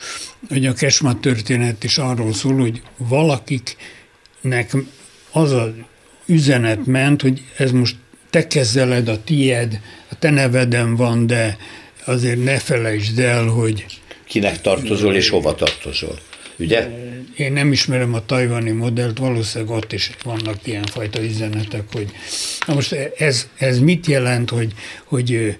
hogy 0.48 0.66
a 0.66 0.72
Kesma 0.72 1.20
történet 1.20 1.84
is 1.84 1.98
arról 1.98 2.32
szól, 2.32 2.54
hogy 2.54 2.82
valakiknek 2.96 4.76
az 5.32 5.52
a 5.52 5.72
üzenet 6.26 6.86
ment, 6.86 7.22
hogy 7.22 7.42
ez 7.56 7.70
most 7.70 7.96
te 8.30 8.46
kezeled, 8.46 9.08
a 9.08 9.22
tied, 9.24 9.80
a 10.10 10.18
te 10.18 10.30
neveden 10.30 10.96
van, 10.96 11.26
de 11.26 11.56
azért 12.04 12.44
ne 12.44 12.58
felejtsd 12.58 13.18
el, 13.18 13.44
hogy 13.44 13.86
kinek 14.28 14.60
tartozol 14.60 15.14
és 15.14 15.28
hova 15.28 15.54
tartozol. 15.54 16.18
Ugye? 16.58 16.88
Én 17.36 17.52
nem 17.52 17.72
ismerem 17.72 18.14
a 18.14 18.26
tajvani 18.26 18.70
modellt, 18.70 19.18
valószínűleg 19.18 19.74
ott 19.74 19.92
is 19.92 20.10
vannak 20.24 20.56
ilyenfajta 20.64 21.22
üzenetek, 21.22 21.82
hogy 21.92 22.10
na 22.66 22.74
most 22.74 22.92
ez, 23.18 23.48
ez 23.58 23.78
mit 23.78 24.06
jelent, 24.06 24.50
hogy, 24.50 24.72
hogy 25.04 25.56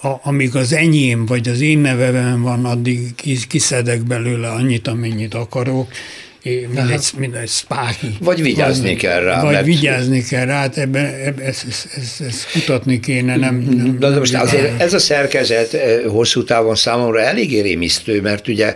a, 0.00 0.08
amíg 0.22 0.56
az 0.56 0.72
enyém, 0.72 1.26
vagy 1.26 1.48
az 1.48 1.60
én 1.60 1.78
nevemben 1.78 2.42
van, 2.42 2.64
addig 2.64 3.14
kiszedek 3.48 4.02
belőle 4.02 4.48
annyit, 4.50 4.88
amennyit 4.88 5.34
akarok, 5.34 5.90
mint 6.74 6.90
egy, 6.90 7.06
mint 7.18 7.36
egy 7.36 7.48
spáki. 7.48 8.16
Vagy 8.20 8.42
vigyázni 8.42 8.88
vagy, 8.88 8.96
kell 8.96 9.20
rá. 9.20 9.42
Vagy 9.42 9.52
mert... 9.52 9.64
vigyázni 9.64 10.22
kell 10.22 10.44
rá, 10.44 10.58
hát 10.58 10.76
ebben, 10.76 11.04
ebben 11.04 11.46
ezt, 11.46 11.64
ezt, 11.68 11.88
ezt, 11.96 12.20
ezt 12.20 12.50
kutatni 12.52 13.00
kéne, 13.00 13.36
nem, 13.36 13.56
nem, 13.56 13.98
De 13.98 14.18
most 14.18 14.34
azért 14.34 14.80
ez 14.80 14.94
a 14.94 14.98
szerkezet 14.98 15.74
eh, 15.74 16.00
hosszú 16.06 16.44
távon 16.44 16.74
számomra 16.74 17.20
eléggé 17.20 17.60
rémisztő, 17.60 18.20
mert 18.20 18.48
ugye 18.48 18.74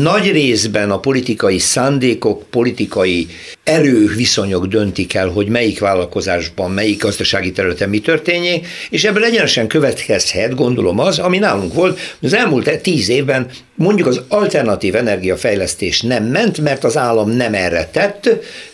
nagy 0.00 0.30
részben 0.30 0.90
a 0.90 0.98
politikai 0.98 1.58
szándékok, 1.58 2.50
politikai 2.50 3.26
erő 3.64 4.06
viszonyok 4.16 4.66
döntik 4.66 5.14
el, 5.14 5.28
hogy 5.28 5.48
melyik 5.48 5.78
vállalkozásban, 5.78 6.70
melyik 6.70 7.02
gazdasági 7.02 7.52
területen 7.52 7.88
mi 7.88 7.98
történjék, 7.98 8.66
és 8.90 9.04
ebből 9.04 9.24
egyenesen 9.24 9.66
következhet, 9.66 10.54
gondolom 10.54 10.98
az, 10.98 11.18
ami 11.18 11.38
nálunk 11.38 11.74
volt, 11.74 11.98
az 12.22 12.34
elmúlt 12.34 12.80
tíz 12.80 13.08
évben 13.08 13.50
mondjuk 13.74 14.06
az 14.06 14.20
alternatív 14.28 14.94
energiafejlesztés 14.94 16.00
nem 16.00 16.24
ment, 16.24 16.58
mert 16.58 16.84
az 16.84 16.96
állam 16.96 17.30
nem 17.30 17.54
erre 17.54 17.88
tett, 17.92 18.28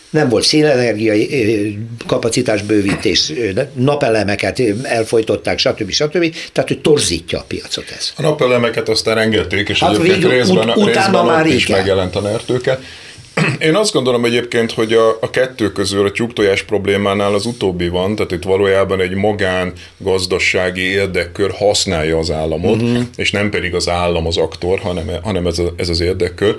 nem 0.09 0.29
volt 0.29 0.43
szélenergia 0.43 1.13
kapacitásbővítés, 2.07 3.33
napelemeket 3.73 4.61
elfolytották, 4.83 5.59
stb. 5.59 5.91
stb. 5.91 6.35
Tehát, 6.53 6.69
hogy 6.69 6.81
torzítja 6.81 7.39
a 7.39 7.43
piacot 7.47 7.85
ez. 7.97 8.13
A 8.15 8.21
napelemeket 8.21 8.89
aztán 8.89 9.17
engedték, 9.17 9.69
és 9.69 9.79
hát 9.79 9.89
egyébként 9.89 10.15
végül, 10.15 10.31
részben, 10.31 10.69
ut- 10.69 10.85
részben 10.85 11.25
már 11.25 11.45
is 11.45 11.67
megjelent 11.67 12.15
a 12.15 12.19
nertőke. 12.19 12.79
Én 13.59 13.75
azt 13.75 13.93
gondolom 13.93 14.25
egyébként, 14.25 14.71
hogy 14.71 14.93
a, 14.93 15.09
a 15.21 15.29
kettő 15.29 15.71
közül 15.71 16.05
a 16.05 16.11
tyúktojás 16.11 16.63
problémánál 16.63 17.33
az 17.33 17.45
utóbbi 17.45 17.87
van, 17.87 18.15
tehát 18.15 18.31
itt 18.31 18.43
valójában 18.43 19.01
egy 19.01 19.13
magán 19.13 19.73
gazdasági 19.97 20.81
érdekkör 20.81 21.51
használja 21.51 22.17
az 22.17 22.31
államot, 22.31 22.81
uh-huh. 22.81 23.03
és 23.15 23.31
nem 23.31 23.49
pedig 23.49 23.75
az 23.75 23.89
állam 23.89 24.27
az 24.27 24.37
aktor, 24.37 24.79
hanem, 24.79 25.09
hanem 25.23 25.47
ez, 25.47 25.59
a, 25.59 25.73
ez 25.75 25.89
az 25.89 25.99
érdekkör. 25.99 26.55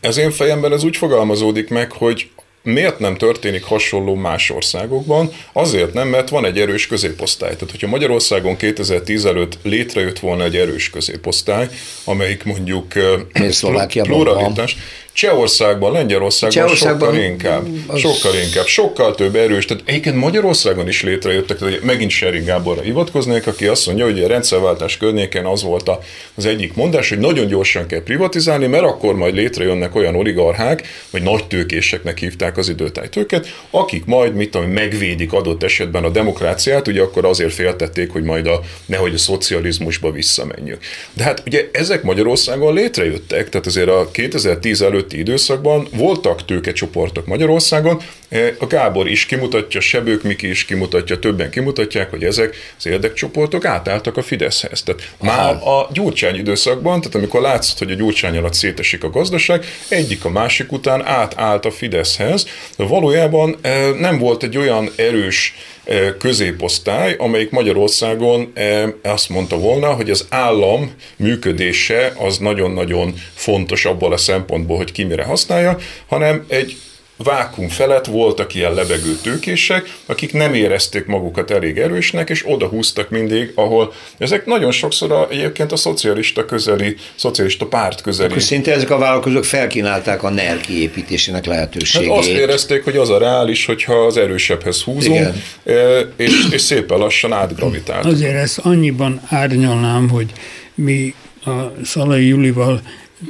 Ez 0.00 0.16
én 0.16 0.30
fejemben 0.30 0.72
ez 0.72 0.84
úgy 0.84 0.96
fogalmazódik 0.96 1.68
meg, 1.68 1.92
hogy 1.92 2.28
Miért 2.62 2.98
nem 2.98 3.16
történik 3.16 3.64
hasonló 3.64 4.14
más 4.14 4.50
országokban? 4.50 5.32
Azért 5.52 5.92
nem, 5.92 6.08
mert 6.08 6.28
van 6.28 6.44
egy 6.44 6.58
erős 6.58 6.86
középosztály. 6.86 7.52
Tehát, 7.52 7.70
hogyha 7.70 7.86
Magyarországon 7.86 8.56
2010 8.56 9.24
előtt 9.24 9.58
létrejött 9.62 10.18
volna 10.18 10.44
egy 10.44 10.56
erős 10.56 10.90
középosztály, 10.90 11.68
amelyik 12.04 12.44
mondjuk 12.44 12.92
pluralitás, 14.02 14.76
Csehországban, 15.12 15.92
Lengyelországban 15.92 16.62
Csehországban 16.64 17.08
sokkal 17.08 17.24
inkább, 17.24 17.66
az... 17.86 17.98
sokkal 17.98 18.34
inkább, 18.34 18.66
sokkal 18.66 19.14
több 19.14 19.34
erős. 19.36 19.64
Tehát 19.64 19.82
egyébként 19.86 20.16
Magyarországon 20.16 20.88
is 20.88 21.02
létrejöttek, 21.02 21.58
tehát 21.58 21.82
megint 21.82 22.10
Seri 22.10 22.38
Gáborra 22.38 22.80
hivatkoznék, 22.80 23.46
aki 23.46 23.66
azt 23.66 23.86
mondja, 23.86 24.04
hogy 24.04 24.22
a 24.22 24.26
rendszerváltás 24.26 24.96
környéken 24.96 25.46
az 25.46 25.62
volt 25.62 25.90
az 26.34 26.46
egyik 26.46 26.74
mondás, 26.74 27.08
hogy 27.08 27.18
nagyon 27.18 27.46
gyorsan 27.46 27.86
kell 27.86 28.02
privatizálni, 28.02 28.66
mert 28.66 28.84
akkor 28.84 29.14
majd 29.14 29.34
létrejönnek 29.34 29.94
olyan 29.94 30.14
oligarchák, 30.14 30.86
vagy 31.10 31.22
nagy 31.22 31.46
tőkéseknek 31.46 32.18
hívták 32.18 32.56
az 32.56 32.68
időtájtőket, 32.68 33.46
akik 33.70 34.04
majd, 34.04 34.34
mit 34.34 34.50
tudom, 34.50 34.70
megvédik 34.70 35.32
adott 35.32 35.62
esetben 35.62 36.04
a 36.04 36.08
demokráciát, 36.08 36.88
ugye 36.88 37.02
akkor 37.02 37.24
azért 37.24 37.52
féltették, 37.52 38.10
hogy 38.10 38.22
majd 38.22 38.46
a, 38.46 38.60
nehogy 38.86 39.14
a 39.14 39.18
szocializmusba 39.18 40.10
visszamenjünk. 40.10 40.78
De 41.12 41.22
hát 41.22 41.42
ugye 41.46 41.68
ezek 41.72 42.02
Magyarországon 42.02 42.74
létrejöttek, 42.74 43.48
tehát 43.48 43.66
azért 43.66 43.88
a 43.88 44.08
2010 44.12 44.82
előtt 44.82 44.99
előtti 45.00 45.18
időszakban 45.18 45.88
voltak 45.92 46.44
tőkecsoportok 46.44 47.26
Magyarországon, 47.26 48.00
e, 48.28 48.54
a 48.58 48.66
Gábor 48.66 49.08
is 49.08 49.26
kimutatja, 49.26 49.80
Sebők 49.80 50.22
Miki 50.22 50.48
is 50.48 50.64
kimutatja, 50.64 51.18
többen 51.18 51.50
kimutatják, 51.50 52.10
hogy 52.10 52.24
ezek 52.24 52.56
az 52.78 52.86
érdekcsoportok 52.86 53.64
átálltak 53.64 54.16
a 54.16 54.22
Fideszhez. 54.22 54.82
Tehát 54.82 55.14
Aha. 55.18 55.36
már 55.36 55.54
a 55.54 55.88
Gyurcsány 55.92 56.34
időszakban, 56.34 57.00
tehát 57.00 57.14
amikor 57.14 57.40
látszott, 57.40 57.78
hogy 57.78 57.90
a 57.90 57.94
Gyurcsány 57.94 58.36
alatt 58.36 58.54
szétesik 58.54 59.04
a 59.04 59.10
gazdaság, 59.10 59.64
egyik 59.88 60.24
a 60.24 60.30
másik 60.30 60.72
után 60.72 61.06
átállt 61.06 61.64
a 61.64 61.70
Fideszhez, 61.70 62.46
de 62.76 62.84
valójában 62.84 63.56
e, 63.62 63.90
nem 63.90 64.18
volt 64.18 64.42
egy 64.42 64.56
olyan 64.56 64.90
erős 64.96 65.54
középosztály, 66.18 67.14
amelyik 67.18 67.50
Magyarországon 67.50 68.52
azt 69.02 69.28
mondta 69.28 69.58
volna, 69.58 69.92
hogy 69.92 70.10
az 70.10 70.26
állam 70.28 70.94
működése 71.16 72.12
az 72.18 72.38
nagyon-nagyon 72.38 73.14
fontos 73.34 73.84
abból 73.84 74.12
a 74.12 74.16
szempontból, 74.16 74.76
hogy 74.76 74.92
ki 74.92 75.04
mire 75.04 75.24
használja, 75.24 75.78
hanem 76.06 76.44
egy 76.48 76.76
vákum 77.22 77.68
felett 77.68 78.06
voltak 78.06 78.54
ilyen 78.54 78.74
lebegő 78.74 79.16
tőkések, 79.22 79.94
akik 80.06 80.32
nem 80.32 80.54
érezték 80.54 81.06
magukat 81.06 81.50
elég 81.50 81.78
erősnek, 81.78 82.30
és 82.30 82.42
oda 82.46 82.66
húztak 82.66 83.10
mindig, 83.10 83.52
ahol 83.54 83.92
ezek 84.18 84.46
nagyon 84.46 84.70
sokszor 84.70 85.12
a, 85.12 85.28
egyébként 85.30 85.72
a 85.72 85.76
szocialista 85.76 86.44
közeli, 86.44 86.96
szocialista 87.14 87.66
párt 87.66 88.00
közeli. 88.00 88.30
Akkor 88.30 88.42
szinte 88.42 88.72
ezek 88.72 88.90
a 88.90 88.98
vállalkozók 88.98 89.44
felkínálták 89.44 90.22
a 90.22 90.30
NER 90.30 90.60
kiépítésének 90.60 91.46
lehetőségét. 91.46 92.08
Hát 92.08 92.18
azt 92.18 92.28
érezték, 92.28 92.84
hogy 92.84 92.96
az 92.96 93.10
a 93.10 93.18
reális, 93.18 93.66
hogyha 93.66 93.94
az 93.94 94.16
erősebbhez 94.16 94.82
húzunk, 94.82 95.16
Igen. 95.16 95.42
E, 95.64 95.98
és, 96.16 96.46
és 96.50 96.60
szépen 96.60 96.98
lassan 96.98 97.32
átgravitált. 97.32 98.04
Azért 98.04 98.34
ezt 98.34 98.58
annyiban 98.58 99.20
árnyalnám, 99.28 100.08
hogy 100.08 100.32
mi 100.74 101.14
a 101.44 101.84
Szalai 101.84 102.26
Julival 102.26 102.80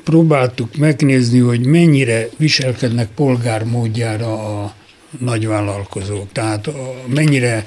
próbáltuk 0.05 0.77
megnézni, 0.77 1.39
hogy 1.39 1.67
mennyire 1.67 2.29
viselkednek 2.37 3.09
polgármódjára 3.09 4.63
a 4.63 4.75
nagyvállalkozók. 5.19 6.33
Tehát 6.33 6.71
mennyire 7.07 7.65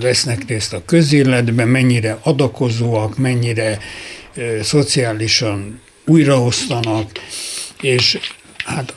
vesznek 0.00 0.48
részt 0.48 0.72
a 0.72 0.82
közéletben, 0.84 1.68
mennyire 1.68 2.18
adakozóak, 2.22 3.18
mennyire 3.18 3.78
szociálisan 4.62 5.80
újraosztanak, 6.06 7.10
és 7.80 8.18
hát 8.64 8.94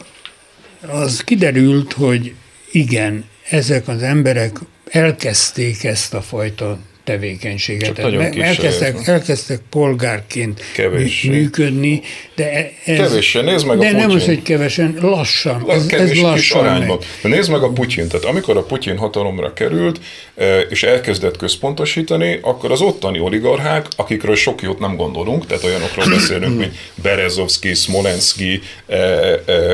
az 0.88 1.24
kiderült, 1.24 1.94
hogy 1.94 2.34
igen, 2.72 3.26
ezek 3.50 3.88
az 3.88 4.02
emberek 4.02 4.58
elkezdték 4.86 5.84
ezt 5.84 6.14
a 6.14 6.22
fajta 6.22 6.80
tevékenységet. 7.04 8.00
elkezdtek, 8.00 9.08
elkezdtek 9.08 9.60
polgárként 9.70 10.62
Kevés. 10.74 11.22
működni, 11.24 12.02
de 12.36 12.52
e- 12.52 12.72
ez... 12.86 12.98
Kevésen, 12.98 13.44
nézd 13.44 13.68
meg 13.68 13.78
de 13.78 13.88
a 13.88 13.92
nem 13.92 14.10
az, 14.10 14.26
hogy 14.26 14.42
kevesen, 14.42 14.98
lassan. 15.02 15.66
Ez, 15.68 15.86
Kevés 15.86 16.10
ez 16.10 16.22
lassan 16.22 16.60
arányban. 16.60 17.00
De 17.22 17.30
nézd 17.30 17.52
meg 17.52 17.62
a 17.62 17.70
Putyin, 17.70 18.08
tehát 18.08 18.26
amikor 18.26 18.58
a 18.58 18.64
Putyin 18.64 18.98
hatalomra 18.98 19.54
került, 19.54 20.00
e, 20.36 20.60
és 20.60 20.84
elkezdett 20.84 21.38
központosítani, 21.38 22.40
akkor 22.42 22.72
az 22.72 22.82
ottani 22.82 23.20
oligarchák, 23.20 23.88
akikről 23.96 24.36
sok 24.36 24.62
jót 24.62 24.80
nem 24.80 24.96
gondolunk, 24.96 25.46
tehát 25.46 25.64
olyanokról 25.64 26.06
beszélünk, 26.10 26.58
mint 26.58 26.74
Berezovski, 26.96 27.74
Smolenski, 27.74 28.62
eh, 28.88 29.34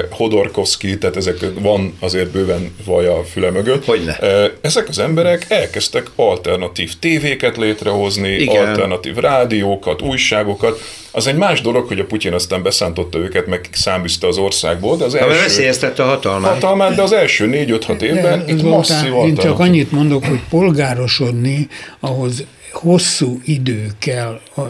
Hodorkovski, 0.10 0.98
tehát 0.98 1.16
ezek 1.16 1.38
van 1.60 1.98
azért 2.00 2.30
bőven 2.30 2.76
vaj 2.86 3.08
a 3.08 3.24
füle 3.32 3.50
mögött. 3.50 3.86
Hogyne. 3.86 4.18
Ezek 4.62 4.90
az 4.90 5.00
emberek 5.00 5.46
elkezdtek 5.50 6.08
alternatív 6.16 6.94
tév 7.00 7.22
tévéket 7.22 7.58
létrehozni, 7.58 8.30
Igen. 8.30 8.68
alternatív 8.68 9.16
rádiókat, 9.16 10.02
újságokat. 10.02 10.82
Az 11.12 11.28
egy 11.28 11.36
más 11.36 11.62
dolog, 11.62 11.88
hogy 11.88 12.00
a 12.00 12.06
Putyin 12.06 12.34
aztán 12.52 12.64
beszántotta 12.64 13.18
őket, 13.18 13.48
meg 13.48 13.70
száműzte 13.72 14.28
az 14.28 14.38
országból, 14.38 14.98
de 14.98 15.04
az 15.04 15.16
első... 15.16 15.42
veszélyeztette 15.42 16.04
a 16.04 16.06
hatalmát. 16.06 16.52
Hatalmát, 16.54 16.96
de 16.96 17.02
az 17.02 17.12
első 17.12 17.46
négy-öt-hat 17.46 18.02
évben 18.02 18.46
de, 18.46 18.52
itt 18.52 18.62
masszív 18.62 19.14
Én 19.26 19.36
csak 19.36 19.60
annyit 19.60 19.92
mondok, 19.92 20.26
hogy 20.26 20.40
polgárosodni, 20.50 21.68
ahhoz 22.00 22.44
hosszú 22.72 23.40
idő 23.46 23.88
kell. 24.00 24.40
A, 24.56 24.62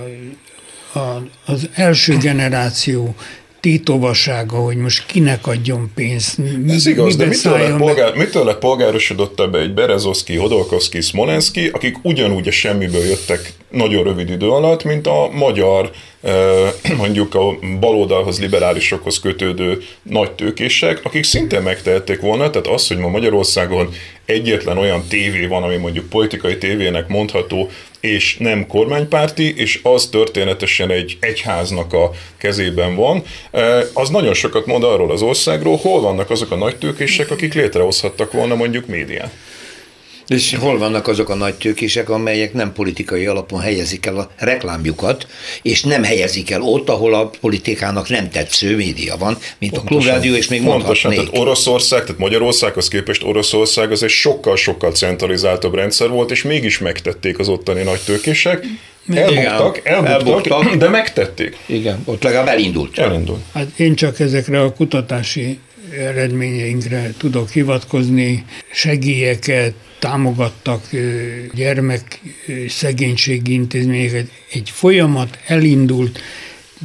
a, 1.00 1.22
az 1.46 1.70
első 1.74 2.18
generáció 2.18 3.16
tétovassága, 3.60 4.58
hogy 4.58 4.78
most 4.78 5.06
kinek 5.06 5.48
adjon 5.48 5.92
pénzt. 5.96 6.38
Mi, 6.38 6.74
Ez 6.74 6.86
igaz, 6.86 7.16
de 7.16 7.26
mitől 7.26 7.58
lett, 7.58 7.78
polgár, 7.78 8.16
mitől 8.16 8.46
lett 8.46 8.60
polgárosodott 8.60 9.40
ebbe 9.40 9.60
egy 9.60 9.74
Berezovszki, 9.74 10.36
Hodolkovszki, 10.36 11.02
Smolenski, 11.02 11.70
akik 11.74 11.98
ugyanúgy 12.02 12.48
a 12.48 12.52
semmiből 12.52 13.04
jöttek 13.04 13.54
nagyon 13.72 14.04
rövid 14.04 14.30
idő 14.30 14.50
alatt, 14.50 14.84
mint 14.84 15.08
a 15.08 15.30
magyar, 15.32 15.92
mondjuk 16.98 17.36
a 17.36 17.58
baloldalhoz, 17.80 18.40
liberálisokhoz 18.40 19.20
kötődő 19.20 19.82
nagy 20.04 20.32
tőkések, 20.32 21.00
akik 21.04 21.24
szintén 21.24 21.62
megtehették 21.62 22.22
volna, 22.22 22.50
tehát 22.50 22.68
az, 22.68 22.88
hogy 22.88 22.98
ma 22.98 23.08
Magyarországon 23.08 23.90
egyetlen 24.26 24.78
olyan 24.78 25.04
tévé 25.08 25.46
van, 25.46 25.64
ami 25.64 25.76
mondjuk 25.76 26.10
politikai 26.10 26.58
tévének 26.58 27.08
mondható, 27.08 27.70
és 28.00 28.38
nem 28.38 28.68
kormánypárti, 28.68 29.58
és 29.58 29.80
az 29.84 30.06
történetesen 30.06 30.90
egy 30.90 31.18
egyháznak 31.20 31.94
a 31.94 32.12
kezében 32.38 32.96
van, 32.96 33.24
az 33.94 34.10
nagyon 34.10 34.34
sokat 34.34 34.66
mond 34.66 34.84
arról 34.84 35.12
az 35.12 35.22
országról, 35.22 35.78
hol 35.78 36.02
vannak 36.02 36.30
azok 36.30 36.52
a 36.52 36.56
nagy 36.56 36.76
tőkések, 36.78 37.32
akik 37.32 37.54
létrehozhattak 37.54 38.32
volna 38.32 38.56
mondjuk 38.56 38.88
médiát. 38.88 39.32
És 40.36 40.56
hol 40.56 40.78
vannak 40.78 41.08
azok 41.08 41.30
a 41.30 41.36
nagy 41.36 41.54
tőkések, 41.54 42.10
amelyek 42.10 42.54
nem 42.54 42.74
politikai 42.74 43.26
alapon 43.26 43.60
helyezik 43.60 44.06
el 44.06 44.18
a 44.18 44.32
reklámjukat, 44.38 45.28
és 45.62 45.84
nem 45.84 46.04
helyezik 46.04 46.52
el 46.52 46.62
ott, 46.62 46.90
ahol 46.90 47.14
a 47.14 47.30
politikának 47.42 48.10
nem 48.10 48.30
tetsző 48.30 48.76
média 48.76 49.18
van, 49.18 49.38
mint 49.58 49.72
Pontosan. 49.72 49.98
a 49.98 50.02
Klubrádió, 50.02 50.36
és 50.36 50.48
még 50.48 50.64
Pontosan, 50.64 51.14
tehát 51.14 51.38
Oroszország, 51.38 52.02
tehát 52.02 52.18
Magyarországhoz 52.18 52.88
képest 52.88 53.24
Oroszország 53.24 53.92
az 53.92 54.04
egy 54.04 54.10
sokkal-sokkal 54.10 54.92
centralizáltabb 54.92 55.76
rendszer 55.76 56.10
volt, 56.10 56.32
és 56.32 56.44
mégis 56.44 56.80
megtették 56.80 57.40
az 57.40 57.48
ottani 57.48 57.84
nagy 57.84 58.00
tőkések. 58.06 58.66
Elbuktak, 59.14 59.82
elbuktak, 59.84 60.48
elbuktak, 60.48 60.76
de 60.76 60.90
megtették. 60.90 61.58
Igen, 61.66 62.02
ott 62.06 62.24
legalább 62.24 62.48
elindult. 62.48 62.98
Elindult. 62.98 63.42
Hát 63.54 63.68
én 63.80 63.96
csak 63.96 64.20
ezekre 64.20 64.62
a 64.62 64.74
kutatási 64.74 65.60
eredményeinkre 66.00 67.14
tudok 67.18 67.50
hivatkozni, 67.50 68.46
segélyeket, 68.72 69.74
támogattak 70.00 70.90
gyermek 71.54 72.20
szegénységi 72.68 73.54
intézményeket. 73.54 74.28
Egy 74.52 74.70
folyamat 74.70 75.40
elindult, 75.46 76.20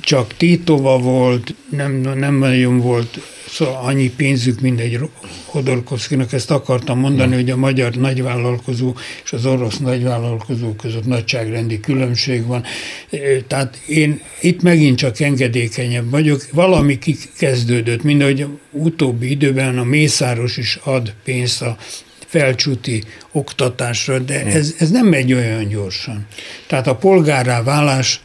csak 0.00 0.34
Titova 0.36 0.98
volt, 0.98 1.54
nem, 1.70 1.92
nem 2.00 2.38
nagyon 2.38 2.78
volt 2.78 3.20
szóval 3.48 3.80
annyi 3.82 4.10
pénzük, 4.10 4.60
mint 4.60 4.80
egy 4.80 4.98
Hodorkovszkinak, 5.44 6.32
ezt 6.32 6.50
akartam 6.50 6.98
mondani, 6.98 7.34
hogy 7.34 7.50
a 7.50 7.56
magyar 7.56 7.94
nagyvállalkozó 7.94 8.94
és 9.24 9.32
az 9.32 9.46
orosz 9.46 9.78
nagyvállalkozó 9.78 10.72
között 10.72 11.06
nagyságrendi 11.06 11.80
különbség 11.80 12.46
van. 12.46 12.64
Tehát 13.46 13.80
én 13.86 14.20
itt 14.40 14.62
megint 14.62 14.98
csak 14.98 15.20
engedékenyebb 15.20 16.10
vagyok. 16.10 16.46
Valami 16.52 16.98
kezdődött, 17.38 18.02
mind 18.02 18.20
ahogy 18.20 18.46
utóbbi 18.70 19.30
időben 19.30 19.78
a 19.78 19.84
Mészáros 19.84 20.56
is 20.56 20.78
ad 20.84 21.14
pénzt 21.24 21.62
a 21.62 21.76
felcsúti 22.26 23.02
oktatásra, 23.32 24.18
de 24.18 24.44
ez, 24.44 24.74
ez 24.78 24.90
nem 24.90 25.06
megy 25.06 25.32
olyan 25.32 25.68
gyorsan. 25.68 26.26
Tehát 26.66 26.86
a 26.86 26.96
polgárrá 26.96 27.62
válás 27.62 28.20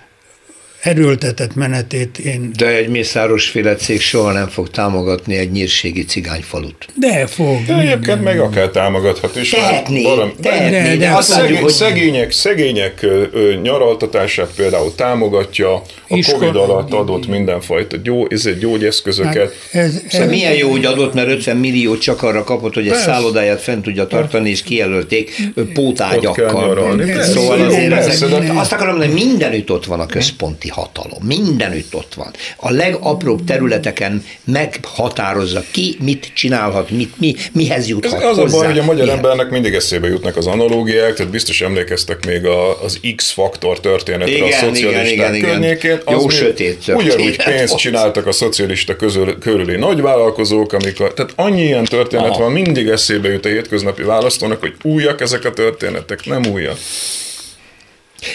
erőltetett 0.82 1.55
menetét 1.55 2.17
én... 2.17 2.51
De 2.57 2.67
egy 2.67 2.88
mészáros 2.88 3.47
féle 3.49 3.75
cég 3.75 4.01
soha 4.01 4.32
nem 4.32 4.47
fog 4.47 4.69
támogatni 4.69 5.36
egy 5.38 5.51
nyírségi 5.51 6.05
cigányfalut. 6.05 6.88
De 6.95 7.27
fog. 7.27 7.65
De 7.65 7.77
egyébként 7.77 8.23
meg 8.23 8.39
akár 8.39 8.67
támogathat 8.67 9.36
is. 9.36 9.49
Tehetné, 9.49 10.03
valami, 10.03 10.32
tehetné, 10.41 10.77
de, 10.77 10.84
de, 10.84 10.95
de 10.95 11.09
a 11.09 11.21
szegény, 11.21 11.61
hogy... 11.61 11.71
szegények, 11.71 12.32
szegények 12.32 13.01
ö, 13.01 13.53
nyaraltatását 13.61 14.49
például 14.55 14.95
támogatja, 14.95 15.73
a 15.73 15.82
Iskola... 16.15 16.38
Covid 16.38 16.55
alatt 16.55 16.91
adott 16.93 17.27
mindenfajta 17.27 17.97
gyó, 17.97 18.27
ez 18.29 18.45
egy 18.45 18.57
gyógyeszközöket. 18.57 19.53
Hát 19.71 19.84
ez, 19.84 20.01
ez, 20.09 20.29
milyen 20.29 20.53
jó, 20.53 20.71
hogy 20.71 20.86
adott, 20.86 21.13
mert 21.13 21.27
50 21.27 21.57
millió 21.57 21.97
csak 21.97 22.23
arra 22.23 22.43
kapott, 22.43 22.73
hogy 22.73 22.88
a 22.88 22.95
szállodáját 22.95 23.61
fent 23.61 23.84
tudja 23.84 24.07
tartani, 24.07 24.49
és 24.49 24.63
kijelölték 24.63 25.51
pótágyakkal. 25.73 27.21
Szóval 27.21 27.61
azért 27.61 27.93
ezek, 27.93 28.29
azt 28.55 28.71
akarom, 28.71 28.97
hogy 28.97 29.13
mindenütt 29.13 29.71
ott 29.71 29.86
van 29.86 29.99
a 29.99 30.05
központi 30.05 30.70
hatalom. 30.72 31.24
Mindenütt 31.24 31.95
ott 31.95 32.13
van. 32.13 32.32
A 32.55 32.72
legapróbb 32.72 33.43
területeken 33.43 34.26
meghatározza 34.43 35.63
ki, 35.72 35.97
mit 35.99 36.32
csinálhat, 36.34 36.89
mit, 36.89 37.19
mi, 37.19 37.36
mihez 37.51 37.88
juthat 37.88 38.13
Ez 38.13 38.24
az 38.24 38.38
hozzá. 38.38 38.57
a 38.57 38.59
baj, 38.59 38.67
hogy 38.67 38.80
a 38.80 38.84
magyar 38.84 39.05
Ilyen. 39.05 39.15
embernek 39.15 39.49
mindig 39.49 39.74
eszébe 39.74 40.07
jutnak 40.07 40.38
az 40.38 40.47
analógiák, 40.47 41.13
tehát 41.13 41.32
biztos 41.32 41.61
emlékeztek 41.61 42.26
még 42.26 42.45
a, 42.45 42.84
az 42.84 42.99
X-faktor 43.15 43.80
történetre 43.80 44.34
igen, 44.36 44.47
a 44.47 44.51
szocialisták 44.51 45.36
igen, 45.36 45.49
környékén. 45.49 45.91
Igen. 45.91 46.19
Jó 46.19 46.30
sötét. 46.30 46.84
Ugyanúgy 46.88 47.43
pénzt 47.43 47.78
csináltak 47.78 48.28
a 48.28 48.32
szocialista 48.32 48.95
közül, 48.95 49.38
körüli 49.39 49.76
nagyvállalkozók, 49.76 50.74
amikor, 50.74 51.13
tehát 51.13 51.34
annyi 51.36 51.63
ilyen 51.63 51.86
történet 51.86 52.30
Aha. 52.30 52.39
van, 52.39 52.51
mindig 52.51 52.88
eszébe 52.88 53.30
jut 53.30 53.45
a 53.45 53.49
hétköznapi 53.49 54.03
választónak, 54.03 54.59
hogy 54.59 54.74
újak 54.82 55.22
ezek 55.22 55.45
a 55.45 55.51
történetek, 55.51 56.26
nem 56.26 56.45
újak. 56.45 56.78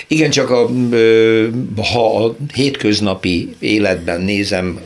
Igen, 0.08 0.30
csak 0.30 0.50
a, 0.50 0.68
ha 1.92 2.24
a 2.24 2.36
hétköznapi 2.54 3.56
életben 3.58 4.20
nézem 4.20 4.80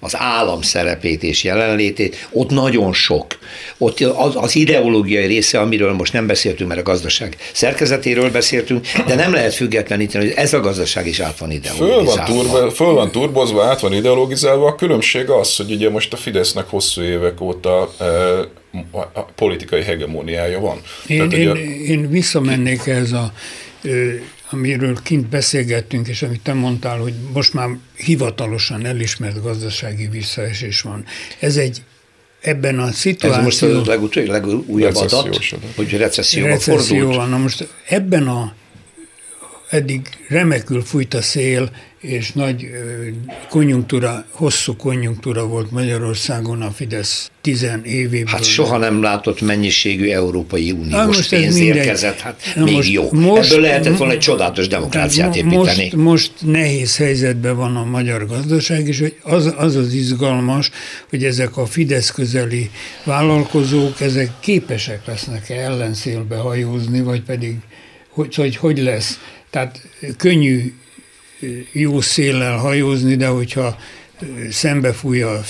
az 0.00 0.16
állam 0.16 0.62
szerepét 0.62 1.22
és 1.22 1.44
jelenlétét, 1.44 2.28
ott 2.32 2.50
nagyon 2.50 2.92
sok. 2.92 3.38
Ott 3.78 4.00
az, 4.00 4.32
az 4.34 4.56
ideológiai 4.56 5.26
része, 5.26 5.60
amiről 5.60 5.92
most 5.92 6.12
nem 6.12 6.26
beszéltünk, 6.26 6.68
mert 6.68 6.80
a 6.80 6.84
gazdaság 6.90 7.36
szerkezetéről 7.52 8.30
beszéltünk, 8.30 8.86
de 9.06 9.14
nem 9.14 9.32
lehet 9.32 9.54
függetleníteni, 9.54 10.24
hogy 10.24 10.34
ez 10.36 10.52
a 10.52 10.60
gazdaság 10.60 11.06
is 11.06 11.20
át 11.20 11.38
van 11.38 11.50
ideologizálva. 11.50 12.24
Föl 12.24 12.34
van, 12.34 12.50
turbo, 12.50 12.70
föl 12.70 12.92
van 12.92 13.10
turbozva, 13.10 13.64
át 13.64 13.80
van 13.80 13.92
ideologizálva. 13.92 14.66
A 14.66 14.74
különbség 14.74 15.30
az, 15.30 15.56
hogy 15.56 15.72
ugye 15.72 15.90
most 15.90 16.12
a 16.12 16.16
Fidesznek 16.16 16.66
hosszú 16.68 17.02
évek 17.02 17.40
óta 17.40 17.92
e, 17.98 18.04
a 19.12 19.24
politikai 19.34 19.82
hegemóniája 19.82 20.60
van. 20.60 20.80
Én, 21.06 21.16
Tehát, 21.16 21.32
én, 21.32 21.50
ugye, 21.50 21.60
én 21.64 22.10
visszamennék 22.10 22.86
ez 22.86 23.12
a 23.12 23.32
amiről 24.54 24.98
kint 25.02 25.26
beszélgettünk, 25.26 26.08
és 26.08 26.22
amit 26.22 26.40
te 26.40 26.52
mondtál, 26.52 26.98
hogy 26.98 27.14
most 27.32 27.52
már 27.52 27.68
hivatalosan 27.96 28.86
elismert 28.86 29.42
gazdasági 29.42 30.08
visszaesés 30.08 30.80
van. 30.80 31.04
Ez 31.38 31.56
egy 31.56 31.82
ebben 32.40 32.78
a 32.78 32.92
szituációban... 32.92 33.38
Ez 33.38 33.60
most 33.60 33.88
a 33.88 33.90
legutóbbi, 33.90 34.28
legújabb 34.28 34.94
adat, 34.94 35.38
hogy 35.76 35.96
recesszióba 35.96 36.48
recesszió 36.48 36.98
fordult. 36.98 37.16
van. 37.16 37.28
Na 37.28 37.38
most 37.38 37.68
ebben 37.88 38.28
a 38.28 38.54
eddig 39.68 40.08
remekül 40.28 40.82
fújt 40.82 41.14
a 41.14 41.22
szél, 41.22 41.70
és 42.00 42.32
nagy 42.32 42.66
konjunktúra, 43.48 44.24
hosszú 44.30 44.76
konjunktúra 44.76 45.46
volt 45.46 45.70
Magyarországon 45.70 46.62
a 46.62 46.70
Fidesz 46.70 47.30
tizen 47.40 47.84
évéből. 47.84 48.32
Hát 48.32 48.44
soha 48.44 48.78
nem 48.78 49.02
látott 49.02 49.40
mennyiségű 49.40 50.10
Európai 50.10 50.70
Uniós 50.70 51.06
most 51.06 51.28
pénz 51.28 51.58
érkezett, 51.58 52.18
hát 52.18 52.40
Na 52.54 52.64
még 52.64 52.74
most, 52.74 52.90
jó. 52.90 53.12
Most, 53.12 53.50
Ebből 53.50 53.62
lehetett 53.62 53.96
volna 53.96 54.12
egy 54.12 54.18
csodálatos 54.18 54.68
demokráciát 54.68 55.36
építeni. 55.36 55.56
Most, 55.56 55.92
most 55.92 56.32
nehéz 56.40 56.96
helyzetben 56.96 57.56
van 57.56 57.76
a 57.76 57.84
magyar 57.84 58.26
gazdaság, 58.26 58.86
és 58.88 59.00
hogy 59.00 59.16
az, 59.22 59.54
az 59.56 59.76
az 59.76 59.92
izgalmas, 59.92 60.70
hogy 61.08 61.24
ezek 61.24 61.56
a 61.56 61.66
Fidesz 61.66 62.10
közeli 62.10 62.70
vállalkozók, 63.04 64.00
ezek 64.00 64.30
képesek 64.40 65.06
lesznek-e 65.06 65.54
ellenszélbe 65.54 66.36
hajózni, 66.36 67.00
vagy 67.00 67.22
pedig 67.22 67.56
hogy, 68.14 68.34
hogy, 68.34 68.56
hogy 68.56 68.78
lesz. 68.78 69.18
Tehát 69.54 69.80
könnyű 70.16 70.74
jó 71.72 72.00
széllel 72.00 72.56
hajózni, 72.56 73.14
de 73.14 73.26
hogyha 73.26 73.76
szembefúj 74.50 75.22
a 75.22 75.40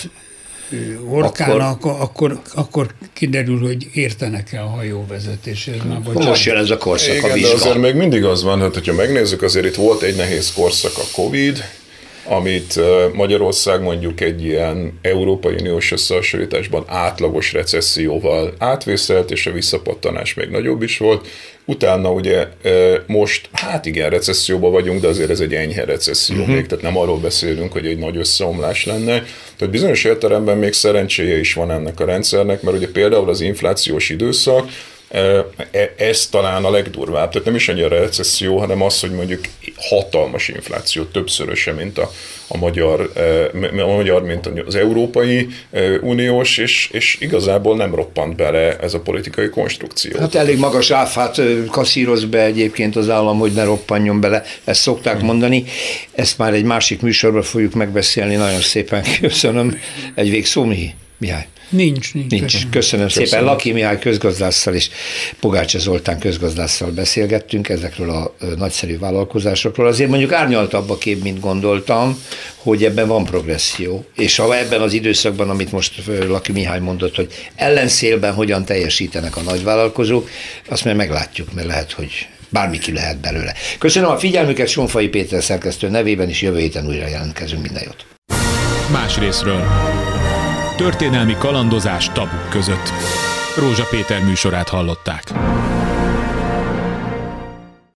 orkának, 1.09 1.85
akkor, 1.85 2.01
akkor, 2.01 2.41
akkor 2.55 2.95
kiderül, 3.13 3.61
hogy 3.61 3.89
értenek-e 3.93 4.63
a 4.63 4.67
hajóvezetéshez. 4.67 5.77
Most 6.13 6.45
jön 6.45 6.57
ez 6.57 6.71
a 6.71 6.77
korszak 6.77 7.15
Igen, 7.15 7.31
a 7.31 7.33
vizsga. 7.33 7.49
de 7.49 7.55
azért 7.55 7.79
még 7.79 7.95
mindig 7.95 8.25
az 8.25 8.43
van, 8.43 8.61
hogy 8.61 8.87
ha 8.87 8.93
megnézzük, 8.93 9.43
azért 9.43 9.67
itt 9.67 9.75
volt 9.75 10.03
egy 10.03 10.17
nehéz 10.17 10.53
korszak 10.53 10.93
a 10.97 11.05
Covid, 11.13 11.65
amit 12.25 12.81
Magyarország 13.13 13.83
mondjuk 13.83 14.21
egy 14.21 14.45
ilyen 14.45 14.99
Európai 15.03 15.55
Uniós 15.55 15.93
összehasonlításban 15.93 16.85
átlagos 16.87 17.53
recesszióval 17.53 18.55
átvészelt, 18.59 19.31
és 19.31 19.47
a 19.47 19.53
visszapattanás 19.53 20.35
még 20.35 20.49
nagyobb 20.49 20.83
is 20.83 20.99
volt. 20.99 21.27
Utána 21.65 22.13
ugye 22.13 22.47
most, 23.07 23.49
hát 23.53 23.87
igen, 23.87 24.11
recesszióban 24.11 24.73
vagyunk, 24.73 25.01
de 25.01 25.09
azért 25.09 25.31
ez 25.31 25.41
egy 25.41 25.55
enyhe 25.55 25.85
recesszió 25.85 26.37
uh-huh. 26.37 26.55
még, 26.55 26.67
tehát 26.67 26.85
nem 26.85 26.99
arról 26.99 27.19
beszélünk, 27.19 27.73
hogy 27.73 27.87
egy 27.87 27.99
nagy 27.99 28.17
összeomlás 28.17 28.85
lenne. 28.85 29.25
Tehát 29.57 29.71
bizonyos 29.71 30.05
értelemben 30.05 30.59
még 30.59 30.73
szerencséje 30.73 31.39
is 31.39 31.55
van 31.55 31.71
ennek 31.71 32.01
a 32.01 32.05
rendszernek, 32.05 32.63
mert 32.63 32.77
ugye 32.77 32.89
például 32.89 33.29
az 33.29 33.41
inflációs 33.41 34.11
időszak, 34.11 34.69
ez 35.97 36.27
talán 36.27 36.65
a 36.65 36.71
legdurvább. 36.71 37.31
Tehát 37.31 37.47
nem 37.47 37.55
is 37.55 37.69
annyira 37.69 37.89
recesszió, 37.89 38.59
hanem 38.59 38.83
az, 38.83 39.01
hogy 39.01 39.11
mondjuk 39.11 39.41
hatalmas 39.77 40.49
infláció, 40.49 41.03
többszöröse, 41.03 41.73
mint 41.73 41.99
a, 41.99 42.11
a, 42.49 42.57
magyar, 42.57 43.13
a 43.77 43.87
magyar, 43.87 44.23
mint 44.23 44.47
az 44.67 44.75
Európai 44.75 45.49
Uniós, 46.01 46.59
és, 46.59 46.89
és 46.93 47.17
igazából 47.21 47.77
nem 47.77 47.95
roppant 47.95 48.37
bele 48.37 48.77
ez 48.79 48.95
a 48.95 49.01
politikai 49.01 49.49
konstrukció. 49.49 50.19
Hát 50.19 50.35
elég 50.35 50.59
magas 50.59 50.91
áfát 50.91 51.41
kaszíroz 51.71 52.25
be 52.25 52.43
egyébként 52.45 52.97
az 52.97 53.09
állam, 53.09 53.39
hogy 53.39 53.53
ne 53.53 53.65
roppanjon 53.65 54.21
bele, 54.21 54.43
ezt 54.65 54.81
szokták 54.81 55.17
hmm. 55.17 55.27
mondani. 55.27 55.65
Ezt 56.13 56.39
már 56.39 56.55
egy 56.55 56.65
másik 56.65 57.01
műsorban 57.01 57.43
fogjuk 57.43 57.75
megbeszélni, 57.75 58.35
nagyon 58.35 58.61
szépen 58.61 59.05
köszönöm. 59.21 59.79
Egy 60.15 60.31
végszó, 60.31 60.65
Mihály? 61.19 61.47
Nincs, 61.75 62.15
nincs. 62.15 62.31
nincs. 62.31 62.53
Köszönöm, 62.53 62.71
köszönöm 62.71 63.09
szépen. 63.09 63.25
Köszönöm. 63.25 63.45
Laki 63.45 63.73
Mihály 63.73 63.99
közgazdásszal 63.99 64.75
és 64.75 64.91
Pogácsa 65.41 65.79
Zoltán 65.79 66.19
közgazdásszal 66.19 66.91
beszélgettünk 66.91 67.69
ezekről 67.69 68.11
a 68.11 68.35
nagyszerű 68.57 68.99
vállalkozásokról. 68.99 69.87
Azért 69.87 70.11
mondjuk 70.11 70.33
árnyaltabb 70.33 70.91
a 70.91 70.99
kép, 70.99 71.23
mint 71.23 71.41
gondoltam, 71.41 72.23
hogy 72.57 72.85
ebben 72.85 73.09
van 73.09 73.25
progresszió. 73.25 74.05
És 74.17 74.37
ha 74.37 74.59
ebben 74.59 74.81
az 74.81 74.93
időszakban, 74.93 75.51
amit 75.51 75.73
most 75.73 76.03
Laki 76.29 76.53
Mihály 76.53 76.81
mondott, 76.81 77.17
hogy 77.17 77.33
ellenszélben 77.57 78.35
hogyan 78.35 78.65
teljesítenek 78.65 79.37
a 79.37 79.41
nagyvállalkozók, 79.41 80.29
azt 80.69 80.85
már 80.85 80.95
meglátjuk, 80.95 81.53
mert 81.53 81.67
lehet, 81.67 81.93
hogy 81.93 82.29
bármi 82.49 82.79
ki 82.79 82.93
lehet 82.93 83.21
belőle. 83.21 83.55
Köszönöm 83.79 84.11
a 84.11 84.19
figyelmüket, 84.19 84.69
Sonfai 84.69 85.09
Péter 85.09 85.43
szerkesztő 85.43 85.89
nevében, 85.89 86.29
és 86.29 86.43
jövő 86.43 86.59
héten 86.59 86.87
újra 86.87 87.09
jelentkezünk. 87.09 87.63
Minden 87.63 87.83
jót! 87.85 88.07
Más 88.93 89.19
részről. 89.19 89.65
Történelmi 90.77 91.37
kalandozás 91.39 92.13
tabuk 92.13 92.49
között. 92.49 92.93
Rózsa 93.57 93.85
Péter 93.91 94.25
műsorát 94.25 94.69
hallották. 94.69 95.23